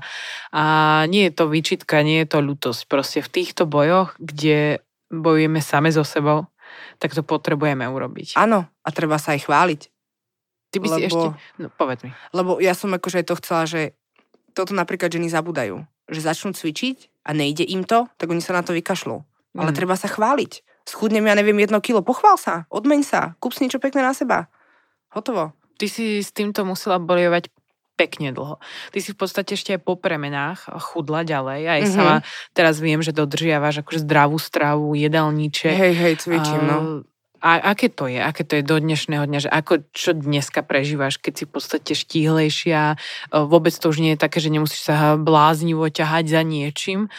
a 0.55 1.03
nie 1.12 1.28
je 1.28 1.34
to 1.36 1.51
výčitka, 1.51 2.03
nie 2.03 2.24
je 2.24 2.28
to 2.32 2.39
ľutosť. 2.39 2.82
Proste 2.88 3.20
v 3.20 3.30
týchto 3.32 3.68
bojoch, 3.68 4.16
kde 4.18 4.80
bojujeme 5.12 5.60
same 5.64 5.89
so 5.91 6.03
sebou, 6.03 6.47
tak 6.99 7.16
to 7.16 7.24
potrebujeme 7.24 7.84
urobiť. 7.88 8.36
Áno, 8.36 8.68
a 8.68 8.89
treba 8.91 9.16
sa 9.20 9.34
aj 9.36 9.47
chváliť. 9.47 9.82
Ty 10.68 10.78
by 10.84 10.88
lebo, 10.88 10.95
si 10.95 11.01
ešte... 11.08 11.28
No, 11.64 11.68
povedz 11.72 12.01
mi. 12.03 12.12
Lebo 12.36 12.60
ja 12.60 12.76
som 12.76 12.91
akože 12.91 13.24
to 13.24 13.39
chcela, 13.39 13.64
že 13.64 13.95
toto 14.51 14.76
napríklad 14.76 15.08
ženy 15.08 15.32
zabudajú. 15.32 15.80
Že 16.12 16.20
začnú 16.24 16.51
cvičiť 16.51 17.24
a 17.24 17.32
nejde 17.32 17.64
im 17.64 17.88
to, 17.88 18.08
tak 18.20 18.28
oni 18.28 18.43
sa 18.43 18.55
na 18.55 18.64
to 18.64 18.76
vykašľú. 18.76 19.18
Mm. 19.55 19.60
Ale 19.64 19.72
treba 19.72 19.95
sa 19.95 20.12
chváliť. 20.12 20.64
Schudnem, 20.88 21.24
ja 21.28 21.36
neviem, 21.36 21.60
jedno 21.60 21.84
kilo. 21.84 22.03
Pochvál 22.03 22.39
sa, 22.39 22.68
odmeň 22.72 23.01
sa, 23.03 23.22
kúp 23.43 23.51
si 23.51 23.68
niečo 23.68 23.80
pekné 23.80 24.03
na 24.03 24.16
seba. 24.16 24.47
Hotovo. 25.12 25.55
Ty 25.78 25.86
si 25.88 26.24
s 26.24 26.32
týmto 26.34 26.66
musela 26.66 26.97
bojovať 26.97 27.53
pekne 27.98 28.30
dlho. 28.30 28.62
Ty 28.93 28.98
si 29.02 29.10
v 29.12 29.18
podstate 29.18 29.58
ešte 29.58 29.74
aj 29.74 29.82
po 29.82 29.98
premenách 29.98 30.70
chudla 30.78 31.26
ďalej. 31.26 31.62
Aj 31.66 31.82
mm-hmm. 31.82 31.98
sama 31.98 32.16
teraz 32.54 32.78
viem, 32.78 33.02
že 33.02 33.10
dodržiavaš 33.10 33.82
akože 33.82 34.06
zdravú 34.06 34.38
stravu, 34.38 34.93
jedálniček. 34.93 35.74
Hej, 35.74 35.93
hej, 35.98 36.14
cvičím, 36.22 36.62
no. 36.62 36.78
A 37.38 37.74
aké 37.74 37.93
to 37.93 38.10
je? 38.10 38.18
Aké 38.18 38.41
to 38.41 38.58
je 38.58 38.66
do 38.66 38.82
dnešného 38.82 39.30
dňa? 39.30 39.39
Že 39.45 39.50
ako, 39.54 39.74
čo 39.93 40.18
dneska 40.18 40.66
prežívaš, 40.66 41.22
keď 41.22 41.34
si 41.38 41.43
v 41.45 41.52
podstate 41.54 41.91
štíhlejšia? 41.93 42.98
Vôbec 43.30 43.74
to 43.78 43.93
už 43.93 44.02
nie 44.02 44.18
je 44.18 44.22
také, 44.26 44.41
že 44.41 44.50
nemusíš 44.50 44.89
sa 44.89 45.14
bláznivo 45.22 45.86
ťahať 45.86 46.26
za 46.34 46.41
niečím. 46.41 47.14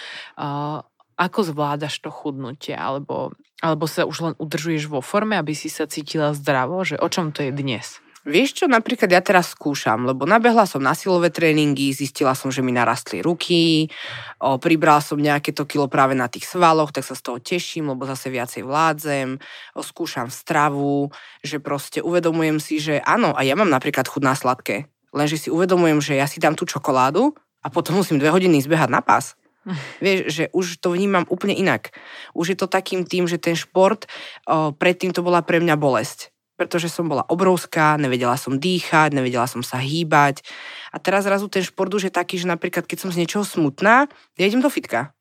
Ako 1.14 1.40
zvládaš 1.46 2.02
to 2.02 2.10
chudnutie? 2.10 2.74
Alebo, 2.74 3.30
alebo 3.62 3.86
sa 3.86 4.10
už 4.10 4.16
len 4.26 4.34
udržuješ 4.42 4.90
vo 4.90 5.06
forme, 5.06 5.38
aby 5.38 5.54
si 5.54 5.70
sa 5.70 5.86
cítila 5.86 6.34
zdravo? 6.34 6.82
Že 6.82 6.98
o 6.98 7.06
čom 7.06 7.30
to 7.30 7.46
je 7.46 7.54
dnes? 7.54 8.02
Vieš 8.28 8.60
čo, 8.60 8.64
napríklad 8.68 9.08
ja 9.08 9.24
teraz 9.24 9.56
skúšam, 9.56 10.04
lebo 10.04 10.28
nabehla 10.28 10.68
som 10.68 10.84
na 10.84 10.92
silové 10.92 11.32
tréningy, 11.32 11.96
zistila 11.96 12.36
som, 12.36 12.52
že 12.52 12.60
mi 12.60 12.76
narastli 12.76 13.24
ruky, 13.24 13.88
o, 14.36 14.60
pribral 14.60 15.00
som 15.00 15.16
nejaké 15.16 15.56
to 15.56 15.64
kilo 15.64 15.88
práve 15.88 16.12
na 16.12 16.28
tých 16.28 16.44
svaloch, 16.44 16.92
tak 16.92 17.08
sa 17.08 17.16
z 17.16 17.24
toho 17.24 17.40
teším, 17.40 17.88
lebo 17.88 18.04
zase 18.04 18.28
viacej 18.28 18.68
vládzem, 18.68 19.40
o, 19.72 19.80
skúšam 19.80 20.28
stravu, 20.28 21.08
že 21.40 21.56
proste 21.56 22.04
uvedomujem 22.04 22.60
si, 22.60 22.76
že 22.76 23.00
áno, 23.00 23.32
a 23.32 23.40
ja 23.48 23.56
mám 23.56 23.72
napríklad 23.72 24.04
chud 24.04 24.20
na 24.20 24.36
sladké, 24.36 24.92
lenže 25.16 25.40
si 25.40 25.48
uvedomujem, 25.48 26.04
že 26.04 26.20
ja 26.20 26.28
si 26.28 26.36
dám 26.36 26.52
tú 26.52 26.68
čokoládu 26.68 27.32
a 27.64 27.72
potom 27.72 27.96
musím 27.96 28.20
dve 28.20 28.28
hodiny 28.28 28.60
zbehať 28.60 28.92
na 28.92 29.00
pás. 29.00 29.40
Vieš, 30.04 30.20
že 30.28 30.44
už 30.52 30.84
to 30.84 30.92
vnímam 30.92 31.24
úplne 31.32 31.56
inak. 31.56 31.96
Už 32.36 32.52
je 32.52 32.60
to 32.60 32.68
takým 32.68 33.08
tým, 33.08 33.24
že 33.24 33.40
ten 33.40 33.56
šport, 33.56 34.04
o, 34.44 34.76
predtým 34.76 35.16
to 35.16 35.24
bola 35.24 35.40
pre 35.40 35.64
mňa 35.64 35.80
bolesť 35.80 36.28
pretože 36.58 36.90
som 36.90 37.06
bola 37.06 37.22
obrovská, 37.30 37.94
nevedela 37.94 38.34
som 38.34 38.58
dýchať, 38.58 39.14
nevedela 39.14 39.46
som 39.46 39.62
sa 39.62 39.78
hýbať. 39.78 40.42
A 40.90 40.98
teraz 40.98 41.22
zrazu 41.22 41.46
ten 41.46 41.62
šport 41.62 41.94
už 41.94 42.10
je 42.10 42.12
taký, 42.12 42.34
že 42.34 42.50
napríklad 42.50 42.82
keď 42.82 42.98
som 43.06 43.14
z 43.14 43.22
niečoho 43.22 43.46
smutná, 43.46 44.10
ja 44.34 44.44
idem 44.44 44.58
do 44.58 44.66
fitka. 44.66 45.14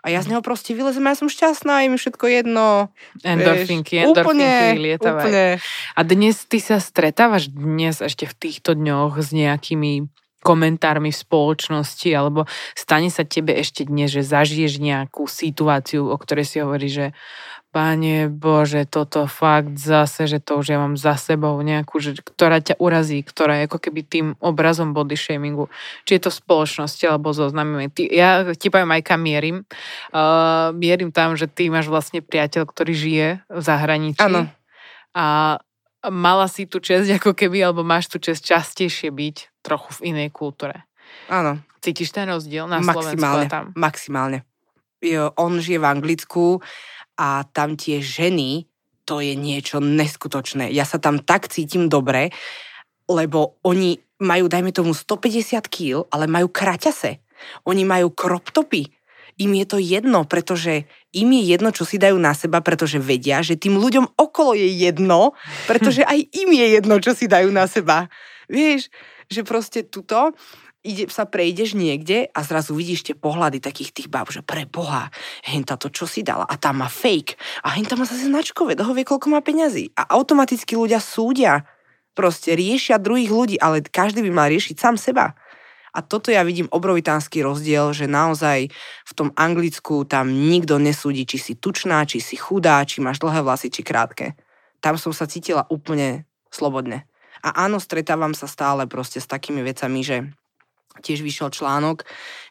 A 0.00 0.08
ja 0.08 0.24
z 0.24 0.32
neho 0.32 0.40
proste 0.40 0.72
vylezem, 0.72 1.04
ja 1.04 1.12
som 1.12 1.28
šťastná, 1.28 1.84
je 1.84 1.88
mi 1.92 1.98
všetko 2.00 2.24
jedno. 2.24 2.88
Endorfinky, 3.20 4.00
endorfinky 4.00 4.80
lietávajú. 4.80 5.28
Úplne. 5.28 5.44
A 5.92 6.00
dnes 6.08 6.40
ty 6.48 6.56
sa 6.56 6.80
stretávaš 6.80 7.52
dnes 7.52 8.00
ešte 8.00 8.24
v 8.24 8.34
týchto 8.34 8.72
dňoch 8.72 9.20
s 9.20 9.28
nejakými 9.36 10.08
komentármi 10.40 11.12
v 11.12 11.20
spoločnosti, 11.20 12.08
alebo 12.16 12.48
stane 12.72 13.12
sa 13.12 13.28
tebe 13.28 13.52
ešte 13.52 13.84
dnes, 13.84 14.08
že 14.08 14.24
zažiješ 14.24 14.80
nejakú 14.80 15.28
situáciu, 15.28 16.08
o 16.08 16.16
ktorej 16.16 16.48
si 16.48 16.56
hovorí, 16.64 16.88
že 16.88 17.12
Pane 17.70 18.26
Bože, 18.26 18.82
toto 18.82 19.30
fakt 19.30 19.78
zase, 19.78 20.26
že 20.26 20.42
to 20.42 20.58
už 20.58 20.74
ja 20.74 20.78
mám 20.82 20.98
za 20.98 21.14
sebou 21.14 21.54
nejakú, 21.62 22.02
že, 22.02 22.18
ktorá 22.18 22.58
ťa 22.58 22.82
urazí, 22.82 23.22
ktorá 23.22 23.62
je 23.62 23.70
ako 23.70 23.78
keby 23.78 24.00
tým 24.02 24.26
obrazom 24.42 24.90
body 24.90 25.14
shamingu. 25.14 25.70
Či 26.02 26.18
je 26.18 26.22
to 26.26 26.30
v 26.34 26.38
spoločnosti 26.42 27.04
alebo 27.06 27.30
so 27.30 27.46
znamými. 27.46 27.86
Ty, 27.94 28.02
ja 28.10 28.30
ti 28.58 28.74
poviem 28.74 28.90
aj 28.98 29.02
kam 29.06 29.22
mierim. 29.22 29.62
Uh, 30.10 30.74
mierim 30.74 31.14
tam, 31.14 31.38
že 31.38 31.46
ty 31.46 31.70
máš 31.70 31.86
vlastne 31.86 32.18
priateľ, 32.18 32.66
ktorý 32.66 32.90
žije 32.90 33.28
v 33.46 33.62
zahraničí. 33.62 34.18
Áno. 34.18 34.50
A 35.14 35.58
mala 36.10 36.50
si 36.50 36.66
tu 36.66 36.82
čest 36.82 37.06
ako 37.06 37.38
keby, 37.38 37.70
alebo 37.70 37.86
máš 37.86 38.10
tu 38.10 38.18
čest 38.18 38.42
častejšie 38.42 39.14
byť 39.14 39.62
trochu 39.62 39.94
v 40.02 40.10
inej 40.10 40.34
kultúre. 40.34 40.90
Áno. 41.30 41.62
Cítiš 41.78 42.10
ten 42.10 42.26
rozdiel 42.26 42.66
na 42.66 42.82
maximálne, 42.82 43.14
Slovensku 43.14 43.36
a 43.38 43.46
tam? 43.46 43.64
Maximálne. 43.78 44.38
Jo, 45.00 45.32
on 45.40 45.56
žije 45.62 45.80
v 45.80 45.86
Anglicku 45.86 46.60
a 47.20 47.44
tam 47.44 47.76
tie 47.76 48.00
ženy, 48.00 48.64
to 49.04 49.20
je 49.20 49.36
niečo 49.36 49.84
neskutočné. 49.84 50.72
Ja 50.72 50.88
sa 50.88 50.96
tam 50.96 51.20
tak 51.20 51.52
cítim 51.52 51.92
dobre, 51.92 52.32
lebo 53.04 53.60
oni 53.60 54.00
majú, 54.24 54.48
dajme 54.48 54.72
tomu, 54.72 54.96
150 54.96 55.68
kg, 55.68 56.08
ale 56.08 56.24
majú 56.24 56.48
kraťase. 56.48 57.20
Oni 57.68 57.84
majú 57.84 58.08
crop 58.16 58.48
topy. 58.48 58.88
Im 59.40 59.56
je 59.56 59.66
to 59.68 59.78
jedno, 59.80 60.28
pretože 60.28 60.84
im 61.16 61.28
je 61.32 61.42
jedno, 61.56 61.72
čo 61.72 61.88
si 61.88 61.96
dajú 61.96 62.20
na 62.20 62.36
seba, 62.36 62.60
pretože 62.60 63.00
vedia, 63.00 63.40
že 63.40 63.56
tým 63.56 63.80
ľuďom 63.80 64.16
okolo 64.20 64.52
je 64.52 64.68
jedno, 64.68 65.32
pretože 65.64 66.04
aj 66.12 66.18
im 66.32 66.50
je 66.56 66.66
jedno, 66.80 66.96
čo 67.00 67.12
si 67.12 67.28
dajú 67.28 67.48
na 67.52 67.64
seba. 67.64 68.08
Vieš, 68.52 68.92
že 69.30 69.40
proste 69.46 69.86
tuto 69.86 70.34
ide, 70.80 71.08
sa 71.12 71.28
prejdeš 71.28 71.76
niekde 71.76 72.32
a 72.32 72.40
zrazu 72.40 72.72
vidíš 72.72 73.12
tie 73.12 73.16
pohľady 73.16 73.60
takých 73.60 73.92
tých 73.92 74.08
báb, 74.08 74.32
že 74.32 74.40
pre 74.40 74.64
Boha, 74.64 75.12
henta 75.44 75.76
to 75.76 75.92
čo 75.92 76.08
si 76.08 76.24
dala 76.24 76.48
a 76.48 76.56
tam 76.56 76.80
má 76.80 76.88
fake 76.88 77.36
a 77.64 77.76
henta 77.76 77.96
má 78.00 78.08
zase 78.08 78.28
značkové, 78.28 78.76
toho 78.76 78.96
vie, 78.96 79.04
koľko 79.04 79.28
má 79.28 79.44
peňazí. 79.44 79.92
A 79.96 80.08
automaticky 80.16 80.76
ľudia 80.76 80.98
súdia, 81.00 81.68
proste 82.16 82.56
riešia 82.56 83.00
druhých 83.00 83.30
ľudí, 83.32 83.56
ale 83.60 83.84
každý 83.84 84.24
by 84.24 84.30
mal 84.32 84.48
riešiť 84.48 84.76
sám 84.76 84.96
seba. 84.96 85.36
A 85.90 86.06
toto 86.06 86.30
ja 86.30 86.46
vidím 86.46 86.70
obrovitánsky 86.70 87.42
rozdiel, 87.42 87.90
že 87.90 88.06
naozaj 88.06 88.70
v 89.04 89.12
tom 89.12 89.34
Anglicku 89.34 90.06
tam 90.06 90.30
nikto 90.30 90.78
nesúdi, 90.78 91.26
či 91.26 91.36
si 91.42 91.52
tučná, 91.58 92.06
či 92.06 92.22
si 92.22 92.38
chudá, 92.38 92.86
či 92.86 93.02
máš 93.02 93.18
dlhé 93.18 93.42
vlasy, 93.42 93.74
či 93.74 93.82
krátke. 93.82 94.38
Tam 94.78 94.94
som 94.94 95.10
sa 95.10 95.26
cítila 95.26 95.66
úplne 95.66 96.30
slobodne. 96.54 97.10
A 97.42 97.66
áno, 97.66 97.82
stretávam 97.82 98.38
sa 98.38 98.46
stále 98.46 98.86
proste 98.86 99.18
s 99.18 99.26
takými 99.26 99.66
vecami, 99.66 100.00
že 100.06 100.30
tiež 101.00 101.24
vyšiel 101.24 101.48
článok, 101.50 102.04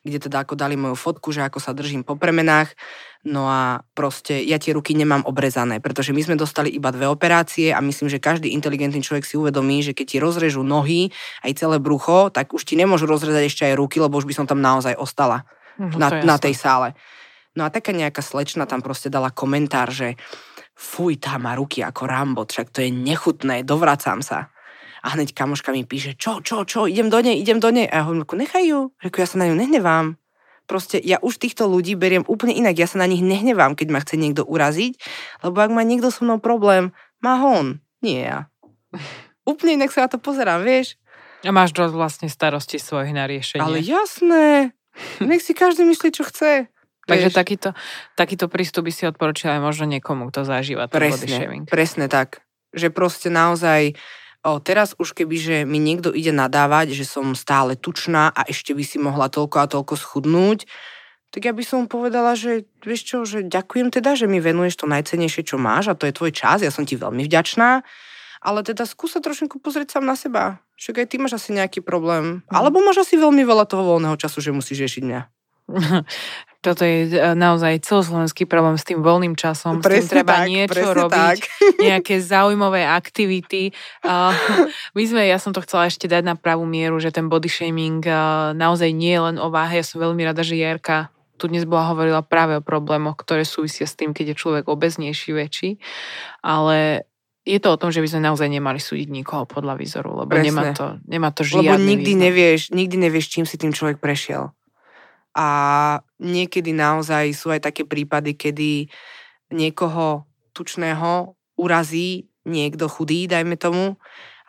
kde 0.04 0.18
teda 0.18 0.44
ako 0.44 0.58
dali 0.58 0.76
moju 0.76 0.98
fotku, 0.98 1.30
že 1.30 1.46
ako 1.46 1.62
sa 1.62 1.72
držím 1.72 2.04
po 2.04 2.18
premenách. 2.18 2.74
No 3.28 3.52
a 3.52 3.84
proste 3.94 4.40
ja 4.48 4.56
tie 4.56 4.72
ruky 4.72 4.96
nemám 4.96 5.28
obrezané, 5.28 5.84
pretože 5.84 6.16
my 6.16 6.22
sme 6.24 6.40
dostali 6.40 6.72
iba 6.72 6.88
dve 6.88 7.04
operácie 7.04 7.76
a 7.76 7.84
myslím, 7.84 8.08
že 8.08 8.24
každý 8.24 8.56
inteligentný 8.56 9.04
človek 9.04 9.28
si 9.28 9.36
uvedomí, 9.36 9.84
že 9.84 9.92
keď 9.92 10.06
ti 10.08 10.18
rozrežú 10.24 10.64
nohy, 10.64 11.12
aj 11.44 11.52
celé 11.60 11.84
brucho, 11.84 12.32
tak 12.32 12.56
už 12.56 12.64
ti 12.64 12.80
nemôžu 12.80 13.12
rozrezať 13.12 13.44
ešte 13.46 13.64
aj 13.68 13.76
ruky, 13.76 14.00
lebo 14.00 14.16
už 14.16 14.24
by 14.24 14.34
som 14.40 14.48
tam 14.48 14.64
naozaj 14.64 14.96
ostala 14.96 15.44
no, 15.76 16.00
na, 16.00 16.24
na 16.24 16.36
tej 16.40 16.56
sále. 16.56 16.96
No 17.60 17.68
a 17.68 17.74
taká 17.74 17.92
nejaká 17.92 18.24
slečna 18.24 18.64
tam 18.64 18.80
proste 18.80 19.12
dala 19.12 19.36
komentár, 19.36 19.92
že 19.92 20.16
fuj, 20.80 21.20
tá 21.20 21.36
má 21.36 21.60
ruky 21.60 21.84
ako 21.84 22.08
Rambo, 22.08 22.48
však 22.48 22.72
to 22.72 22.80
je 22.80 22.88
nechutné, 22.88 23.68
dovracam 23.68 24.24
sa. 24.24 24.48
A 25.04 25.16
hneď 25.16 25.32
kamoška 25.32 25.72
mi 25.72 25.88
píše, 25.88 26.16
čo, 26.20 26.44
čo, 26.44 26.68
čo, 26.68 26.86
idem 26.86 27.08
do 27.08 27.20
nej, 27.24 27.40
idem 27.40 27.60
do 27.64 27.72
nej. 27.72 27.88
A 27.88 28.02
ja 28.02 28.04
hovorím, 28.04 28.28
nechaj 28.28 28.66
ju. 28.68 28.92
Reku, 29.00 29.24
ja 29.24 29.28
sa 29.28 29.40
na 29.40 29.48
ňu 29.48 29.56
nehnevám. 29.56 30.20
Proste 30.70 31.02
ja 31.02 31.18
už 31.18 31.42
týchto 31.42 31.66
ľudí 31.66 31.98
beriem 31.98 32.28
úplne 32.30 32.54
inak. 32.54 32.78
Ja 32.78 32.86
sa 32.86 33.02
na 33.02 33.10
nich 33.10 33.26
nehnevám, 33.26 33.74
keď 33.74 33.88
ma 33.90 34.00
chce 34.06 34.22
niekto 34.22 34.46
uraziť, 34.46 35.02
lebo 35.42 35.58
ak 35.58 35.72
má 35.74 35.82
niekto 35.82 36.14
so 36.14 36.22
mnou 36.22 36.38
problém, 36.38 36.94
má 37.26 37.42
on, 37.42 37.82
nie 38.06 38.22
ja. 38.22 38.52
úplne 39.50 39.82
inak 39.82 39.90
sa 39.90 40.06
na 40.06 40.10
to 40.14 40.22
pozerám, 40.22 40.62
vieš. 40.62 41.00
A 41.42 41.56
máš 41.56 41.72
dosť 41.72 41.94
vlastne 41.96 42.28
starosti 42.28 42.78
svojich 42.78 43.16
na 43.16 43.26
riešenie. 43.26 43.64
Ale 43.64 43.80
jasné. 43.80 44.76
Nech 45.24 45.42
si 45.42 45.56
každý 45.56 45.88
myslí, 45.88 46.12
čo 46.12 46.28
chce. 46.28 46.68
Takže 47.10 47.34
takýto, 47.34 47.70
takýto 48.14 48.46
prístup 48.46 48.86
by 48.86 48.94
si 48.94 49.10
odporúčala 49.10 49.58
aj 49.58 49.64
možno 49.66 49.86
niekomu, 49.90 50.30
kto 50.30 50.46
zažíva 50.46 50.86
ten 50.86 51.02
presne, 51.02 51.26
body 51.26 51.28
shaming. 51.34 51.64
Presne 51.66 52.06
tak. 52.06 52.46
Že 52.70 52.94
proste 52.94 53.34
naozaj 53.34 53.98
O, 54.40 54.64
teraz 54.64 54.96
už 54.96 55.12
keby, 55.12 55.36
že 55.36 55.56
mi 55.68 55.84
niekto 55.84 56.16
ide 56.16 56.32
nadávať, 56.32 56.96
že 56.96 57.04
som 57.04 57.36
stále 57.36 57.76
tučná 57.76 58.32
a 58.32 58.48
ešte 58.48 58.72
by 58.72 58.84
si 58.88 58.96
mohla 58.96 59.28
toľko 59.28 59.58
a 59.60 59.68
toľko 59.68 59.94
schudnúť, 60.00 60.64
tak 61.30 61.46
ja 61.46 61.54
by 61.54 61.62
som 61.62 61.86
povedala, 61.86 62.34
že 62.34 62.66
vieš 62.82 63.02
čo, 63.06 63.18
že 63.28 63.46
ďakujem 63.46 63.94
teda, 63.94 64.18
že 64.18 64.26
mi 64.26 64.42
venuješ 64.42 64.82
to 64.82 64.86
najcenejšie, 64.90 65.44
čo 65.46 65.62
máš 65.62 65.92
a 65.92 65.98
to 65.98 66.10
je 66.10 66.16
tvoj 66.16 66.32
čas, 66.34 66.64
ja 66.64 66.72
som 66.72 66.88
ti 66.88 66.98
veľmi 66.98 67.22
vďačná, 67.28 67.86
ale 68.40 68.60
teda 68.64 68.88
skúsa 68.88 69.20
trošku 69.20 69.60
pozrieť 69.60 70.00
sám 70.00 70.08
na 70.08 70.16
seba. 70.16 70.64
Však 70.80 71.04
aj 71.04 71.08
ty 71.12 71.16
máš 71.20 71.36
asi 71.36 71.52
nejaký 71.52 71.84
problém. 71.84 72.40
Mm. 72.48 72.56
Alebo 72.56 72.80
máš 72.80 73.04
asi 73.04 73.20
veľmi 73.20 73.44
veľa 73.44 73.68
toho 73.68 73.84
voľného 73.84 74.16
času, 74.16 74.40
že 74.40 74.56
musíš 74.56 74.88
riešiť 74.88 75.04
mňa. 75.04 75.22
Toto 76.60 76.84
je 76.84 77.08
e, 77.08 77.40
naozaj 77.40 77.88
celoslovenský 77.88 78.44
problém 78.44 78.76
s 78.76 78.84
tým 78.84 79.00
voľným 79.00 79.40
časom. 79.40 79.80
Presne 79.80 80.04
s 80.04 80.12
tým 80.12 80.16
treba 80.20 80.36
tak, 80.44 80.48
niečo 80.52 80.88
robiť, 80.92 81.40
tak. 81.40 81.40
nejaké 81.88 82.16
zaujímavé 82.20 82.84
aktivity. 82.84 83.72
Uh, 84.04 84.36
my 84.98 85.04
sme, 85.08 85.22
ja 85.24 85.40
som 85.40 85.56
to 85.56 85.64
chcela 85.64 85.88
ešte 85.88 86.12
dať 86.12 86.28
na 86.28 86.36
pravú 86.36 86.68
mieru, 86.68 87.00
že 87.00 87.16
ten 87.16 87.32
body 87.32 87.48
shaming 87.48 88.04
uh, 88.04 88.52
naozaj 88.52 88.92
nie 88.92 89.16
je 89.16 89.22
len 89.32 89.38
o 89.40 89.48
váhe. 89.48 89.80
Ja 89.80 89.86
som 89.88 90.04
veľmi 90.04 90.20
rada, 90.28 90.44
že 90.44 90.60
Jerka 90.60 91.08
tu 91.40 91.48
dnes 91.48 91.64
bola 91.64 91.96
hovorila 91.96 92.20
práve 92.20 92.60
o 92.60 92.62
problémoch, 92.62 93.16
ktoré 93.16 93.48
súvisia 93.48 93.88
s 93.88 93.96
tým, 93.96 94.12
keď 94.12 94.36
je 94.36 94.40
človek 94.44 94.68
obeznejší, 94.68 95.32
väčší. 95.32 95.80
Ale 96.44 97.08
je 97.48 97.60
to 97.64 97.72
o 97.72 97.80
tom, 97.80 97.96
že 97.96 98.04
by 98.04 98.12
sme 98.12 98.28
naozaj 98.28 98.52
nemali 98.52 98.84
súdiť 98.84 99.08
nikoho 99.08 99.48
podľa 99.48 99.80
výzoru, 99.80 100.20
lebo 100.20 100.36
Presne. 100.36 100.52
nemá 100.52 100.64
to, 100.76 100.86
nemá 101.08 101.30
to 101.32 101.48
Lebo 101.48 101.64
žiadny 101.64 101.88
nikdy 101.96 102.12
význam. 102.12 102.24
nevieš, 102.28 102.62
nikdy 102.76 102.96
nevieš, 103.00 103.26
čím 103.32 103.46
si 103.48 103.56
tým 103.56 103.72
človek 103.72 104.04
prešiel. 104.04 104.52
A 105.32 105.48
niekedy 106.20 106.76
naozaj 106.76 107.32
sú 107.34 107.50
aj 107.50 107.72
také 107.72 107.88
prípady, 107.88 108.36
kedy 108.36 108.92
niekoho 109.56 110.28
tučného 110.54 111.34
urazí 111.58 112.30
niekto 112.46 112.88
chudý, 112.92 113.26
dajme 113.26 113.56
tomu, 113.56 113.96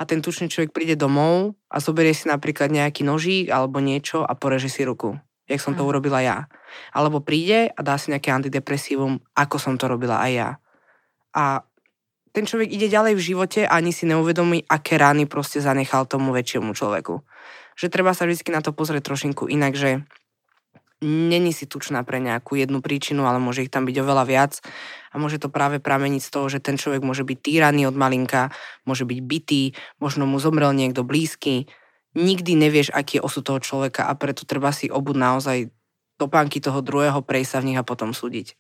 a 0.01 0.09
ten 0.09 0.25
tučný 0.25 0.49
človek 0.49 0.73
príde 0.73 0.97
domov 0.97 1.53
a 1.69 1.77
zoberie 1.77 2.17
si 2.17 2.25
napríklad 2.25 2.73
nejaký 2.73 3.05
nožík 3.05 3.53
alebo 3.53 3.85
niečo 3.85 4.25
a 4.25 4.33
poreže 4.33 4.73
si 4.73 4.81
ruku, 4.81 5.21
jak 5.45 5.61
som 5.61 5.77
to 5.77 5.85
urobila 5.85 6.25
ja. 6.25 6.49
Alebo 6.97 7.21
príde 7.21 7.69
a 7.69 7.81
dá 7.85 8.01
si 8.01 8.09
nejaké 8.09 8.33
antidepresívum, 8.33 9.21
ako 9.37 9.57
som 9.61 9.77
to 9.77 9.93
robila 9.93 10.25
aj 10.25 10.33
ja. 10.33 10.51
A 11.37 11.69
ten 12.33 12.49
človek 12.49 12.73
ide 12.73 12.89
ďalej 12.89 13.13
v 13.19 13.27
živote 13.35 13.61
a 13.69 13.77
ani 13.77 13.93
si 13.93 14.09
neuvedomí, 14.09 14.65
aké 14.73 14.97
rány 14.97 15.29
proste 15.29 15.61
zanechal 15.61 16.09
tomu 16.09 16.33
väčšiemu 16.33 16.73
človeku. 16.73 17.21
Že 17.77 17.87
treba 17.93 18.17
sa 18.17 18.25
vždy 18.25 18.57
na 18.57 18.65
to 18.65 18.73
pozrieť 18.73 19.05
trošinku 19.05 19.53
inak, 19.53 19.77
že 19.77 20.01
není 21.01 21.53
si 21.57 21.65
tučná 21.65 22.05
pre 22.05 22.21
nejakú 22.21 22.61
jednu 22.61 22.85
príčinu, 22.85 23.25
ale 23.25 23.41
môže 23.41 23.65
ich 23.65 23.73
tam 23.73 23.89
byť 23.89 23.97
oveľa 24.01 24.25
viac 24.29 24.53
a 25.11 25.17
môže 25.17 25.41
to 25.41 25.49
práve 25.49 25.81
prameniť 25.81 26.23
z 26.23 26.31
toho, 26.31 26.47
že 26.53 26.61
ten 26.61 26.77
človek 26.77 27.01
môže 27.01 27.25
byť 27.25 27.39
týraný 27.41 27.89
od 27.89 27.97
malinka, 27.97 28.53
môže 28.85 29.09
byť 29.09 29.19
bitý, 29.25 29.73
možno 29.99 30.29
mu 30.29 30.37
zomrel 30.37 30.77
niekto 30.77 31.01
blízky. 31.03 31.67
Nikdy 32.13 32.53
nevieš, 32.59 32.93
aký 32.93 33.19
je 33.19 33.25
osud 33.25 33.43
toho 33.43 33.61
človeka 33.63 34.05
a 34.05 34.13
preto 34.15 34.45
treba 34.45 34.71
si 34.77 34.93
obud 34.93 35.17
naozaj 35.17 35.73
topánky 36.21 36.61
toho 36.61 36.85
druhého, 36.85 37.25
prejsť 37.25 37.51
sa 37.51 37.59
v 37.65 37.73
nich 37.73 37.79
a 37.81 37.87
potom 37.87 38.13
súdiť. 38.13 38.53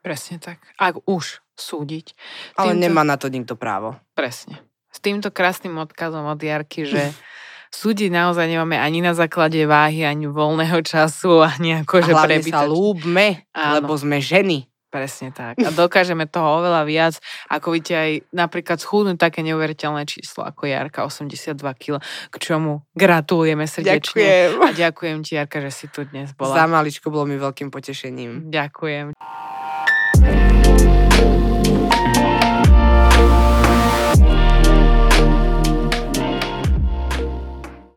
Presne 0.00 0.40
tak. 0.40 0.64
Ak 0.80 0.98
už 1.04 1.44
súdiť. 1.54 2.16
Ale 2.56 2.74
Týmto- 2.74 2.82
nemá 2.82 3.04
na 3.04 3.20
to 3.20 3.28
nikto 3.28 3.54
právo. 3.54 4.00
Presne. 4.16 4.58
S 4.92 4.98
týmto 5.00 5.28
krásnym 5.28 5.76
odkazom 5.78 6.24
od 6.24 6.40
Jarky, 6.40 6.88
že 6.88 7.12
súdiť 7.72 8.08
naozaj 8.08 8.46
nemáme 8.46 8.76
ani 8.76 9.00
na 9.00 9.12
základe 9.12 9.64
váhy, 9.64 10.04
ani 10.04 10.24
voľného 10.24 10.78
času, 10.80 11.40
ani 11.50 11.80
ako, 11.80 11.94
A 11.94 12.02
že 12.02 12.12
hlavne 12.12 12.38
sa 12.38 12.62
prebytočne. 12.62 12.68
lúbme, 12.68 13.26
Áno. 13.50 13.72
lebo 13.80 13.92
sme 13.94 14.18
ženy. 14.18 14.68
Presne 14.86 15.32
tak. 15.32 15.56
A 15.56 15.72
dokážeme 15.72 16.28
toho 16.28 16.60
oveľa 16.60 16.84
viac, 16.84 17.16
ako 17.48 17.72
vidíte 17.72 17.96
aj 17.96 18.10
napríklad 18.28 18.76
schudnúť 18.76 19.16
také 19.16 19.40
neuveriteľné 19.40 20.04
číslo 20.04 20.44
ako 20.44 20.68
Jarka, 20.68 21.08
82 21.08 21.56
kg, 21.56 21.96
k 22.28 22.34
čomu 22.36 22.84
gratulujeme 22.92 23.64
srdečne. 23.64 24.20
Ďakujem. 24.20 24.48
A 24.60 24.68
ďakujem 24.70 25.16
ti, 25.24 25.40
Jarka, 25.40 25.64
že 25.64 25.72
si 25.72 25.88
tu 25.88 26.04
dnes 26.04 26.28
Za 26.28 26.36
bola. 26.36 26.68
maličko 26.68 27.08
bolo 27.08 27.24
mi 27.24 27.40
veľkým 27.40 27.72
potešením. 27.72 28.52
Ďakujem. 28.52 29.16